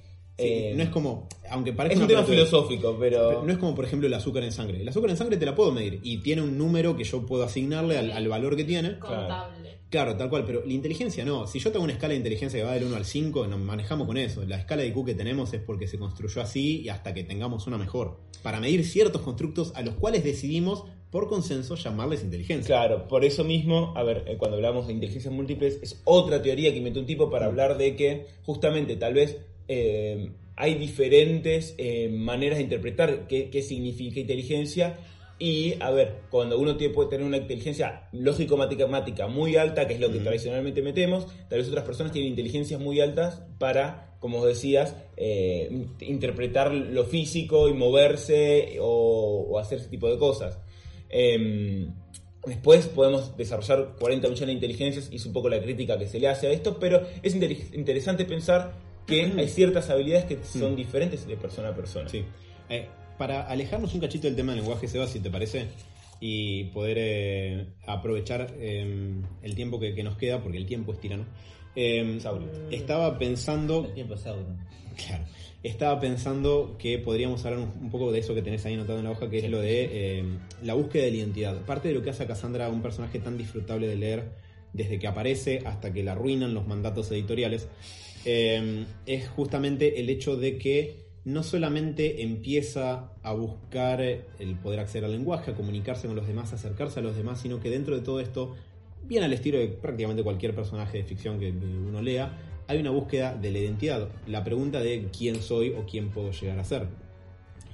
Sí, 0.40 0.46
Eh, 0.48 0.72
no 0.76 0.82
es 0.82 0.88
como, 0.90 1.28
aunque 1.50 1.70
es 1.70 1.76
parece 1.76 2.00
un 2.00 2.06
tema 2.08 2.24
filosófico, 2.24 2.96
pero. 2.98 3.42
No 3.44 3.52
es 3.52 3.58
como, 3.58 3.74
por 3.74 3.84
ejemplo, 3.84 4.06
el 4.06 4.14
azúcar 4.14 4.42
en 4.44 4.52
sangre. 4.52 4.80
El 4.80 4.88
azúcar 4.88 5.10
en 5.10 5.16
sangre 5.16 5.36
te 5.36 5.46
la 5.46 5.54
puedo 5.54 5.72
medir 5.72 6.00
y 6.02 6.18
tiene 6.18 6.42
un 6.42 6.56
número 6.56 6.96
que 6.96 7.04
yo 7.04 7.24
puedo 7.26 7.44
asignarle 7.44 7.98
al, 7.98 8.10
al 8.10 8.28
valor 8.28 8.56
que 8.56 8.64
tiene. 8.64 8.98
contable. 8.98 9.80
Claro, 9.90 10.16
tal 10.16 10.30
cual, 10.30 10.44
pero 10.46 10.62
la 10.64 10.72
inteligencia 10.72 11.24
no. 11.24 11.48
Si 11.48 11.58
yo 11.58 11.72
tengo 11.72 11.82
una 11.82 11.92
escala 11.92 12.12
de 12.12 12.18
inteligencia 12.18 12.60
que 12.60 12.64
va 12.64 12.74
del 12.74 12.84
1 12.84 12.94
al 12.96 13.04
5, 13.04 13.48
nos 13.48 13.58
manejamos 13.58 14.06
con 14.06 14.16
eso. 14.16 14.44
La 14.46 14.56
escala 14.56 14.82
de 14.82 14.88
IQ 14.88 15.04
que 15.04 15.14
tenemos 15.16 15.52
es 15.52 15.60
porque 15.60 15.88
se 15.88 15.98
construyó 15.98 16.40
así 16.42 16.82
y 16.82 16.88
hasta 16.90 17.12
que 17.12 17.24
tengamos 17.24 17.66
una 17.66 17.76
mejor. 17.76 18.20
Para 18.40 18.60
medir 18.60 18.84
ciertos 18.84 19.20
constructos 19.22 19.72
a 19.74 19.82
los 19.82 19.94
cuales 19.94 20.22
decidimos, 20.22 20.84
por 21.10 21.26
consenso, 21.28 21.74
llamarles 21.74 22.22
inteligencia. 22.22 22.68
Claro, 22.68 23.08
por 23.08 23.24
eso 23.24 23.42
mismo, 23.42 23.92
a 23.96 24.04
ver, 24.04 24.22
eh, 24.28 24.36
cuando 24.38 24.56
hablamos 24.58 24.86
de 24.86 24.92
inteligencias 24.92 25.34
múltiples, 25.34 25.80
es 25.82 26.00
otra 26.04 26.40
teoría 26.40 26.70
que 26.70 26.78
inventó 26.78 27.00
un 27.00 27.06
tipo 27.06 27.28
para 27.28 27.46
hablar 27.46 27.76
de 27.76 27.96
que 27.96 28.26
justamente 28.44 28.94
tal 28.94 29.14
vez 29.14 29.38
eh, 29.72 30.30
hay 30.56 30.74
diferentes 30.74 31.74
eh, 31.78 32.08
maneras 32.08 32.58
de 32.58 32.64
interpretar 32.64 33.28
qué, 33.28 33.50
qué 33.50 33.62
significa 33.62 34.18
inteligencia. 34.18 34.98
Y, 35.38 35.74
a 35.80 35.90
ver, 35.90 36.22
cuando 36.28 36.58
uno 36.58 36.76
tiene, 36.76 36.92
puede 36.92 37.08
tener 37.08 37.24
una 37.24 37.38
inteligencia 37.38 38.08
lógico-matemática 38.12 39.26
muy 39.28 39.56
alta, 39.56 39.86
que 39.86 39.94
es 39.94 40.00
lo 40.00 40.08
que 40.10 40.16
Ujú. 40.16 40.24
tradicionalmente 40.24 40.82
metemos, 40.82 41.26
tal 41.48 41.60
vez 41.60 41.68
otras 41.68 41.84
personas 41.84 42.12
tienen 42.12 42.30
inteligencias 42.32 42.78
muy 42.80 43.00
altas 43.00 43.42
para 43.58 44.08
como 44.20 44.44
decías, 44.44 44.96
eh, 45.16 45.68
int- 45.70 46.02
interpretar 46.06 46.74
lo 46.74 47.04
físico 47.04 47.70
y 47.70 47.72
moverse 47.72 48.76
o, 48.80 49.46
o 49.48 49.58
hacer 49.58 49.78
ese 49.78 49.88
tipo 49.88 50.10
de 50.10 50.18
cosas. 50.18 50.58
Em, 51.08 51.94
después 52.44 52.86
podemos 52.88 53.34
desarrollar 53.38 53.96
40 53.98 54.28
millones 54.28 54.48
de 54.48 54.52
inteligencias 54.52 55.08
y 55.10 55.16
es 55.16 55.24
un 55.24 55.32
poco 55.32 55.48
la 55.48 55.60
crítica 55.62 55.98
que 55.98 56.06
se 56.06 56.20
le 56.20 56.28
hace 56.28 56.48
a 56.48 56.50
esto, 56.52 56.78
pero 56.78 57.00
es 57.22 57.34
inter- 57.34 57.56
interesante 57.72 58.26
pensar 58.26 58.72
que 59.10 59.40
hay 59.40 59.48
ciertas 59.48 59.90
habilidades 59.90 60.24
que 60.24 60.38
son 60.42 60.74
diferentes 60.76 61.26
de 61.26 61.36
persona 61.36 61.68
a 61.68 61.74
persona. 61.74 62.08
Sí. 62.08 62.24
Eh, 62.70 62.86
para 63.18 63.46
alejarnos 63.46 63.92
un 63.92 64.00
cachito 64.00 64.26
del 64.28 64.36
tema 64.36 64.52
del 64.52 64.62
lenguaje, 64.62 64.88
Seba, 64.88 65.06
si 65.06 65.20
te 65.20 65.28
parece, 65.30 65.66
y 66.20 66.64
poder 66.72 66.96
eh, 67.00 67.66
aprovechar 67.86 68.54
eh, 68.58 69.12
el 69.42 69.54
tiempo 69.54 69.78
que, 69.78 69.94
que 69.94 70.02
nos 70.02 70.16
queda, 70.16 70.42
porque 70.42 70.56
el 70.56 70.64
tiempo 70.66 70.92
es 70.92 71.00
tirano. 71.00 71.26
eh, 71.76 72.18
estaba 72.70 73.18
pensando 73.18 73.84
El 73.84 73.94
tiempo 73.94 74.14
es 74.14 74.20
Sauron. 74.20 74.58
Claro. 75.06 75.24
Estaba 75.62 76.00
pensando 76.00 76.76
que 76.78 76.98
podríamos 76.98 77.44
hablar 77.44 77.60
un, 77.60 77.84
un 77.84 77.90
poco 77.90 78.10
de 78.12 78.20
eso 78.20 78.34
que 78.34 78.40
tenés 78.40 78.64
ahí 78.64 78.74
anotado 78.74 78.98
en 78.98 79.04
la 79.04 79.10
hoja, 79.10 79.28
que 79.28 79.38
es 79.38 79.50
lo 79.50 79.60
de 79.60 79.88
eh, 79.92 80.24
la 80.62 80.72
búsqueda 80.72 81.04
de 81.04 81.10
la 81.10 81.16
identidad. 81.18 81.60
Parte 81.66 81.88
de 81.88 81.94
lo 81.94 82.02
que 82.02 82.08
hace 82.10 82.22
a 82.22 82.26
Cassandra 82.26 82.70
un 82.70 82.80
personaje 82.80 83.18
tan 83.18 83.36
disfrutable 83.36 83.86
de 83.86 83.96
leer 83.96 84.24
desde 84.72 84.98
que 84.98 85.06
aparece 85.06 85.62
hasta 85.66 85.92
que 85.92 86.02
la 86.02 86.12
arruinan 86.12 86.54
los 86.54 86.66
mandatos 86.66 87.10
editoriales, 87.12 87.68
eh, 88.24 88.86
es 89.06 89.28
justamente 89.28 90.00
el 90.00 90.10
hecho 90.10 90.36
de 90.36 90.58
que 90.58 91.10
no 91.24 91.42
solamente 91.42 92.22
empieza 92.22 93.12
a 93.22 93.32
buscar 93.32 94.00
el 94.00 94.56
poder 94.62 94.80
acceder 94.80 95.04
al 95.04 95.12
lenguaje, 95.12 95.50
a 95.50 95.54
comunicarse 95.54 96.06
con 96.06 96.16
los 96.16 96.26
demás, 96.26 96.52
a 96.52 96.56
acercarse 96.56 97.00
a 97.00 97.02
los 97.02 97.16
demás, 97.16 97.40
sino 97.40 97.60
que 97.60 97.70
dentro 97.70 97.94
de 97.94 98.02
todo 98.02 98.20
esto, 98.20 98.56
bien 99.04 99.22
al 99.22 99.32
estilo 99.32 99.58
de 99.58 99.68
prácticamente 99.68 100.22
cualquier 100.22 100.54
personaje 100.54 100.98
de 100.98 101.04
ficción 101.04 101.38
que, 101.38 101.50
uno 101.50 102.00
lea, 102.00 102.38
hay 102.66 102.78
una 102.78 102.90
búsqueda 102.90 103.34
de 103.34 103.50
la 103.50 103.58
identidad, 103.58 104.08
la 104.26 104.44
pregunta 104.44 104.80
de 104.80 105.08
quién 105.16 105.42
soy 105.42 105.70
o 105.70 105.84
quién 105.84 106.10
puedo 106.10 106.30
llegar 106.30 106.58
a 106.58 106.64
ser. 106.64 106.86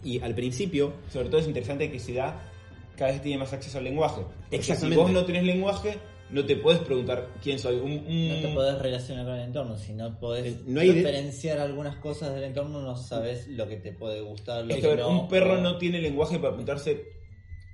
Y 0.02 0.20
al 0.20 0.34
principio, 0.34 0.92
Sobre 1.12 1.28
todo 1.28 1.40
es 1.40 1.46
interesante 1.46 1.90
que 1.90 1.98
se 1.98 2.14
da 2.14 2.52
cada 2.96 3.12
vez 3.12 3.22
tiene 3.22 3.38
más 3.38 3.52
acceso 3.52 3.78
al 3.78 3.84
lenguaje. 3.84 4.22
Exactamente. 4.50 4.96
Si 4.96 5.02
vos 5.02 5.12
no 5.12 5.24
tenés 5.24 5.44
lenguaje, 5.44 5.98
no 6.30 6.44
te 6.44 6.56
puedes 6.56 6.80
preguntar 6.80 7.28
quién 7.42 7.58
soy. 7.58 7.76
Un- 7.76 8.04
un- 8.06 8.28
No 8.28 8.34
te 8.48 8.54
podés 8.54 8.78
relacionar 8.80 9.24
con 9.26 9.34
el 9.36 9.42
entorno, 9.44 9.76
si 9.78 9.92
no 9.92 10.18
podés 10.18 10.46
Eh, 10.54 10.58
no 10.66 10.80
hay 10.80 10.88
de- 10.88 10.94
diferenciar 10.94 11.58
algunas 11.60 11.96
cosas 11.96 12.34
del 12.34 12.44
entorno, 12.44 12.82
no 12.82 12.96
sabes 12.96 13.46
lo 13.48 13.68
que 13.68 13.76
te 13.76 13.92
puede 13.92 14.20
gustar, 14.22 14.64
lo 14.64 14.70
Es 14.70 14.76
que 14.76 14.80
que, 14.82 14.86
a 14.88 14.90
ver, 14.90 14.98
no. 15.00 15.08
un 15.22 15.28
perro 15.28 15.54
o- 15.54 15.60
no 15.60 15.78
tiene 15.78 16.00
lenguaje 16.00 16.36
para 16.38 16.50
preguntarse 16.50 17.04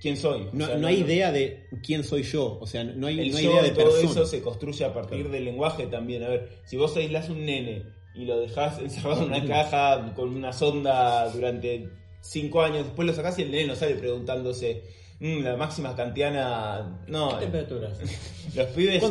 quién 0.00 0.16
soy. 0.16 0.48
no, 0.52 0.64
O 0.64 0.68
sea, 0.68 0.76
no 0.78 0.86
hay 0.88 0.96
idea 1.00 1.30
de 1.32 1.68
quién 1.82 2.04
soy 2.04 2.24
yo, 2.24 2.58
o 2.60 2.66
sea, 2.66 2.84
no 2.84 3.06
hay, 3.06 3.20
El 3.20 3.30
no 3.30 3.36
hay 3.38 3.44
yo 3.44 3.50
idea 3.52 3.62
de 3.62 3.70
todo 3.70 3.84
persona. 3.86 4.10
eso 4.10 4.26
se 4.26 4.42
construye 4.42 4.84
a 4.84 4.92
partir 4.92 5.30
del 5.30 5.44
lenguaje 5.44 5.86
también. 5.86 6.22
A 6.24 6.28
ver, 6.28 6.48
si 6.64 6.76
vos 6.76 6.94
aislás 6.96 7.28
un 7.30 7.46
nene 7.46 7.84
y 8.14 8.24
lo 8.26 8.38
dejás 8.40 8.78
encerrado 8.80 9.22
en 9.22 9.28
una 9.28 9.46
caja 9.46 10.12
con 10.14 10.28
una 10.36 10.52
sonda 10.52 11.28
durante 11.30 11.88
cinco 12.20 12.60
años, 12.62 12.84
después 12.84 13.06
lo 13.06 13.14
sacás 13.14 13.38
y 13.38 13.42
el 13.42 13.50
nene 13.50 13.66
no 13.68 13.76
sale 13.76 13.94
preguntándose 13.94 14.82
"Mm, 15.22 15.42
la 15.44 15.56
máxima 15.56 15.94
kantiana. 15.94 16.98
No, 17.06 17.30
¿Qué 17.38 17.44
temperaturas? 17.46 17.98
los 18.54 18.66
pibes 18.68 19.02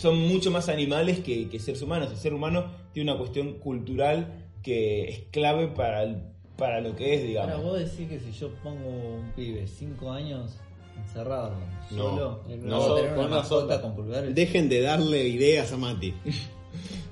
son 0.00 0.18
mucho 0.28 0.50
más 0.50 0.68
animales 0.68 1.20
que, 1.20 1.48
que 1.48 1.58
seres 1.58 1.82
humanos. 1.82 2.10
El 2.10 2.16
ser 2.16 2.32
humano 2.34 2.70
tiene 2.92 3.10
una 3.10 3.18
cuestión 3.18 3.58
cultural 3.58 4.48
que 4.62 5.08
es 5.08 5.18
clave 5.30 5.68
para, 5.68 6.02
el- 6.04 6.22
para 6.56 6.80
lo 6.80 6.96
que 6.96 7.14
es, 7.14 7.22
digamos. 7.24 7.52
Ahora 7.54 7.64
vos 7.68 7.78
decís 7.78 8.08
que 8.08 8.18
si 8.18 8.32
yo 8.32 8.50
pongo 8.62 8.88
un 8.88 9.32
pibe 9.36 9.66
5 9.66 10.10
años 10.10 10.56
encerrado, 10.96 11.54
No, 11.90 11.96
solo, 11.96 12.40
no, 12.48 12.78
¿va 12.80 12.92
a 12.92 12.96
tener 12.96 13.14
con 13.14 13.26
una 13.26 13.36
mascota 13.36 13.80
con 13.82 13.94
pulgares. 13.94 14.34
Dejen 14.34 14.68
de 14.68 14.80
darle 14.82 15.26
ideas 15.28 15.72
a 15.72 15.76
Mati. 15.76 16.14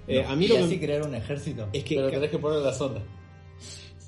Eh, 0.08 0.24
a 0.26 0.34
mí 0.34 0.46
y 0.46 0.48
lo 0.48 0.56
que- 0.56 0.62
así 0.62 0.80
crear 0.80 1.02
un 1.06 1.14
ejército. 1.14 1.68
es 1.72 1.84
que 1.84 1.94
Pero 1.94 2.10
tenés 2.10 2.30
que 2.30 2.38
poner 2.38 2.60
la 2.62 2.72
sonda. 2.72 3.00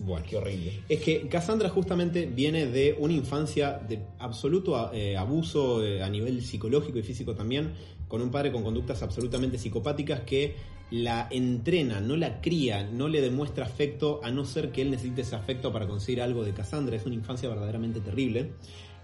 Bueno, 0.00 0.24
Qué 0.28 0.36
horrible. 0.36 0.80
Es 0.88 1.00
que 1.00 1.28
Cassandra 1.28 1.68
justamente 1.68 2.26
viene 2.26 2.66
de 2.66 2.96
una 2.98 3.12
infancia 3.12 3.80
de 3.86 4.00
absoluto 4.18 4.92
eh, 4.92 5.16
abuso 5.16 5.84
eh, 5.84 6.02
a 6.02 6.08
nivel 6.08 6.42
psicológico 6.42 6.98
y 6.98 7.02
físico 7.02 7.34
también, 7.34 7.72
con 8.08 8.22
un 8.22 8.30
padre 8.30 8.52
con 8.52 8.62
conductas 8.62 9.02
absolutamente 9.02 9.58
psicopáticas 9.58 10.20
que 10.20 10.54
la 10.90 11.28
entrena, 11.30 12.00
no 12.00 12.16
la 12.16 12.40
cría, 12.40 12.84
no 12.84 13.08
le 13.08 13.20
demuestra 13.20 13.64
afecto, 13.64 14.20
a 14.22 14.30
no 14.30 14.44
ser 14.44 14.72
que 14.72 14.82
él 14.82 14.90
necesite 14.90 15.22
ese 15.22 15.36
afecto 15.36 15.72
para 15.72 15.86
conseguir 15.86 16.20
algo 16.20 16.44
de 16.44 16.52
Cassandra. 16.52 16.96
Es 16.96 17.06
una 17.06 17.14
infancia 17.14 17.48
verdaderamente 17.48 18.00
terrible. 18.00 18.52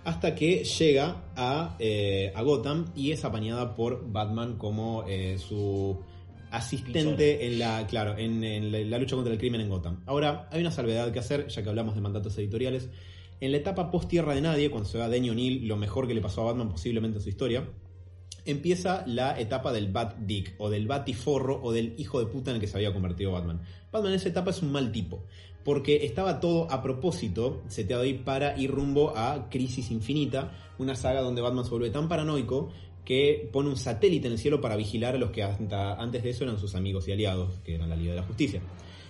Hasta 0.04 0.34
que 0.34 0.64
llega 0.64 1.24
a, 1.36 1.76
eh, 1.78 2.32
a 2.34 2.42
Gotham 2.42 2.86
y 2.94 3.12
es 3.12 3.24
apañada 3.24 3.74
por 3.74 4.10
Batman 4.10 4.56
como 4.56 5.04
su 5.38 5.98
asistente 6.50 7.46
en 7.46 7.58
la, 7.58 7.86
claro, 7.86 8.16
en, 8.16 8.42
en 8.44 8.72
la, 8.72 8.80
la 8.80 8.98
lucha 8.98 9.16
contra 9.16 9.32
el 9.32 9.38
crimen 9.38 9.60
en 9.60 9.68
Gotham. 9.68 10.02
Ahora, 10.06 10.48
hay 10.50 10.60
una 10.60 10.70
salvedad 10.70 11.12
que 11.12 11.18
hacer, 11.18 11.48
ya 11.48 11.62
que 11.62 11.68
hablamos 11.68 11.94
de 11.94 12.00
mandatos 12.00 12.36
editoriales. 12.38 12.88
En 13.40 13.52
la 13.52 13.58
etapa 13.58 13.90
post 13.90 14.08
Tierra 14.08 14.34
de 14.34 14.40
Nadie, 14.40 14.70
cuando 14.70 14.88
se 14.88 14.98
va 14.98 15.08
Denny 15.08 15.30
O'Neill, 15.30 15.68
lo 15.68 15.76
mejor 15.76 16.08
que 16.08 16.14
le 16.14 16.20
pasó 16.20 16.42
a 16.42 16.46
Batman 16.46 16.70
posiblemente 16.70 17.18
en 17.18 17.22
su 17.22 17.28
historia, 17.28 17.68
empieza 18.44 19.04
la 19.06 19.38
etapa 19.38 19.72
del 19.72 19.92
Bat 19.92 20.18
Dick, 20.20 20.54
o 20.58 20.70
del 20.70 20.86
Batiforro, 20.86 21.60
o 21.62 21.70
del 21.70 21.94
hijo 21.98 22.18
de 22.18 22.26
puta 22.26 22.50
en 22.50 22.56
el 22.56 22.60
que 22.60 22.66
se 22.66 22.76
había 22.76 22.92
convertido 22.92 23.32
Batman. 23.32 23.60
Batman 23.92 24.12
en 24.12 24.16
esa 24.16 24.30
etapa 24.30 24.50
es 24.50 24.62
un 24.62 24.72
mal 24.72 24.90
tipo, 24.90 25.24
porque 25.64 26.06
estaba 26.06 26.40
todo 26.40 26.70
a 26.70 26.82
propósito, 26.82 27.62
seteado 27.68 28.02
ahí 28.02 28.14
para 28.14 28.58
ir 28.58 28.70
rumbo 28.70 29.12
a 29.16 29.50
Crisis 29.50 29.90
Infinita, 29.90 30.52
una 30.78 30.94
saga 30.94 31.20
donde 31.20 31.42
Batman 31.42 31.64
se 31.64 31.70
vuelve 31.70 31.90
tan 31.90 32.08
paranoico 32.08 32.70
que 33.08 33.48
pone 33.50 33.70
un 33.70 33.78
satélite 33.78 34.26
en 34.26 34.34
el 34.34 34.38
cielo 34.38 34.60
para 34.60 34.76
vigilar 34.76 35.14
a 35.14 35.18
los 35.18 35.30
que 35.30 35.42
hasta 35.42 35.94
antes 35.94 36.22
de 36.22 36.28
eso 36.28 36.44
eran 36.44 36.58
sus 36.58 36.74
amigos 36.74 37.08
y 37.08 37.12
aliados, 37.12 37.54
que 37.64 37.74
eran 37.74 37.88
la 37.88 37.96
Liga 37.96 38.10
de 38.10 38.20
la 38.20 38.26
Justicia. 38.26 38.60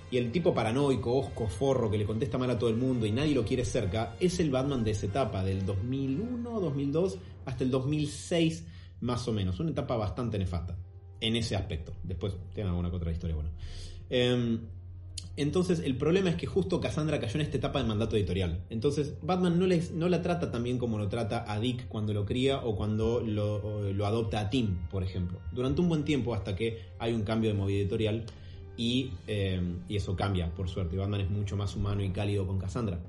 Y 0.09 0.19
el 0.19 0.31
tipo 0.31 0.55
paranoico, 0.55 1.19
osco, 1.19 1.49
forro, 1.49 1.91
que 1.91 1.99
le 1.99 2.05
contesta 2.05 2.39
mal 2.39 2.49
a 2.49 2.57
todo 2.57 2.71
el 2.71 2.77
mundo 2.77 3.07
y 3.07 3.11
nadie 3.11 3.35
lo 3.35 3.45
quiere 3.45 3.65
cerca, 3.65 4.15
es 4.21 4.39
el 4.39 4.51
Batman 4.51 4.85
de 4.85 4.93
esa 4.93 5.07
etapa, 5.07 5.43
del 5.43 5.67
2001, 5.67 6.61
2002 6.61 7.19
hasta 7.45 7.65
el 7.65 7.73
2006 7.73 8.67
más 9.01 9.27
o 9.27 9.33
menos. 9.33 9.59
Una 9.59 9.73
etapa 9.73 9.97
bastante 9.97 10.39
nefasta 10.39 10.79
en 11.21 11.35
ese 11.35 11.57
aspecto. 11.57 11.93
Después 12.05 12.37
tiene 12.55 12.71
alguna 12.71 12.91
otra 12.91 13.11
historia, 13.11 13.35
bueno. 13.35 13.51
Em, 14.09 14.61
entonces, 15.39 15.81
el 15.81 15.97
problema 15.97 16.31
es 16.31 16.37
que 16.37 16.47
justo 16.47 16.81
Cassandra 16.81 17.21
cayó 17.21 17.37
en 17.37 17.43
esta 17.43 17.57
etapa 17.57 17.79
del 17.79 17.89
mandato 17.89 18.17
editorial. 18.17 18.65
Entonces, 18.71 19.15
Batman 19.23 19.59
no, 19.59 19.67
no 19.95 20.09
la 20.09 20.23
trata 20.23 20.51
tan 20.51 20.63
bien 20.65 20.79
como 20.79 20.99
lo 20.99 21.09
trata 21.09 21.51
a 21.51 21.61
Dick 21.61 21.89
cuando 21.89 22.13
lo 22.13 22.25
cría 22.27 22.59
o 22.65 22.77
cuando 22.77 23.21
lo 23.21 24.07
adopta 24.07 24.41
a 24.41 24.51
Tim, 24.51 24.77
por 24.91 25.03
ejemplo. 25.03 25.39
Durante 25.53 25.81
un 25.81 25.89
buen 25.89 26.05
tiempo, 26.05 26.35
hasta 26.35 26.57
que 26.57 26.81
hay 26.99 27.13
un 27.13 27.23
cambio 27.23 27.51
de 27.51 27.57
movida 27.57 27.79
editorial 27.79 28.25
y, 28.77 29.11
eh, 29.27 29.61
y 29.89 29.97
eso 29.97 30.17
cambia, 30.17 30.55
por 30.55 30.69
suerte. 30.69 30.97
Batman 30.97 31.21
es 31.21 31.31
mucho 31.31 31.57
más 31.57 31.77
humano 31.77 32.03
y 32.03 32.11
cálido 32.11 32.47
con 32.47 32.59
Cassandra. 32.59 33.01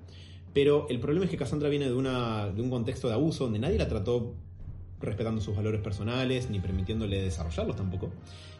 Pero 0.53 0.87
el 0.89 0.99
problema 0.99 1.25
es 1.25 1.31
que 1.31 1.37
Cassandra 1.37 1.69
viene 1.69 1.85
de, 1.85 1.93
una, 1.93 2.49
de 2.49 2.61
un 2.61 2.69
contexto 2.69 3.07
de 3.07 3.13
abuso 3.13 3.45
donde 3.45 3.59
nadie 3.59 3.77
la 3.77 3.87
trató 3.87 4.33
respetando 5.01 5.41
sus 5.41 5.55
valores 5.55 5.81
personales 5.81 6.49
ni 6.49 6.59
permitiéndole 6.59 7.21
desarrollarlos 7.21 7.75
tampoco. 7.75 8.09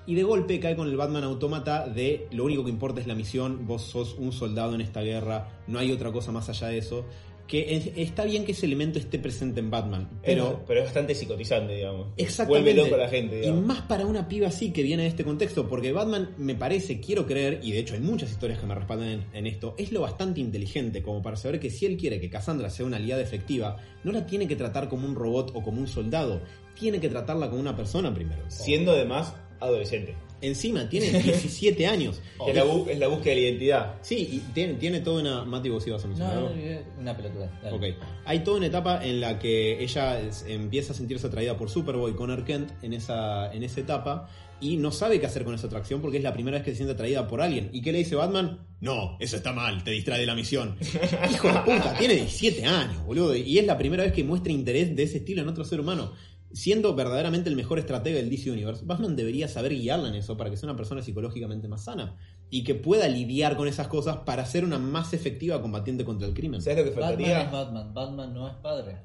Y 0.06 0.16
de 0.16 0.24
golpe 0.24 0.60
cae 0.60 0.76
con 0.76 0.88
el 0.88 0.98
Batman 0.98 1.24
autómata 1.24 1.88
de 1.88 2.28
lo 2.32 2.46
único 2.46 2.64
que 2.64 2.72
importa 2.72 3.02
es 3.02 3.08
la 3.08 3.16
misión, 3.16 3.68
vos 3.68 3.84
sos 3.84 4.16
un 4.18 4.32
soldado 4.32 4.74
en 4.74 4.82
esta 4.82 5.02
guerra, 5.02 5.50
no 5.68 5.78
hay 5.78 5.92
otra 5.92 6.12
cosa 6.12 6.32
más 6.32 6.50
allá 6.50 6.68
de 6.68 6.80
eso. 6.80 7.06
Que 7.50 7.76
es- 7.76 7.92
está 7.98 8.26
bien 8.26 8.46
que 8.46 8.52
ese 8.52 8.68
elemento 8.68 9.00
esté 9.00 9.18
presente 9.18 9.60
en 9.60 9.72
Batman, 9.72 10.08
pero 10.24 10.44
Pero, 10.46 10.64
pero 10.68 10.80
es 10.82 10.86
bastante 10.86 11.16
psicotizante, 11.16 11.74
digamos. 11.76 12.10
Exactamente. 12.16 12.72
Vuelve 12.74 12.84
loco 12.84 12.94
a 12.96 13.04
la 13.06 13.10
gente, 13.10 13.38
y 13.38 13.42
digamos. 13.42 13.66
más 13.66 13.82
para 13.82 14.06
una 14.06 14.28
piba 14.28 14.48
así 14.48 14.72
que 14.72 14.84
viene 14.84 15.02
de 15.04 15.10
este 15.10 15.24
contexto, 15.26 15.68
porque 15.68 15.92
Batman 15.92 16.36
me 16.38 16.54
parece, 16.54 17.00
quiero 17.00 17.26
creer, 17.26 17.60
y 17.64 17.72
de 17.72 17.80
hecho 17.80 17.96
hay 17.96 18.02
muchas 18.02 18.30
historias 18.30 18.60
que 18.60 18.68
me 18.68 18.76
respaldan 18.76 19.08
en, 19.10 19.26
en 19.34 19.48
esto, 19.48 19.74
es 19.80 19.92
lo 19.92 20.02
bastante 20.02 20.40
inteligente 20.40 21.02
como 21.02 21.24
para 21.24 21.38
saber 21.38 21.60
que 21.60 21.72
si 21.72 21.88
él 21.88 21.98
quiere 21.98 22.22
que 22.22 22.30
Cassandra 22.30 22.70
sea 22.70 22.86
una 22.86 22.98
aliada 22.98 23.24
efectiva, 23.24 23.78
no 24.04 24.12
la 24.12 24.28
tiene 24.28 24.48
que 24.48 24.56
tratar 24.56 24.88
como 24.88 25.08
un 25.08 25.16
robot 25.16 25.52
o 25.56 25.64
como 25.64 25.82
un 25.82 25.88
soldado, 25.88 26.42
tiene 26.80 27.00
que 27.00 27.10
tratarla 27.10 27.50
como 27.50 27.60
una 27.62 27.76
persona 27.76 28.14
primero. 28.14 28.44
Siendo 28.48 28.92
además 28.92 29.34
adolescente. 29.60 30.16
Encima, 30.42 30.88
tiene 30.88 31.10
17 31.22 31.86
años. 31.86 32.22
Es, 32.48 32.56
la 32.56 32.64
bu- 32.64 32.88
es 32.88 32.98
la 32.98 33.08
búsqueda 33.08 33.36
de 33.36 33.42
la 33.42 33.48
identidad. 33.48 33.96
Sí, 34.02 34.16
y 34.32 34.40
tiene, 34.54 34.76
tiene 34.76 35.02
toda 35.02 35.22
una... 35.22 35.44
Mati, 35.44 35.68
vos 35.70 35.86
ibas 35.86 36.04
a 36.06 36.08
mencionar 36.08 36.36
No, 36.36 36.48
algo. 36.48 36.56
no, 36.56 37.02
una 37.02 37.18
pelotuda. 37.18 37.60
dale. 37.62 37.76
Ok. 37.76 37.98
Hay 38.26 38.40
toda 38.40 38.58
una 38.58 38.68
etapa 38.68 39.04
en 39.06 39.20
la 39.20 39.38
que 39.38 39.84
ella 39.84 40.20
es- 40.22 40.46
empieza 40.48 40.94
a 40.94 40.96
sentirse 40.96 41.28
atraída 41.28 41.58
por 41.58 41.70
Superboy 41.70 42.14
Connor 42.16 42.46
Kent 42.46 42.72
en 42.82 42.94
esa, 42.94 43.52
en 43.54 43.64
esa 43.64 43.82
etapa 43.82 44.30
y 44.62 44.78
no 44.78 44.92
sabe 44.94 45.20
qué 45.20 45.26
hacer 45.26 45.44
con 45.44 45.56
esa 45.56 45.68
atracción 45.68 46.02
porque 46.02 46.18
es 46.18 46.24
la 46.24 46.34
primera 46.34 46.58
vez 46.58 46.64
que 46.66 46.72
se 46.72 46.78
siente 46.78 46.94
atraída 46.94 47.28
por 47.28 47.42
alguien. 47.42 47.70
¿Y 47.74 47.82
qué 47.82 47.92
le 47.92 47.98
dice 48.00 48.16
Batman? 48.16 48.60
No, 48.80 49.18
eso 49.20 49.36
está 49.36 49.52
mal, 49.52 49.84
te 49.84 49.92
distrae 49.92 50.22
de 50.22 50.26
la 50.26 50.36
misión. 50.36 50.78
Hijo 51.32 51.48
de 51.50 51.60
puta, 51.60 51.96
tiene 51.98 52.16
17 52.16 52.64
años, 52.66 53.04
boludo. 53.04 53.36
Y 53.36 53.58
es 53.58 53.66
la 53.66 53.78
primera 53.78 54.04
vez 54.04 54.14
que 54.14 54.24
muestra 54.24 54.54
interés 54.54 54.96
de 54.96 55.04
ese 55.04 55.18
estilo 55.18 55.42
en 55.42 55.50
otro 55.50 55.66
ser 55.66 55.82
humano. 55.82 56.14
Siendo 56.52 56.96
verdaderamente 56.96 57.50
el 57.50 57.56
mejor 57.56 57.78
estratega 57.78 58.18
del 58.18 58.30
DC 58.30 58.50
Universe, 58.50 58.84
Batman 58.86 59.16
debería 59.16 59.48
saber 59.48 59.72
guiarla 59.74 60.10
en 60.10 60.16
eso 60.16 60.36
para 60.36 60.50
que 60.50 60.58
sea 60.58 60.68
una 60.68 60.76
persona 60.76 61.02
psicológicamente 61.04 61.68
más 61.68 61.84
sana 61.84 62.18
y 62.50 62.64
que 62.64 62.74
pueda 62.74 63.08
lidiar 63.08 63.56
con 63.56 63.68
esas 63.68 63.88
cosas 63.88 64.18
para 64.26 64.46
ser 64.46 64.64
una 64.64 64.80
más 64.80 65.14
efectiva 65.14 65.62
combatiente 65.62 66.04
contra 66.04 66.28
el 66.28 66.34
crimen. 66.34 66.62
¿Sabes 66.62 66.80
lo 66.86 66.92
que 66.94 67.00
Batman 67.00 67.30
es 67.46 67.52
Batman, 67.52 67.94
Batman 67.94 68.34
no 68.34 68.48
es 68.48 68.56
padre. 68.56 68.98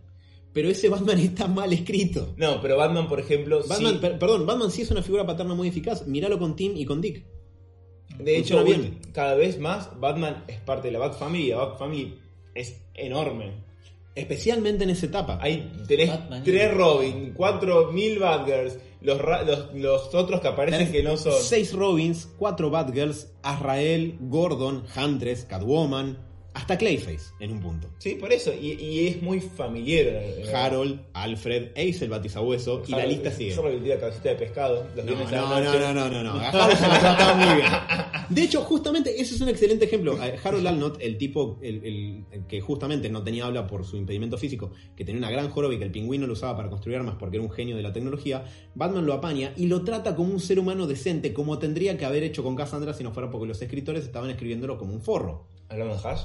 Pero 0.55 0.69
ese 0.71 0.89
Batman 0.89 1.19
está 1.19 1.47
mal 1.49 1.73
escrito. 1.73 2.33
No, 2.39 2.61
pero 2.63 2.77
Batman, 2.79 3.09
por 3.09 3.21
ejemplo, 3.21 3.61
Batman, 3.69 3.95
sí. 3.95 3.99
per- 3.99 4.19
perdón, 4.19 4.47
Batman 4.47 4.71
sí 4.71 4.83
es 4.83 4.91
una 4.91 5.03
figura 5.03 5.27
paterna 5.27 5.55
muy 5.55 5.69
eficaz. 5.69 6.07
Míralo 6.07 6.39
con 6.39 6.57
Tim 6.57 6.77
y 6.77 6.85
con 6.87 7.01
Dick. 7.01 7.27
De 8.19 8.39
hecho, 8.39 8.63
bien. 8.65 9.01
cada 9.13 9.35
vez 9.35 9.59
más 9.59 9.91
Batman 9.99 10.45
es 10.47 10.61
parte 10.61 10.89
de 10.89 10.93
la 10.93 11.01
Bat 11.01 11.19
Family 11.19 11.47
y 11.47 11.51
la 11.51 11.57
Bat 11.57 11.79
Family 11.79 12.19
es 12.55 12.81
enorme. 12.95 13.65
Especialmente 14.15 14.85
en 14.85 14.91
esa 14.91 15.07
etapa. 15.07 15.39
Ahí 15.43 15.73
tenés 15.89 16.09
Batman. 16.09 16.43
tres 16.45 16.73
Robin, 16.75 17.33
cuatro 17.35 17.91
mil 17.91 18.19
Batgirls, 18.21 18.79
los, 19.01 19.21
los, 19.47 19.75
los 19.75 20.15
otros 20.15 20.41
que 20.41 20.49
aparecen 20.49 20.93
que 20.93 21.03
no 21.03 21.17
son. 21.17 21.33
Seis 21.41 21.73
Robins, 21.73 22.29
cuatro 22.39 22.71
Batgirls, 22.71 23.33
Azrael, 23.43 24.17
Gordon, 24.21 24.85
Huntress, 24.97 25.45
Catwoman, 25.47 26.17
hasta 26.55 26.79
Clayface 26.79 27.33
en 27.41 27.51
un 27.51 27.61
punto. 27.61 27.89
Sí, 27.99 28.15
por 28.15 28.33
eso. 28.33 28.53
Y, 28.55 28.75
y 28.75 29.09
es 29.09 29.21
muy 29.21 29.41
familiar. 29.41 30.07
Harold, 30.55 31.01
Alfred, 31.13 31.71
Ace 31.73 32.05
el 32.05 32.11
batisabueso 32.11 32.85
y 32.87 32.93
la 32.93 32.99
Harold- 32.99 33.09
lista 33.09 33.31
sigue. 33.33 33.53
Harold 33.55 33.75
le 33.75 33.81
tira 33.81 33.99
cabecita 33.99 34.29
de 34.29 34.35
pescado. 34.37 34.87
Los 34.95 35.05
No, 35.05 35.13
la 35.13 35.31
no, 35.41 35.61
no, 35.61 35.93
no, 35.93 35.93
no, 35.93 36.09
no, 36.11 36.23
no. 36.23 36.41
Harold 36.41 36.81
lo 36.81 36.99
trataba 37.01 37.35
muy 37.35 37.57
bien. 37.57 37.69
De 38.35 38.43
hecho, 38.43 38.63
justamente, 38.63 39.21
ese 39.21 39.37
es 39.37 39.41
un 39.41 39.49
excelente 39.49 39.85
ejemplo. 39.85 40.19
Harold 40.43 40.67
Alnott, 40.67 40.99
el 41.01 41.17
tipo 41.17 41.61
el, 41.63 42.25
que 42.49 42.61
justamente 42.61 43.09
no 43.09 43.23
tenía 43.23 43.47
habla 43.47 43.69
por 43.69 43.85
su 43.85 43.97
impedimento 43.97 44.37
físico, 44.37 44.73
que 44.97 45.05
tenía 45.05 45.21
una 45.21 45.31
gran 45.31 45.51
joroba 45.51 45.73
y 45.73 45.79
que 45.79 45.85
el 45.85 45.93
pingüino 45.93 46.27
lo 46.27 46.33
usaba 46.33 46.57
para 46.57 46.69
construir 46.69 46.99
armas 46.99 47.15
porque 47.17 47.37
era 47.37 47.45
un 47.45 47.53
genio 47.53 47.77
de 47.77 47.83
la 47.83 47.93
tecnología, 47.93 48.45
Batman 48.75 49.07
lo 49.07 49.13
apaña 49.13 49.53
y 49.57 49.67
lo 49.67 49.85
trata 49.85 50.17
como 50.17 50.33
un 50.33 50.41
ser 50.41 50.59
humano 50.59 50.89
decente, 50.89 51.33
como 51.33 51.61
tendría 51.61 51.97
que 51.97 52.07
haber 52.07 52.25
hecho 52.25 52.43
con 52.43 52.57
Cassandra 52.57 52.93
si 52.93 53.05
no 53.05 53.13
fuera 53.13 53.31
porque 53.31 53.47
los 53.47 53.63
escritores 53.63 54.05
estaban 54.05 54.31
escribiéndolo 54.31 54.79
como 54.79 54.95
un 54.95 55.01
forro. 55.01 55.47
¿Hablamos 55.69 56.05
Hash? 56.05 56.25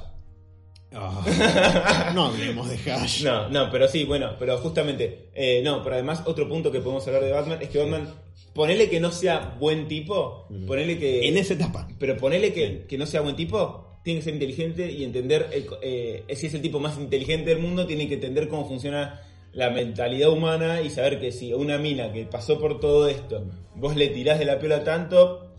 Ah, 0.92 2.12
no 2.14 2.26
hablemos 2.26 2.68
de 2.68 2.92
Hash. 2.92 3.22
No, 3.22 3.48
no, 3.48 3.70
pero 3.70 3.86
sí, 3.88 4.04
bueno, 4.04 4.34
pero 4.38 4.58
justamente, 4.58 5.30
eh, 5.34 5.62
no, 5.62 5.82
pero 5.82 5.94
además 5.94 6.22
otro 6.26 6.48
punto 6.48 6.72
que 6.72 6.80
podemos 6.80 7.06
hablar 7.06 7.22
de 7.24 7.32
Batman 7.32 7.58
es 7.62 7.68
que 7.68 7.78
Batman, 7.78 8.12
ponele 8.54 8.90
que 8.90 9.00
no 9.00 9.12
sea 9.12 9.56
buen 9.58 9.86
tipo, 9.86 10.46
ponele 10.66 10.98
que... 10.98 11.28
En 11.28 11.36
esa 11.36 11.54
etapa. 11.54 11.86
Pero 11.98 12.16
ponele 12.16 12.52
que, 12.52 12.86
que 12.88 12.98
no 12.98 13.06
sea 13.06 13.20
buen 13.20 13.36
tipo, 13.36 14.00
tiene 14.02 14.20
que 14.20 14.24
ser 14.24 14.34
inteligente 14.34 14.90
y 14.90 15.04
entender, 15.04 15.48
el 15.52 15.66
eh, 15.82 16.24
si 16.34 16.46
es 16.46 16.54
el 16.54 16.62
tipo 16.62 16.80
más 16.80 16.98
inteligente 16.98 17.50
del 17.50 17.60
mundo, 17.60 17.86
tiene 17.86 18.08
que 18.08 18.14
entender 18.14 18.48
cómo 18.48 18.66
funciona 18.66 19.20
la 19.52 19.70
mentalidad 19.70 20.30
humana 20.30 20.80
y 20.80 20.90
saber 20.90 21.20
que 21.20 21.32
si 21.32 21.52
una 21.52 21.78
mina 21.78 22.12
que 22.12 22.24
pasó 22.24 22.58
por 22.58 22.80
todo 22.80 23.08
esto, 23.08 23.44
vos 23.74 23.96
le 23.96 24.08
tirás 24.08 24.38
de 24.38 24.44
la 24.44 24.58
piola 24.58 24.84
tanto, 24.84 25.49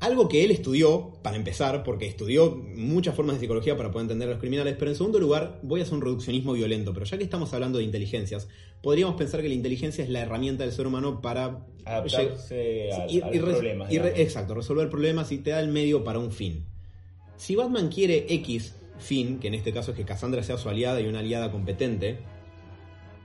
Algo 0.00 0.28
que 0.30 0.44
él 0.44 0.50
estudió, 0.50 1.12
para 1.22 1.36
empezar, 1.36 1.82
porque 1.84 2.06
estudió 2.06 2.56
muchas 2.74 3.14
formas 3.14 3.36
de 3.36 3.40
psicología 3.40 3.76
para 3.76 3.90
poder 3.90 4.04
entender 4.04 4.28
a 4.28 4.30
los 4.32 4.40
criminales, 4.40 4.74
pero 4.78 4.90
en 4.90 4.96
segundo 4.96 5.18
lugar, 5.18 5.58
voy 5.62 5.80
a 5.80 5.82
hacer 5.82 5.94
un 5.94 6.00
reduccionismo 6.00 6.54
violento, 6.54 6.94
pero 6.94 7.04
ya 7.04 7.18
que 7.18 7.24
estamos 7.24 7.52
hablando 7.52 7.76
de 7.78 7.84
inteligencias, 7.84 8.48
podríamos 8.82 9.16
pensar 9.16 9.42
que 9.42 9.48
la 9.48 9.54
inteligencia 9.54 10.02
es 10.02 10.08
la 10.08 10.20
herramienta 10.20 10.64
del 10.64 10.72
ser 10.72 10.86
humano 10.86 11.20
para 11.20 11.66
adaptarse 11.84 12.88
y- 13.10 13.20
a 13.20 13.30
y 13.92 13.98
re- 13.98 14.22
exacto, 14.22 14.54
resolver 14.54 14.88
problemas 14.88 15.32
y 15.32 15.38
te 15.38 15.50
da 15.50 15.60
el 15.60 15.68
medio 15.68 16.02
para 16.02 16.18
un 16.18 16.32
fin. 16.32 16.64
Si 17.36 17.54
Batman 17.54 17.88
quiere 17.90 18.24
X 18.32 18.74
fin, 18.98 19.38
que 19.38 19.48
en 19.48 19.54
este 19.54 19.72
caso 19.72 19.90
es 19.90 19.98
que 19.98 20.04
Cassandra 20.06 20.42
sea 20.42 20.56
su 20.56 20.70
aliada 20.70 21.00
y 21.02 21.08
una 21.08 21.18
aliada 21.18 21.52
competente, 21.52 22.20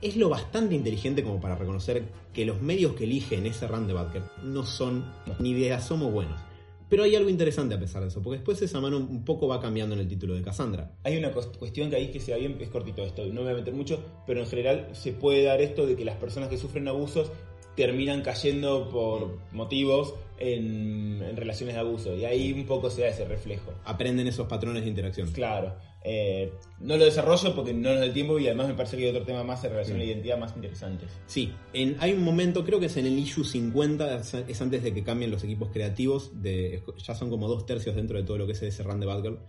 es 0.02 0.18
lo 0.18 0.28
bastante 0.28 0.76
inteligente 0.76 1.24
como 1.24 1.40
para 1.40 1.56
reconocer 1.56 2.04
que 2.34 2.44
los 2.46 2.62
medios 2.62 2.96
que 2.96 3.06
elige 3.06 3.36
en 3.36 3.46
ese 3.46 3.66
Batgirl 3.66 4.26
no 4.44 4.66
son 4.66 5.06
ni 5.40 5.54
de 5.54 5.72
asomo 5.72 6.12
buenos. 6.12 6.42
Pero 6.90 7.04
hay 7.04 7.16
algo 7.16 7.30
interesante 7.30 7.76
a 7.76 7.80
pesar 7.80 8.02
de 8.02 8.10
eso, 8.10 8.22
porque 8.22 8.38
después 8.38 8.62
esa 8.62 8.80
mano 8.80 8.98
un 8.98 9.26
poco 9.26 9.48
va 9.48 9.60
cambiando 9.60 9.96
en 9.96 10.02
el 10.02 10.08
título 10.08 10.36
de 10.36 10.42
Cassandra. 10.42 10.92
Hay 11.04 11.18
una 11.18 11.32
cuestión 11.32 11.90
que 11.90 11.96
ahí 11.96 12.12
que 12.12 12.20
sea 12.20 12.38
bien, 12.38 12.58
es 12.60 12.70
cortito 12.70 13.04
esto, 13.04 13.26
no 13.26 13.42
me 13.42 13.44
voy 13.44 13.54
a 13.54 13.56
meter 13.56 13.74
mucho, 13.74 14.04
pero 14.28 14.40
en 14.40 14.48
general 14.48 14.90
se 14.94 15.12
puede 15.12 15.44
dar 15.44 15.62
esto 15.62 15.86
de 15.88 15.96
que 15.96 16.06
las 16.06 16.18
personas 16.18 16.50
que 16.50 16.58
sufren 16.58 16.88
abusos 16.88 17.32
terminan 17.76 18.22
cayendo 18.22 18.90
por 18.90 19.38
motivos 19.52 20.14
en, 20.38 21.22
en 21.22 21.36
relaciones 21.36 21.76
de 21.76 21.82
abuso. 21.82 22.16
Y 22.16 22.26
ahí 22.26 22.54
un 22.54 22.66
poco 22.66 22.90
se 22.90 23.02
da 23.02 23.08
ese 23.08 23.26
reflejo. 23.26 23.74
Aprenden 23.84 24.28
esos 24.28 24.48
patrones 24.48 24.84
de 24.84 24.90
interacción. 24.90 25.32
Claro. 25.32 25.74
Eh, 26.08 26.54
no 26.82 26.98
lo 26.98 27.06
desarrollo 27.06 27.56
porque 27.56 27.74
no 27.74 27.90
nos 27.90 28.00
da 28.00 28.06
el 28.06 28.14
tiempo 28.14 28.38
y 28.38 28.46
además 28.46 28.68
me 28.68 28.76
parece 28.76 28.96
que 28.96 29.04
hay 29.06 29.10
otro 29.10 29.26
tema 29.26 29.44
más 29.44 29.64
en 29.64 29.72
relación 29.72 29.96
a 29.96 30.00
la 30.00 30.06
identidad 30.06 30.38
más 30.38 30.56
interesantes. 30.56 31.10
Sí, 31.26 31.52
en- 31.74 31.96
hay 32.00 32.12
un 32.14 32.24
momento, 32.24 32.64
creo 32.64 32.80
que 32.80 32.86
es 32.86 32.98
en 32.98 33.08
el 33.08 33.18
issue 33.18 33.44
50, 33.44 34.20
es- 34.20 34.34
es 34.36 34.62
antes 34.62 34.84
de 34.84 34.94
que 34.94 35.04
cambien 35.04 35.32
los 35.32 35.44
equipos 35.44 35.70
creativos, 35.74 36.32
de, 36.44 36.84
ya 37.04 37.16
son 37.16 37.32
como 37.32 37.48
dos 37.48 37.66
tercios 37.66 37.96
dentro 37.96 38.18
de 38.20 38.24
todo 38.24 38.38
lo 38.38 38.46
que 38.46 38.52
es 38.52 38.62
ese 38.62 38.84
run 38.84 39.00
de 39.00 39.08
Batgirl, 39.08 39.40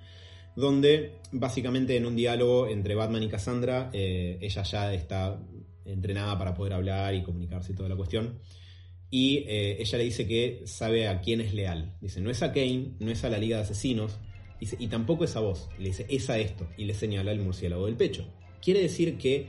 donde 0.57 1.19
básicamente 1.33 1.97
en 1.97 2.07
un 2.07 2.17
diálogo 2.17 2.69
entre 2.69 2.95
Batman 2.95 3.23
y 3.23 3.29
Cassandra, 3.29 3.91
eh, 3.93 4.39
ella 4.41 4.63
ya 4.63 4.95
está 4.95 5.39
entrenada 5.85 6.39
para 6.39 6.55
poder 6.55 6.73
hablar 6.73 7.15
y 7.15 7.23
comunicarse 7.23 7.73
y 7.73 7.75
toda 7.75 7.91
la 7.91 7.97
cuestión. 7.97 8.39
Y 9.11 9.45
eh, 9.47 9.77
ella 9.81 9.99
le 9.99 10.05
dice 10.05 10.27
que 10.27 10.63
sabe 10.65 11.07
a 11.07 11.21
quién 11.21 11.41
es 11.41 11.53
leal. 11.55 11.95
Dice, 12.01 12.21
no 12.21 12.31
es 12.31 12.43
a 12.43 12.53
Kane, 12.53 12.95
no 12.99 13.11
es 13.11 13.23
a 13.25 13.29
la 13.31 13.39
Liga 13.39 13.59
de 13.59 13.63
Asesinos, 13.65 14.19
y 14.61 14.87
tampoco 14.89 15.25
es 15.25 15.37
a 15.37 15.41
vos. 15.41 15.69
Y 15.79 15.83
le 15.83 15.89
dice, 15.89 16.07
es 16.09 16.31
a 16.31 16.39
esto. 16.39 16.67
Y 16.77 16.85
le 16.85 16.95
señala 16.95 17.33
el 17.33 17.41
murciélago 17.41 17.87
del 17.87 17.97
pecho. 17.97 18.25
Quiere 18.63 18.81
decir 18.81 19.19
que 19.19 19.49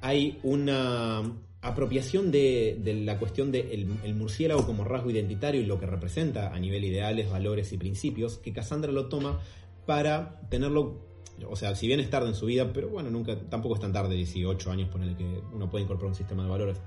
hay 0.00 0.38
una 0.42 1.22
apropiación 1.62 2.32
de, 2.32 2.76
de 2.82 2.94
la 2.94 3.18
cuestión 3.18 3.52
del 3.52 3.88
el 4.02 4.14
murciélago 4.14 4.66
como 4.66 4.84
rasgo 4.84 5.10
identitario 5.10 5.60
y 5.60 5.64
lo 5.64 5.78
que 5.78 5.86
representa 5.86 6.52
a 6.52 6.58
nivel 6.58 6.84
ideales, 6.84 7.30
valores 7.30 7.72
y 7.72 7.78
principios, 7.78 8.38
que 8.38 8.52
Cassandra 8.52 8.90
lo 8.90 9.06
toma 9.06 9.40
para 9.86 10.40
tenerlo, 10.48 11.00
o 11.48 11.56
sea, 11.56 11.74
si 11.74 11.86
bien 11.86 12.00
es 12.00 12.10
tarde 12.10 12.28
en 12.28 12.34
su 12.34 12.46
vida, 12.46 12.72
pero 12.72 12.88
bueno, 12.88 13.10
nunca, 13.10 13.38
tampoco 13.48 13.76
es 13.76 13.80
tan 13.80 13.92
tarde, 13.92 14.14
18 14.16 14.70
años, 14.70 14.88
ponerle 14.88 15.16
que 15.16 15.40
uno 15.52 15.70
puede 15.70 15.84
incorporar 15.84 16.10
un 16.10 16.16
sistema 16.16 16.42
de 16.42 16.50
valores. 16.50 16.80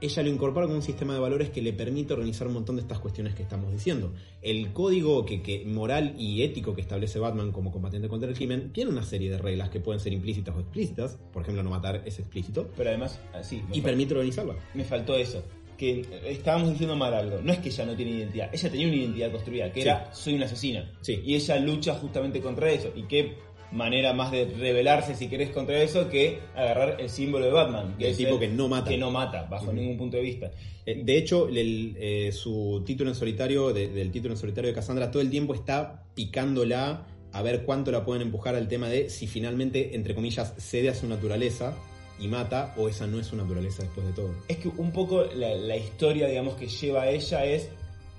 Ella 0.00 0.22
lo 0.22 0.28
incorpora 0.30 0.66
con 0.66 0.76
un 0.76 0.82
sistema 0.82 1.12
de 1.14 1.20
valores 1.20 1.50
que 1.50 1.60
le 1.60 1.72
permite 1.72 2.12
organizar 2.14 2.46
un 2.46 2.54
montón 2.54 2.76
de 2.76 2.82
estas 2.82 2.98
cuestiones 3.00 3.34
que 3.34 3.42
estamos 3.42 3.70
diciendo. 3.70 4.12
El 4.42 4.72
código 4.72 5.24
que, 5.26 5.42
que 5.42 5.64
moral 5.66 6.14
y 6.18 6.42
ético 6.42 6.74
que 6.74 6.80
establece 6.80 7.18
Batman 7.18 7.52
como 7.52 7.70
combatiente 7.70 8.08
contra 8.08 8.28
el 8.30 8.34
crimen 8.34 8.72
tiene 8.72 8.90
una 8.90 9.02
serie 9.02 9.30
de 9.30 9.38
reglas 9.38 9.68
que 9.70 9.80
pueden 9.80 10.00
ser 10.00 10.12
implícitas 10.12 10.54
o 10.56 10.60
explícitas. 10.60 11.18
Por 11.32 11.42
ejemplo, 11.42 11.62
no 11.62 11.70
matar 11.70 12.02
es 12.06 12.18
explícito. 12.18 12.68
Pero 12.76 12.88
además, 12.90 13.20
así, 13.34 13.62
me, 13.68 13.76
Y 13.76 13.80
permite 13.82 14.14
organizarla. 14.14 14.54
me 14.74 14.84
faltó 14.84 15.14
eso. 15.16 15.42
Que 15.76 16.04
estábamos 16.26 16.70
diciendo 16.70 16.94
mal 16.94 17.14
algo. 17.14 17.40
No 17.42 17.52
es 17.52 17.58
que 17.60 17.70
ella 17.70 17.86
no 17.86 17.96
tiene 17.96 18.12
identidad. 18.12 18.50
Ella 18.52 18.70
tenía 18.70 18.86
una 18.88 18.96
identidad 18.96 19.32
construida, 19.32 19.72
que 19.72 19.80
Sí. 19.82 19.88
era 19.88 20.14
soy 20.14 20.34
una 20.34 20.44
asesina. 20.44 20.92
Sí. 21.00 21.20
Y 21.24 21.34
ella 21.34 21.58
lucha 21.58 21.94
justamente 21.94 22.40
contra 22.42 22.70
eso. 22.70 22.92
¿Y 22.94 23.02
qué 23.04 23.34
manera 23.72 24.12
más 24.12 24.32
de 24.32 24.46
rebelarse, 24.46 25.14
si 25.14 25.28
querés, 25.28 25.50
contra 25.50 25.80
eso 25.82 26.08
que 26.08 26.40
agarrar 26.56 27.00
el 27.00 27.08
símbolo 27.08 27.44
de 27.46 27.52
Batman? 27.52 27.94
El 27.98 28.06
es 28.06 28.16
tipo 28.16 28.34
el- 28.34 28.40
que 28.40 28.48
no 28.48 28.68
mata. 28.68 28.90
Que 28.90 28.98
no 28.98 29.10
mata, 29.10 29.42
bajo 29.44 29.72
ningún 29.72 29.96
punto 29.96 30.16
de 30.16 30.22
vista. 30.22 30.50
Eh, 30.86 31.02
De 31.04 31.16
hecho, 31.16 31.48
el- 31.48 31.96
eh, 31.98 32.32
su 32.32 32.82
título 32.84 33.10
en 33.10 33.16
solitario, 33.16 33.72
de- 33.72 33.88
del 33.88 34.10
título 34.10 34.34
en 34.34 34.38
solitario 34.40 34.68
de 34.70 34.74
Cassandra, 34.74 35.10
todo 35.10 35.22
el 35.22 35.30
tiempo 35.30 35.54
está 35.54 36.04
picándola 36.14 37.06
a 37.32 37.42
ver 37.42 37.64
cuánto 37.64 37.92
la 37.92 38.04
pueden 38.04 38.22
empujar 38.22 38.56
al 38.56 38.66
tema 38.66 38.88
de 38.88 39.08
si 39.08 39.26
finalmente, 39.28 39.94
entre 39.94 40.14
comillas, 40.16 40.54
cede 40.58 40.88
a 40.88 40.94
su 40.94 41.06
naturaleza 41.06 41.76
y 42.18 42.26
mata, 42.28 42.74
o 42.76 42.88
esa 42.88 43.06
no 43.06 43.20
es 43.20 43.26
su 43.28 43.36
naturaleza 43.36 43.82
después 43.84 44.04
de 44.06 44.12
todo. 44.14 44.34
Es 44.48 44.56
que 44.56 44.68
un 44.68 44.90
poco 44.90 45.24
la, 45.36 45.54
la 45.54 45.76
historia, 45.76 46.26
digamos, 46.26 46.54
que 46.54 46.66
lleva 46.66 47.02
a 47.02 47.10
ella 47.10 47.44
es 47.44 47.68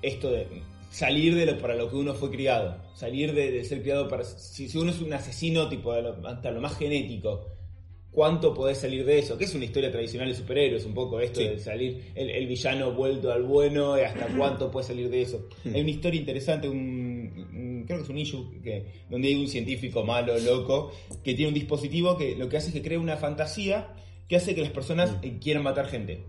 esto 0.02 0.32
de 0.32 0.48
salir 0.92 1.34
de 1.36 1.46
lo 1.48 1.58
para 1.58 1.74
lo 1.76 1.90
que 1.90 1.96
uno 1.96 2.14
fue 2.14 2.30
criado. 2.30 2.78
Salir 2.94 3.34
de, 3.34 3.50
de 3.52 3.64
ser 3.64 3.82
criado 3.82 4.08
para... 4.08 4.24
Si, 4.24 4.68
si 4.70 4.78
uno 4.78 4.92
es 4.92 5.02
un 5.02 5.12
asesino, 5.14 5.68
tipo, 5.70 5.94
de 5.94 6.04
lo- 6.04 6.28
hasta 6.28 6.52
lo 6.52 6.62
más 6.62 6.78
genético, 6.78 7.48
¿cuánto 8.12 8.54
podés 8.54 8.78
salir 8.80 9.06
de 9.06 9.20
eso? 9.20 9.38
Que 9.38 9.46
es 9.46 9.56
una 9.56 9.64
historia 9.66 9.90
tradicional 9.90 10.28
de 10.28 10.36
superhéroes, 10.36 10.86
un 10.86 10.94
poco 10.94 11.20
esto 11.22 11.40
Sí. 11.40 11.48
de 11.48 11.60
salir 11.60 12.12
el, 12.14 12.30
el 12.30 12.46
villano 12.46 12.92
vuelto 12.92 13.32
al 13.32 13.44
bueno 13.44 13.98
y 13.98 14.02
hasta 14.02 14.28
cuánto 14.38 14.70
puede 14.70 14.86
salir 14.86 15.10
de 15.10 15.22
eso. 15.22 15.48
Hmm. 15.64 15.74
Hay 15.76 15.82
una 15.82 15.90
historia 15.92 16.20
interesante, 16.20 16.68
un, 16.70 16.78
un- 16.78 17.84
creo 17.88 18.00
que 18.00 18.04
es 18.04 18.10
un 18.10 18.18
issue, 18.18 18.62
que, 18.62 18.86
donde 19.10 19.30
hay 19.30 19.36
un 19.36 19.48
científico 19.48 20.04
malo, 20.04 20.38
loco, 20.40 20.92
que 21.24 21.34
tiene 21.34 21.48
un 21.48 21.56
dispositivo 21.56 22.18
que 22.18 22.36
lo 22.36 22.50
que 22.50 22.58
hace 22.58 22.68
es 22.68 22.74
que 22.74 22.82
crea 22.82 23.00
una 23.00 23.16
fantasía 23.18 23.94
que 24.28 24.36
hace 24.36 24.54
que 24.56 24.62
las 24.62 24.72
personas 24.72 25.16
eh, 25.24 25.40
quieran 25.42 25.64
matar 25.64 25.88
gente. 25.88 26.24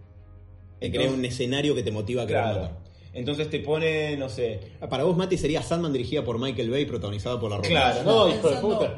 Te 0.81 0.91
crea 0.91 1.11
un 1.11 1.25
escenario 1.25 1.75
que 1.75 1.83
te 1.85 1.91
motiva 1.93 2.23
a 2.23 2.27
querer 2.27 2.43
Claro. 2.43 2.61
matar. 2.63 2.92
Entonces 3.15 3.51
te 3.51 3.59
pone, 3.61 4.17
no 4.17 4.29
sé. 4.29 4.59
Ah, 4.81 4.89
Para 4.89 5.05
vos, 5.05 5.17
Mati, 5.17 5.37
sería 5.37 5.63
Sandman 5.63 5.93
dirigida 5.93 6.25
por 6.25 6.39
Michael 6.39 6.71
Bay, 6.71 6.87
protagonizada 6.87 7.39
por 7.39 7.51
la 7.51 7.57
Roca. 7.59 7.69
Claro. 7.69 8.03
No, 8.05 8.29
hijo 8.29 8.49
de 8.51 8.57
puta. 8.57 8.95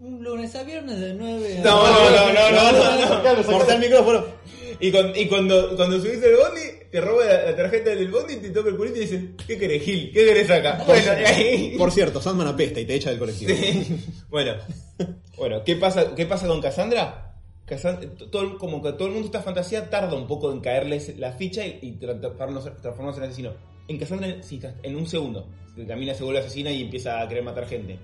Un 0.00 0.22
lunes 0.22 0.54
a 0.54 0.62
viernes 0.62 1.00
de 1.00 1.14
9 1.14 1.58
a... 1.58 1.62
No, 1.62 1.86
no, 1.86 2.10
no, 2.10 2.32
no, 2.32 2.72
no, 2.72 3.34
no. 3.34 3.42
Corta 3.44 3.74
el 3.74 3.80
micrófono. 3.80 4.24
Y, 4.80 4.92
con- 4.92 5.12
y 5.16 5.26
cuando, 5.26 5.74
cuando 5.76 5.98
subís 5.98 6.22
el 6.22 6.36
bondi, 6.36 6.60
te 6.92 7.00
roba 7.00 7.24
la, 7.24 7.42
la 7.50 7.56
tarjeta 7.56 7.90
del 7.90 8.08
bondi, 8.08 8.36
te 8.36 8.50
toca 8.50 8.68
el 8.68 8.76
culito 8.76 8.96
y 8.98 9.00
dice, 9.00 9.30
¿qué 9.46 9.58
querés, 9.58 9.82
Gil? 9.82 10.12
¿Qué 10.12 10.24
querés 10.24 10.48
acá? 10.50 10.82
Bueno, 10.86 11.78
Por 11.78 11.90
cierto, 11.90 12.20
Sandman 12.22 12.46
apesta 12.46 12.78
y 12.78 12.84
te 12.84 12.94
echa 12.94 13.10
del 13.10 13.18
colectivo. 13.18 13.52
bueno, 14.28 14.52
bueno, 15.36 15.64
¿qué 15.64 15.74
pasa, 15.74 16.14
qué 16.14 16.26
pasa 16.26 16.46
con 16.46 16.60
Cassandra? 16.60 17.27
Todo, 18.30 18.58
como 18.58 18.82
que 18.82 18.92
todo 18.92 19.08
el 19.08 19.14
mundo 19.14 19.26
esta 19.26 19.42
fantasía 19.42 19.88
tarda 19.90 20.14
un 20.16 20.26
poco 20.26 20.50
en 20.52 20.60
caerles 20.60 21.16
la 21.18 21.32
ficha 21.32 21.66
y, 21.66 21.92
transformarse 22.00 23.20
en 23.20 23.24
asesino. 23.26 23.50
En 23.88 23.98
Cassandra, 23.98 24.42
sí, 24.42 24.60
en 24.82 24.96
un 24.96 25.06
segundo, 25.06 25.46
Camila 25.86 26.14
se 26.14 26.24
vuelve 26.24 26.40
asesina 26.40 26.70
y 26.70 26.82
empieza 26.82 27.20
a 27.20 27.28
querer 27.28 27.44
matar 27.44 27.66
gente. 27.66 27.98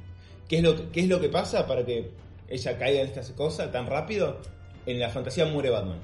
¿Qué 0.49 0.57
es 0.59 0.63
lo, 0.63 0.77
que- 0.77 0.89
qué 0.91 1.01
es 1.01 1.09
lo 1.09 1.21
que 1.21 1.29
pasa 1.29 1.67
para 1.67 1.85
que 1.85 2.11
ella 2.49 2.79
caiga 2.79 3.01
en 3.01 3.07
estas 3.09 3.31
cosas 3.31 3.71
tan 3.73 3.87
rápido? 3.87 4.39
En 4.87 5.01
la 5.01 5.09
fantasía 5.09 5.47
muere 5.47 5.71
Batman. 5.71 5.99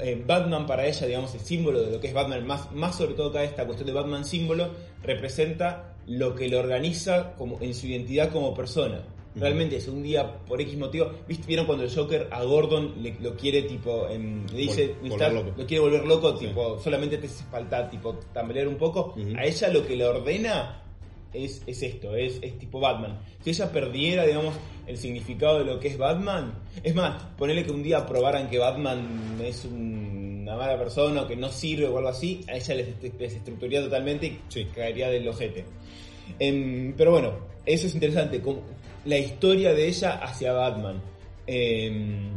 eh, 0.00 0.22
Batman 0.26 0.66
para 0.66 0.84
ella, 0.86 1.06
digamos, 1.06 1.32
el 1.34 1.40
símbolo 1.40 1.82
de 1.82 1.92
lo 1.92 2.00
que 2.00 2.08
es 2.08 2.14
Batman, 2.14 2.44
más, 2.46 2.72
más 2.72 2.96
sobre 2.96 3.14
todo 3.14 3.30
acá 3.30 3.44
esta 3.44 3.64
cuestión 3.64 3.86
de 3.86 3.92
Batman 3.92 4.24
símbolo, 4.24 4.70
representa 5.02 5.94
lo 6.06 6.34
que 6.34 6.48
lo 6.48 6.58
organiza 6.58 7.34
como, 7.36 7.58
en 7.60 7.72
su 7.74 7.86
identidad 7.86 8.30
como 8.32 8.52
persona. 8.52 9.02
Realmente 9.34 9.76
es 9.76 9.86
un 9.86 10.02
día 10.02 10.38
por 10.44 10.60
X 10.60 10.76
motivo. 10.76 11.10
¿Viste? 11.28 11.46
¿Vieron 11.46 11.64
cuando 11.66 11.84
el 11.84 11.94
Joker 11.94 12.28
a 12.32 12.42
Gordon 12.42 12.94
le, 13.02 13.14
lo 13.20 13.36
quiere 13.36 13.62
tipo 13.62 14.08
em, 14.08 14.44
le 14.48 14.56
dice 14.58 14.94
Vol- 15.04 15.54
lo 15.56 15.66
quiere 15.66 15.80
volver 15.80 16.04
loco, 16.04 16.36
Sí. 16.36 16.46
tipo, 16.46 16.78
solamente 16.80 17.16
te 17.18 17.26
hace 17.28 17.44
falta 17.44 17.88
tipo 17.88 18.14
tambalear 18.32 18.66
un 18.66 18.76
poco? 18.76 19.14
Ujú. 19.16 19.36
A 19.36 19.44
ella 19.44 19.68
lo 19.68 19.86
que 19.86 19.94
le 19.94 20.04
ordena 20.04 20.82
es, 21.32 21.62
es 21.64 21.80
esto, 21.84 22.16
es, 22.16 22.38
es 22.42 22.58
tipo 22.58 22.80
Batman. 22.80 23.20
Si 23.44 23.50
ella 23.50 23.70
perdiera, 23.70 24.26
digamos, 24.26 24.52
el 24.88 24.96
significado 24.98 25.60
de 25.60 25.64
lo 25.64 25.78
que 25.78 25.86
es 25.88 25.96
Batman, 25.96 26.52
es 26.82 26.92
más, 26.96 27.22
ponerle 27.38 27.62
que 27.64 27.70
un 27.70 27.84
día 27.84 28.04
probaran 28.06 28.50
que 28.50 28.58
Batman 28.58 29.38
es 29.44 29.64
un- 29.64 30.40
una 30.42 30.56
mala 30.56 30.76
persona 30.76 31.22
o 31.22 31.28
que 31.28 31.36
no 31.36 31.50
sirve 31.50 31.86
o 31.86 31.96
algo 31.98 32.08
así, 32.08 32.40
a 32.48 32.56
ella 32.56 32.74
les 32.74 33.00
des- 33.00 33.16
desestructuraría 33.16 33.80
totalmente 33.82 34.26
y 34.26 34.38
Sí. 34.48 34.64
caería 34.74 35.08
del 35.08 35.28
ojete. 35.28 35.64
Em, 36.40 36.94
pero 36.96 37.12
bueno, 37.12 37.32
eso 37.64 37.86
es 37.86 37.94
interesante, 37.94 38.40
como 38.40 38.62
la 39.04 39.18
historia 39.18 39.72
de 39.74 39.88
ella 39.88 40.12
hacia 40.22 40.52
Batman. 40.52 41.00
Em, 41.46 42.30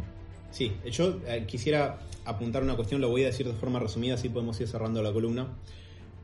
Sí, 0.53 0.71
yo 0.91 1.19
eh, 1.27 1.45
quisiera 1.47 1.97
apuntar 2.25 2.61
una 2.61 2.75
cuestión, 2.75 3.01
lo 3.01 3.09
voy 3.09 3.23
a 3.23 3.25
decir 3.25 3.47
de 3.47 3.53
forma 3.53 3.79
resumida, 3.79 4.13
así 4.13 4.29
podemos 4.29 4.61
ir 4.61 4.67
cerrando 4.67 5.01
la 5.01 5.11
columna. 5.11 5.47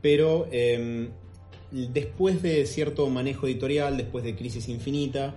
Pero 0.00 0.46
eh, 0.52 1.08
después 1.72 2.40
de 2.40 2.64
cierto 2.64 3.08
manejo 3.10 3.48
editorial, 3.48 3.96
después 3.96 4.22
de 4.22 4.36
Crisis 4.36 4.68
Infinita, 4.68 5.34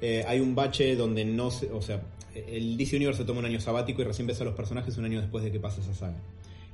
eh, 0.00 0.24
hay 0.28 0.38
un 0.38 0.54
bache 0.54 0.94
donde 0.94 1.24
no 1.24 1.50
se. 1.50 1.72
O 1.72 1.82
sea, 1.82 2.02
el 2.34 2.76
DC 2.76 2.94
Universe 2.96 3.22
se 3.22 3.26
toma 3.26 3.40
un 3.40 3.46
año 3.46 3.58
sabático 3.58 4.00
y 4.00 4.04
recién 4.04 4.28
ves 4.28 4.40
a 4.40 4.44
los 4.44 4.54
personajes 4.54 4.96
un 4.96 5.06
año 5.06 5.20
después 5.20 5.42
de 5.42 5.50
que 5.50 5.58
pase 5.58 5.80
esa 5.80 5.92
saga. 5.92 6.22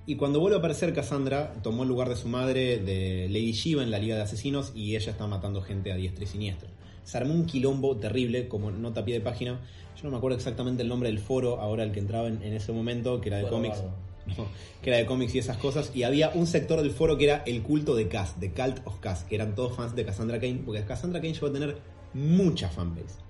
Y 0.04 0.16
cuando 0.16 0.40
vuelve 0.40 0.56
a 0.56 0.58
aparecer 0.58 0.92
Cassandra, 0.92 1.54
tomó 1.62 1.84
el 1.84 1.88
lugar 1.88 2.10
de 2.10 2.16
su 2.16 2.28
madre, 2.28 2.76
de 2.78 3.28
Lady 3.30 3.52
Shiva 3.52 3.82
en 3.82 3.90
la 3.90 3.98
Liga 3.98 4.16
de 4.16 4.22
Asesinos, 4.22 4.72
y 4.74 4.94
ella 4.94 5.12
está 5.12 5.26
matando 5.26 5.62
gente 5.62 5.90
a 5.90 5.96
diestra 5.96 6.24
y 6.24 6.26
siniestra. 6.26 6.68
Se 7.04 7.18
armó 7.18 7.34
un 7.34 7.46
quilombo 7.46 7.96
terrible, 7.96 8.48
como 8.48 8.70
nota 8.70 9.00
a 9.00 9.04
pie 9.04 9.14
de 9.14 9.20
página. 9.20 9.60
Yo 9.96 10.04
no 10.04 10.10
me 10.10 10.16
acuerdo 10.16 10.36
exactamente 10.36 10.82
el 10.82 10.88
nombre 10.88 11.08
del 11.08 11.18
foro, 11.18 11.60
ahora 11.60 11.84
el 11.84 11.92
que 11.92 12.00
entraba 12.00 12.28
en, 12.28 12.42
en 12.42 12.54
ese 12.54 12.72
momento, 12.72 13.20
que 13.20 13.28
era 13.28 13.38
de 13.38 13.48
cómics. 13.48 13.82
No, 14.26 14.46
que 14.80 14.90
era 14.90 14.98
de 14.98 15.06
cómics 15.06 15.34
y 15.34 15.38
esas 15.38 15.56
cosas. 15.56 15.90
Y 15.94 16.04
había 16.04 16.30
un 16.30 16.46
sector 16.46 16.80
del 16.80 16.92
foro 16.92 17.18
que 17.18 17.24
era 17.24 17.42
el 17.46 17.62
culto 17.62 17.94
de 17.94 18.08
Cass, 18.08 18.38
de 18.38 18.52
Cult 18.52 18.86
of 18.86 19.00
Cass, 19.00 19.24
que 19.24 19.34
eran 19.34 19.54
todos 19.54 19.76
fans 19.76 19.94
de 19.96 20.04
Cassandra 20.04 20.38
Kane, 20.40 20.62
porque 20.64 20.84
Cassandra 20.84 21.20
Kane 21.20 21.34
llegó 21.34 21.48
a 21.48 21.52
tener 21.52 21.76
mucha 22.14 22.68
fanbase. 22.68 23.20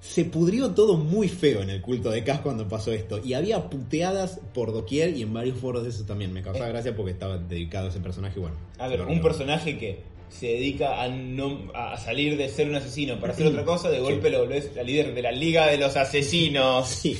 Se 0.00 0.24
pudrió 0.24 0.70
todo 0.70 0.96
muy 0.96 1.28
feo 1.28 1.60
en 1.62 1.70
el 1.70 1.82
culto 1.82 2.10
de 2.10 2.22
Cass 2.22 2.40
cuando 2.40 2.68
pasó 2.68 2.92
esto. 2.92 3.20
Y 3.24 3.34
había 3.34 3.68
puteadas 3.68 4.40
por 4.54 4.72
doquier 4.72 5.16
y 5.16 5.22
en 5.22 5.32
varios 5.32 5.58
foros 5.58 5.82
de 5.82 5.88
eso 5.90 6.04
también. 6.04 6.32
Me 6.32 6.42
causaba 6.42 6.68
gracia 6.68 6.94
porque 6.94 7.12
estaba 7.12 7.38
dedicado 7.38 7.86
a 7.86 7.90
ese 7.90 8.00
personaje. 8.00 8.38
Bueno, 8.38 8.56
a 8.78 8.86
ver, 8.88 9.02
un 9.02 9.20
personaje 9.20 9.76
que 9.76 10.02
se 10.30 10.46
dedica 10.46 11.02
a, 11.02 11.08
no, 11.08 11.70
a 11.74 11.96
salir 11.96 12.36
de 12.36 12.48
ser 12.48 12.68
un 12.68 12.76
asesino 12.76 13.18
para 13.20 13.32
hacer 13.32 13.46
otra 13.46 13.64
cosa, 13.64 13.90
de 13.90 14.00
golpe 14.00 14.30
lo 14.30 14.40
volvés 14.40 14.74
la 14.74 14.82
líder 14.82 15.14
de 15.14 15.22
la 15.22 15.32
Liga 15.32 15.66
de 15.66 15.78
los 15.78 15.96
Asesinos. 15.96 16.88
Sí, 16.98 17.18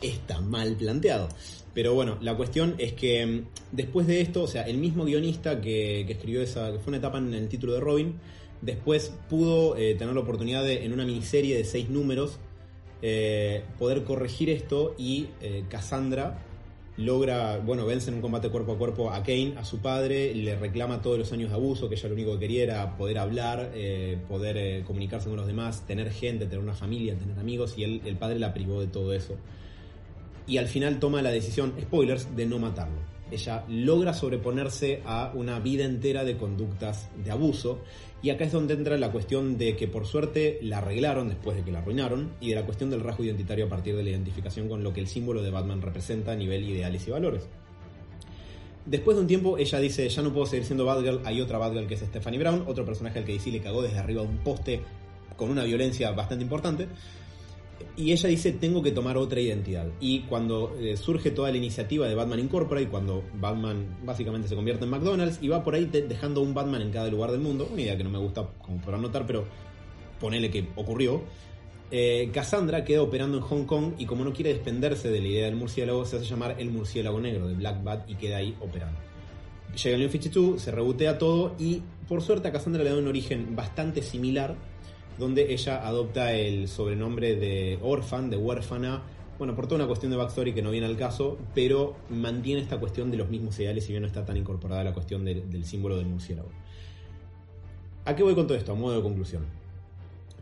está 0.00 0.40
mal 0.40 0.76
planteado. 0.76 1.28
Pero 1.72 1.94
bueno, 1.94 2.18
la 2.20 2.36
cuestión 2.36 2.74
es 2.78 2.92
que 2.94 3.24
mm, 3.24 3.44
después 3.72 4.06
de 4.06 4.20
esto, 4.20 4.42
o 4.42 4.48
sea, 4.48 4.62
el 4.62 4.78
mismo 4.78 5.04
guionista 5.04 5.60
que, 5.60 6.04
que 6.06 6.12
escribió 6.14 6.42
esa, 6.42 6.72
que 6.72 6.78
fue 6.78 6.88
una 6.88 6.98
etapa 6.98 7.18
en 7.18 7.32
el 7.32 7.48
título 7.48 7.74
de 7.74 7.80
Robin, 7.80 8.18
después 8.60 9.12
pudo 9.28 9.76
eh, 9.76 9.94
tener 9.94 10.14
la 10.14 10.20
oportunidad 10.20 10.64
de, 10.64 10.84
en 10.84 10.92
una 10.92 11.04
miniserie 11.04 11.56
de 11.56 11.64
seis 11.64 11.88
números, 11.88 12.38
eh, 13.02 13.62
poder 13.78 14.04
corregir 14.04 14.50
esto 14.50 14.94
y 14.98 15.28
eh, 15.40 15.64
Cassandra 15.68 16.44
logra, 17.00 17.58
bueno, 17.58 17.86
vence 17.86 18.10
en 18.10 18.16
un 18.16 18.20
combate 18.20 18.50
cuerpo 18.50 18.72
a 18.72 18.78
cuerpo 18.78 19.10
a 19.10 19.22
Kane, 19.22 19.54
a 19.56 19.64
su 19.64 19.78
padre, 19.78 20.34
le 20.34 20.54
reclama 20.56 21.00
todos 21.00 21.18
los 21.18 21.32
años 21.32 21.48
de 21.50 21.56
abuso, 21.56 21.88
que 21.88 21.94
ella 21.94 22.08
lo 22.08 22.14
único 22.14 22.32
que 22.34 22.40
quería 22.40 22.62
era 22.62 22.96
poder 22.96 23.18
hablar, 23.18 23.70
eh, 23.74 24.18
poder 24.28 24.56
eh, 24.58 24.84
comunicarse 24.86 25.28
con 25.28 25.36
los 25.36 25.46
demás, 25.46 25.86
tener 25.86 26.10
gente, 26.12 26.44
tener 26.44 26.62
una 26.62 26.74
familia, 26.74 27.16
tener 27.16 27.38
amigos, 27.38 27.74
y 27.78 27.84
él, 27.84 28.02
el 28.04 28.16
padre 28.16 28.38
la 28.38 28.52
privó 28.52 28.80
de 28.80 28.86
todo 28.86 29.14
eso. 29.14 29.36
Y 30.46 30.58
al 30.58 30.66
final 30.66 30.98
toma 30.98 31.22
la 31.22 31.30
decisión, 31.30 31.74
spoilers, 31.80 32.36
de 32.36 32.44
no 32.44 32.58
matarlo. 32.58 33.00
Ella 33.30 33.64
logra 33.68 34.12
sobreponerse 34.12 35.02
a 35.06 35.32
una 35.34 35.58
vida 35.60 35.84
entera 35.84 36.24
de 36.24 36.36
conductas 36.36 37.08
de 37.24 37.30
abuso. 37.30 37.80
Y 38.22 38.30
acá 38.30 38.44
es 38.44 38.52
donde 38.52 38.74
entra 38.74 38.98
la 38.98 39.10
cuestión 39.10 39.56
de 39.56 39.76
que 39.76 39.88
por 39.88 40.06
suerte 40.06 40.58
la 40.62 40.78
arreglaron 40.78 41.28
después 41.28 41.56
de 41.56 41.62
que 41.62 41.72
la 41.72 41.78
arruinaron. 41.78 42.32
Y 42.40 42.50
de 42.50 42.54
la 42.54 42.66
cuestión 42.66 42.90
del 42.90 43.00
rasgo 43.00 43.24
identitario 43.24 43.66
a 43.66 43.68
partir 43.68 43.96
de 43.96 44.02
la 44.02 44.10
identificación 44.10 44.68
con 44.68 44.82
lo 44.82 44.92
que 44.92 45.00
el 45.00 45.06
símbolo 45.06 45.42
de 45.42 45.50
Batman 45.50 45.80
representa 45.80 46.32
a 46.32 46.36
nivel 46.36 46.68
ideales 46.68 47.06
y 47.08 47.10
valores. 47.10 47.48
Después 48.84 49.16
de 49.16 49.22
un 49.22 49.26
tiempo, 49.26 49.56
ella 49.56 49.78
dice: 49.78 50.08
Ya 50.08 50.22
no 50.22 50.32
puedo 50.32 50.46
seguir 50.46 50.66
siendo 50.66 50.84
Batgirl. 50.84 51.20
Hay 51.24 51.40
otra 51.40 51.58
Batgirl 51.58 51.86
que 51.86 51.94
es 51.94 52.00
Stephanie 52.00 52.38
Brown, 52.38 52.64
otro 52.66 52.84
personaje 52.84 53.18
al 53.18 53.24
que 53.24 53.32
DC 53.32 53.50
le 53.50 53.60
cagó 53.60 53.82
desde 53.82 53.98
arriba 53.98 54.22
de 54.22 54.28
un 54.28 54.38
poste 54.38 54.80
con 55.36 55.50
una 55.50 55.64
violencia 55.64 56.10
bastante 56.10 56.44
importante. 56.44 56.88
Y 57.96 58.12
ella 58.12 58.28
dice, 58.28 58.52
tengo 58.52 58.82
que 58.82 58.92
tomar 58.92 59.16
otra 59.16 59.40
identidad. 59.40 59.88
Y 60.00 60.20
cuando 60.20 60.76
eh, 60.78 60.96
surge 60.96 61.30
toda 61.30 61.50
la 61.50 61.56
iniciativa 61.56 62.08
de 62.08 62.14
Batman 62.14 62.40
Incorporated, 62.40 62.90
cuando 62.90 63.24
Batman 63.34 63.98
básicamente 64.04 64.48
se 64.48 64.54
convierte 64.54 64.84
en 64.84 64.90
McDonald's 64.90 65.38
y 65.42 65.48
va 65.48 65.62
por 65.62 65.74
ahí 65.74 65.86
dejando 65.86 66.40
un 66.40 66.54
Batman 66.54 66.82
en 66.82 66.90
cada 66.90 67.08
lugar 67.08 67.30
del 67.30 67.40
mundo, 67.40 67.68
una 67.70 67.82
idea 67.82 67.96
que 67.96 68.04
no 68.04 68.10
me 68.10 68.18
gusta 68.18 68.48
como 68.62 68.80
podrán 68.80 69.02
notar, 69.02 69.26
pero 69.26 69.44
ponele 70.18 70.50
que 70.50 70.68
ocurrió, 70.76 71.22
eh, 71.92 72.30
Cassandra 72.32 72.84
queda 72.84 73.02
operando 73.02 73.38
en 73.38 73.42
Hong 73.42 73.64
Kong 73.64 73.94
y 73.98 74.06
como 74.06 74.24
no 74.24 74.32
quiere 74.32 74.52
desprenderse 74.52 75.10
de 75.10 75.20
la 75.20 75.26
idea 75.26 75.46
del 75.46 75.56
murciélago, 75.56 76.04
se 76.04 76.16
hace 76.16 76.26
llamar 76.26 76.56
el 76.58 76.70
murciélago 76.70 77.20
negro 77.20 77.48
de 77.48 77.54
Black 77.54 77.82
Bat 77.82 78.08
y 78.08 78.14
queda 78.14 78.36
ahí 78.36 78.56
operando. 78.60 78.98
Llega 79.74 79.96
el 79.96 80.00
New 80.00 80.10
52, 80.10 80.60
se 80.60 80.70
rebotea 80.70 81.18
todo 81.18 81.54
y 81.58 81.82
por 82.08 82.22
suerte 82.22 82.48
a 82.48 82.52
Cassandra 82.52 82.84
le 82.84 82.90
da 82.90 82.96
un 82.96 83.08
origen 83.08 83.56
bastante 83.56 84.02
similar 84.02 84.56
donde 85.20 85.52
ella 85.52 85.86
adopta 85.86 86.32
el 86.32 86.66
sobrenombre 86.66 87.36
de 87.36 87.78
Orphan, 87.80 88.30
de 88.30 88.36
huérfana, 88.36 89.02
bueno, 89.38 89.54
por 89.54 89.66
toda 89.66 89.76
una 89.76 89.86
cuestión 89.86 90.10
de 90.10 90.16
backstory 90.16 90.52
que 90.52 90.62
no 90.62 90.70
viene 90.70 90.86
al 90.86 90.96
caso, 90.96 91.38
pero 91.54 91.96
mantiene 92.10 92.60
esta 92.60 92.78
cuestión 92.80 93.10
de 93.10 93.16
los 93.16 93.30
mismos 93.30 93.58
ideales 93.60 93.84
si 93.84 93.92
bien 93.92 94.02
no 94.02 94.08
está 94.08 94.24
tan 94.24 94.36
incorporada 94.36 94.82
la 94.82 94.92
cuestión 94.92 95.24
del, 95.24 95.48
del 95.48 95.64
símbolo 95.64 95.96
del 95.96 96.06
murciélago. 96.06 96.48
¿A 98.04 98.16
qué 98.16 98.22
voy 98.22 98.34
con 98.34 98.46
todo 98.46 98.58
esto? 98.58 98.72
A 98.72 98.74
modo 98.74 98.96
de 98.96 99.02
conclusión. 99.02 99.44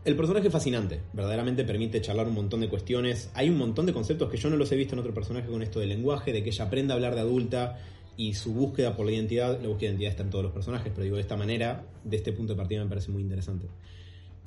El 0.05 0.15
personaje 0.15 0.47
es 0.47 0.53
fascinante, 0.53 1.01
verdaderamente 1.11 1.65
permite 1.65 2.01
charlar 2.01 2.27
un 2.27 2.33
montón 2.33 2.61
de 2.61 2.69
cuestiones. 2.69 3.29
Hay 3.33 3.49
un 3.49 3.57
montón 3.57 3.85
de 3.85 3.93
conceptos 3.93 4.29
que 4.29 4.37
yo 4.37 4.49
no 4.49 4.55
los 4.55 4.71
he 4.71 4.75
visto 4.77 4.95
en 4.95 4.99
otro 4.99 5.13
personaje 5.13 5.49
con 5.49 5.61
esto 5.61 5.81
del 5.81 5.89
lenguaje, 5.89 6.31
de 6.31 6.41
que 6.41 6.49
ella 6.49 6.65
aprenda 6.65 6.93
a 6.93 6.95
hablar 6.95 7.15
de 7.15 7.21
adulta 7.21 7.77
y 8.15 8.33
su 8.33 8.53
búsqueda 8.53 8.95
por 8.95 9.05
la 9.05 9.11
identidad. 9.11 9.61
La 9.61 9.67
búsqueda 9.67 9.91
de 9.91 9.95
identidad 9.95 10.11
está 10.11 10.23
en 10.23 10.29
todos 10.29 10.43
los 10.43 10.53
personajes, 10.53 10.91
pero 10.93 11.03
digo 11.03 11.17
de 11.17 11.21
esta 11.21 11.35
manera, 11.35 11.85
de 12.03 12.17
este 12.17 12.31
punto 12.31 12.53
de 12.53 12.57
partida 12.57 12.83
me 12.83 12.89
parece 12.89 13.11
muy 13.11 13.21
interesante. 13.21 13.67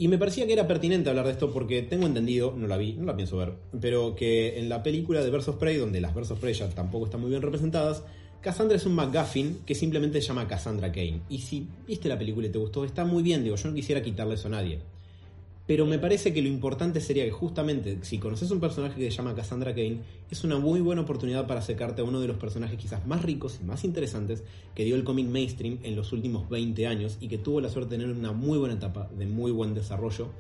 Y 0.03 0.09
me 0.09 0.19
parecía 0.19 0.49
que 0.49 0.53
era 0.53 0.67
pertinente 0.67 1.11
hablar 1.11 1.27
de 1.27 1.31
esto 1.31 1.53
porque 1.53 1.81
tengo 1.83 2.09
entendido, 2.09 2.53
no 2.57 2.67
la 2.67 2.77
vi, 2.77 2.95
no 2.95 3.05
la 3.05 3.15
pienso 3.15 3.37
ver, 3.37 3.53
pero 3.81 4.17
que 4.17 4.59
en 4.59 4.69
la 4.69 4.83
película 4.83 5.23
de 5.23 5.31
of 5.31 5.55
Prey, 5.59 5.77
donde 5.77 6.01
las 6.01 6.17
of 6.17 6.41
Prey 6.41 6.55
ya 6.55 6.69
tampoco 6.71 7.05
están 7.05 7.21
muy 7.21 7.31
bien 7.31 7.41
representadas, 7.41 8.03
Cassandra 8.41 8.77
es 8.77 8.85
un 8.85 8.97
McGuffin 8.97 9.61
que 9.65 9.77
simplemente 9.77 10.21
se 10.21 10.27
llama 10.27 10.49
Cassandra 10.49 10.91
Kane. 10.91 11.21
Y 11.29 11.39
si 11.39 11.69
viste 11.87 12.09
la 12.09 12.19
película 12.19 12.49
y 12.49 12.51
te 12.51 12.59
gustó, 12.59 12.85
está 12.85 13.05
muy 13.05 13.23
bien, 13.23 13.45
digo, 13.45 13.55
yo 13.55 13.69
no 13.69 13.77
quisiera 13.77 14.03
quitarle 14.03 14.35
eso 14.35 14.49
a 14.49 14.51
nadie. 14.51 14.81
Pero 15.67 15.87
me 15.87 15.99
parece 15.99 16.33
que 16.35 16.43
lo 16.43 16.49
importante 16.49 17.01
sería 17.01 17.25
que 17.25 17.31
justamente, 17.31 17.99
si 18.03 18.19
conoces 18.19 18.51
un 18.51 18.59
personaje 18.59 18.99
que 18.99 19.11
se 19.11 19.17
llama 19.17 19.35
Cassandra 19.35 19.73
Kane, 19.75 20.01
es 20.29 20.43
una 20.43 20.59
muy 20.59 20.81
buena 20.81 21.03
oportunidad 21.03 21.47
para 21.47 21.61
acercarte 21.61 22.01
a 22.01 22.05
uno 22.05 22.21
de 22.21 22.27
los 22.27 22.37
personajes 22.37 22.77
quizás 22.79 23.07
más 23.07 23.23
ricos 23.23 23.59
y 23.63 23.65
más 23.65 23.85
interesantes 23.85 24.43
que 24.75 24.85
dio 24.85 24.97
el 24.97 25.05
cómic 25.05 25.27
mainstream 25.27 25.79
en 25.85 25.95
los 25.95 26.13
últimos 26.13 26.49
20 26.49 26.87
años 26.89 27.17
y 27.21 27.29
que 27.29 27.39
tuvo 27.39 27.61
la 27.61 27.69
suerte 27.69 27.97
de 27.97 28.03
tener 28.03 28.17
una 28.17 28.33
muy 28.33 28.59
buena 28.59 28.75
etapa 28.75 29.09
de 29.17 29.27
muy 29.27 29.53
buen 29.53 29.73
desarrollo. 29.73 30.31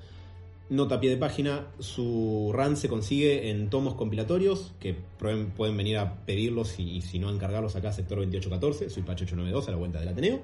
Nota 0.70 0.96
a 0.96 1.00
pie 1.00 1.10
de 1.10 1.18
página, 1.18 1.66
su 1.78 2.50
run 2.52 2.76
se 2.76 2.88
consigue 2.88 3.50
en 3.50 3.68
tomos 3.68 3.94
compilatorios, 3.94 4.72
que 4.80 4.96
pueden 5.18 5.76
venir 5.76 5.98
a 5.98 6.24
pedirlos 6.24 6.80
y, 6.80 7.02
si 7.02 7.18
no 7.18 7.30
encargarlos 7.30 7.76
acá, 7.76 7.92
sector 7.92 8.18
2814, 8.18 8.90
soy 8.90 9.02
Pacho 9.02 9.24
892 9.24 9.68
a 9.68 9.70
la 9.70 9.76
vuelta 9.76 10.00
del 10.00 10.08
Ateneo. 10.08 10.40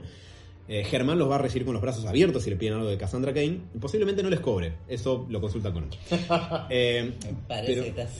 Eh, 0.68 0.84
Germán 0.84 1.18
los 1.18 1.30
va 1.30 1.36
a 1.36 1.38
recibir 1.38 1.64
con 1.64 1.72
los 1.72 1.80
brazos 1.82 2.04
abiertos 2.04 2.42
si 2.44 2.50
le 2.50 2.56
piden 2.56 2.74
algo 2.74 2.88
de 2.88 2.98
Cassandra 2.98 3.32
Kane. 3.32 3.58
y 3.74 3.78
Posiblemente 3.78 4.22
no 4.22 4.28
les 4.30 4.40
cobre, 4.40 4.74
eso 4.86 5.26
lo 5.30 5.40
consulta 5.40 5.72
con 5.72 5.84
él. 5.84 5.90
Eh, 6.70 7.12
parece 7.48 7.66
pero- 7.72 7.82
que 7.84 7.88
estás. 7.88 8.10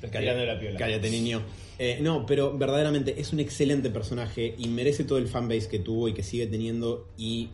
Te 0.00 0.06
está 0.06 0.18
tirando 0.20 0.44
la 0.44 0.58
piola. 0.60 0.78
Cállate, 0.78 1.08
niño. 1.10 1.40
Eh, 1.78 1.98
no, 2.02 2.26
pero 2.26 2.56
verdaderamente 2.56 3.18
es 3.20 3.32
un 3.32 3.40
excelente 3.40 3.88
personaje 3.90 4.54
y 4.58 4.68
merece 4.68 5.04
todo 5.04 5.16
el 5.18 5.26
fanbase 5.28 5.68
que 5.68 5.78
tuvo 5.78 6.08
y 6.08 6.12
que 6.12 6.22
sigue 6.22 6.46
teniendo. 6.46 7.08
Y 7.16 7.48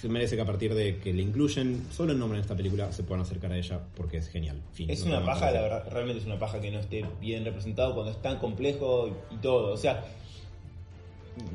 se 0.00 0.08
merece 0.08 0.34
que 0.36 0.42
a 0.42 0.44
partir 0.44 0.74
de 0.74 0.98
que 0.98 1.12
le 1.12 1.22
incluyen 1.22 1.82
solo 1.92 2.12
el 2.12 2.18
nombre 2.18 2.38
en 2.38 2.42
esta 2.42 2.56
película 2.56 2.90
se 2.92 3.04
puedan 3.04 3.22
acercar 3.22 3.52
a 3.52 3.58
ella 3.58 3.80
porque 3.96 4.16
es 4.16 4.28
genial. 4.28 4.60
Fin, 4.72 4.90
Es 4.90 5.04
no 5.06 5.16
una 5.16 5.24
paja, 5.24 5.50
la 5.52 5.62
verdad, 5.62 5.88
realmente 5.90 6.20
es 6.20 6.26
una 6.26 6.38
paja 6.38 6.60
que 6.60 6.70
no 6.70 6.80
esté 6.80 7.04
bien 7.20 7.44
representado 7.44 7.94
cuando 7.94 8.10
es 8.12 8.20
tan 8.20 8.38
complejo 8.38 9.16
y 9.30 9.36
todo. 9.36 9.72
O 9.72 9.76
sea, 9.76 10.04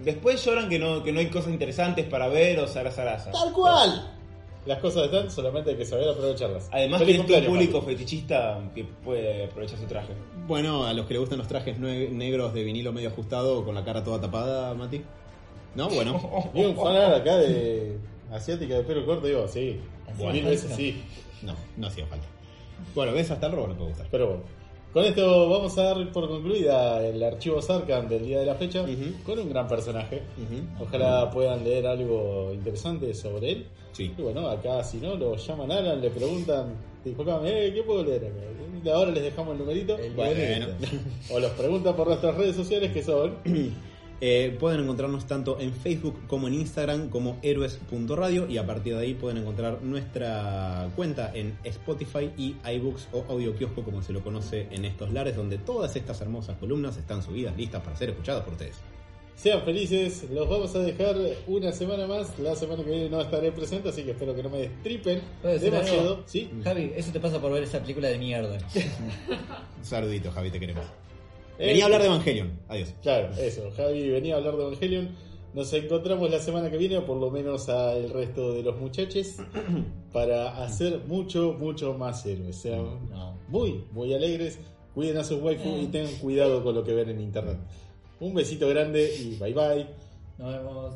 después 0.04 0.44
lloran 0.44 0.70
que 0.70 0.80
no, 0.80 1.04
que 1.04 1.12
no 1.12 1.20
hay 1.20 1.28
cosas 1.28 1.52
interesantes 1.52 2.06
para 2.06 2.28
ver 2.28 2.60
o 2.60 2.68
zaraza 2.68 3.04
Tal 3.32 3.54
cual. 3.54 4.14
las 4.66 4.80
cosas 4.80 5.06
están, 5.06 5.32
solamente 5.32 5.72
hay 5.72 5.78
que 5.78 5.86
saber 5.86 6.10
aprovecharlas. 6.10 6.70
Además 6.72 7.00
Feliz 7.00 7.22
que 7.24 7.38
es 7.38 7.42
un 7.42 7.54
público 7.54 7.82
fetichista 7.82 8.60
que 8.74 8.84
puede 8.84 9.46
aprovechar 9.46 9.80
su 9.80 9.86
traje. 9.86 10.14
Bueno, 10.48 10.86
a 10.86 10.94
los 10.94 11.06
que 11.06 11.14
le 11.14 11.20
gustan 11.20 11.38
los 11.40 11.48
trajes 11.48 11.80
negros 11.80 12.54
de 12.54 12.64
vinilo 12.64 12.92
medio 12.94 13.10
ajustado 13.10 13.64
con 13.66 13.76
la 13.76 13.84
cara 13.84 14.04
toda 14.04 14.20
tapada, 14.22 14.74
Mati. 14.74 15.02
No, 15.76 15.90
bueno. 15.90 16.50
Vi 16.54 16.66
un 16.66 16.78
acá 16.80 17.38
de 17.38 17.98
asiática 18.32 18.76
de 18.76 18.84
pelo 18.84 19.06
corto, 19.06 19.28
digo, 19.28 19.48
sí, 19.48 19.80
veces 20.18 20.76
sí. 20.76 21.04
No, 21.42 21.54
no 21.78 21.88
hacía 21.88 22.06
falta. 22.08 22.26
Bueno, 22.96 23.14
ves, 23.14 23.30
hasta 23.30 23.48
el 23.48 23.54
robo 23.54 23.68
le 23.68 23.76
puede 23.76 23.90
gustar. 23.90 24.08
Pero 24.10 24.28
bueno, 24.28 24.44
con 24.94 25.06
esto 25.06 25.50
vamos 25.50 25.78
a 25.78 25.84
dar 25.84 26.12
por 26.12 26.28
concluida 26.28 27.06
el 27.06 27.22
archivo 27.22 27.62
Sarkhan 27.62 28.08
del 28.08 28.26
día 28.26 28.40
de 28.40 28.46
la 28.46 28.56
fecha 28.56 28.86
con 29.26 29.40
un 29.40 29.50
gran 29.50 29.68
personaje. 29.68 30.24
Ojalá 30.80 31.30
puedan 31.30 31.64
leer 31.64 31.88
algo 31.88 32.52
interesante 32.54 33.14
sobre 33.14 33.52
él. 33.52 33.66
Sí. 33.92 34.14
Y 34.18 34.22
bueno, 34.22 34.48
acá 34.48 34.84
si 34.84 34.98
no, 34.98 35.16
lo 35.16 35.36
llaman 35.36 35.72
a 35.72 35.78
Alan, 35.78 36.02
le 36.02 36.10
preguntan, 36.10 36.76
disculpame, 37.04 37.68
eh, 37.68 37.74
¿qué 37.74 37.84
puedo 37.84 38.04
leer 38.04 38.26
acá? 38.26 38.94
Ahora 38.94 39.12
les 39.12 39.24
dejamos 39.24 39.54
el 39.54 39.60
numerito. 39.60 39.98
El 39.98 40.14
Bueno. 40.14 40.68
O 41.32 41.40
los 41.40 41.52
preguntan 41.52 41.96
por 41.96 42.08
nuestras 42.08 42.36
redes 42.36 42.56
sociales 42.56 42.92
que 42.92 43.04
son. 43.04 43.36
Eh, 44.20 44.58
pueden 44.60 44.82
encontrarnos 44.82 45.28
tanto 45.28 45.60
en 45.60 45.72
Facebook 45.72 46.22
como 46.28 46.48
en 46.48 46.56
Instagram 46.56 47.10
como 47.10 47.38
héroes.radio 47.44 48.48
y 48.50 48.58
a 48.58 48.66
partir 48.66 48.96
de 48.96 49.02
ahí 49.02 49.14
pueden 49.14 49.38
encontrar 49.38 49.84
nuestra 49.84 50.90
cuenta 50.96 51.32
en 51.36 51.56
Spotify 51.64 52.32
y 52.36 52.56
iBooks 52.66 53.10
o 53.12 53.26
Audio 53.30 53.56
Kiosco 53.56 53.84
como 53.84 54.02
se 54.02 54.14
lo 54.14 54.24
conoce 54.24 54.68
en 54.72 54.86
estos 54.86 55.14
lares 55.14 55.36
donde 55.36 55.60
todas 55.60 55.96
estas 55.96 56.20
hermosas 56.22 56.58
columnas 56.58 56.98
están 56.98 57.22
subidas 57.22 57.56
listas 57.56 57.84
para 57.84 57.96
ser 57.96 58.10
escuchadas 58.10 58.44
por 58.44 58.54
ustedes. 58.54 58.78
Sean 59.36 59.62
felices, 59.62 60.26
los 60.32 60.50
vamos 60.50 60.76
a 60.76 60.80
dejar 60.80 61.16
una 61.46 61.72
semana 61.72 62.08
más. 62.08 62.40
La 62.40 62.56
semana 62.56 62.84
que 62.84 62.90
viene 62.90 63.08
no 63.08 63.22
estaré 63.22 63.52
presente, 63.52 63.90
así 63.90 64.02
que 64.02 64.12
espero 64.12 64.36
que 64.36 64.42
no 64.42 64.50
me 64.50 64.58
destripen 64.58 65.22
¿Puedo 65.44 65.54
decir 65.54 65.72
demasiado. 65.72 66.24
¿Sí? 66.26 66.50
Javi, 66.64 66.92
eso 66.96 67.12
te 67.12 67.20
pasa 67.20 67.40
por 67.40 67.52
ver 67.52 67.62
esa 67.62 67.80
película 67.80 68.08
de 68.08 68.18
mierda. 68.18 68.58
Un 69.78 69.86
saludito, 69.86 70.32
Javi, 70.32 70.50
te 70.50 70.60
queremos. 70.60 70.86
Eh, 71.60 71.68
Venía 71.68 71.84
a 71.84 71.86
hablar 71.86 72.02
de 72.02 72.08
Evangelion. 72.08 72.60
Adiós. 72.68 72.94
Claro, 73.02 73.30
eso. 73.40 73.70
Javi 73.76 74.10
venía 74.10 74.36
a 74.36 74.38
hablar 74.38 74.56
de 74.58 74.64
Evangelion. 74.64 75.10
Nos 75.54 75.74
encontramos 75.74 76.30
la 76.30 76.40
semana 76.40 76.70
que 76.70 76.78
viene, 76.78 76.98
o 76.98 77.06
por 77.06 77.18
lo 77.18 77.32
menos 77.32 77.68
al 77.70 78.10
resto 78.12 78.54
de 78.54 78.62
los 78.64 78.78
muchachos, 78.78 79.36
para 80.14 80.64
hacer 80.64 81.02
mucho, 81.08 81.56
mucho 81.58 81.94
más 81.96 82.26
héroes. 82.26 82.58
Sean 82.58 83.10
No. 83.10 83.38
muy, 83.48 83.84
muy 83.92 84.14
alegres. 84.14 84.60
Cuiden 84.94 85.18
a 85.18 85.24
sus 85.24 85.42
waifu 85.42 85.78
y 85.82 85.88
tengan 85.88 86.14
cuidado 86.16 86.64
con 86.64 86.76
lo 86.76 86.84
que 86.84 86.94
ven 86.94 87.10
en 87.10 87.22
internet. 87.22 87.58
Un 88.20 88.34
besito 88.34 88.68
grande 88.68 89.14
y 89.16 89.36
bye 89.38 89.54
bye. 89.54 89.88
Nos 90.38 90.54
vemos. 90.54 90.96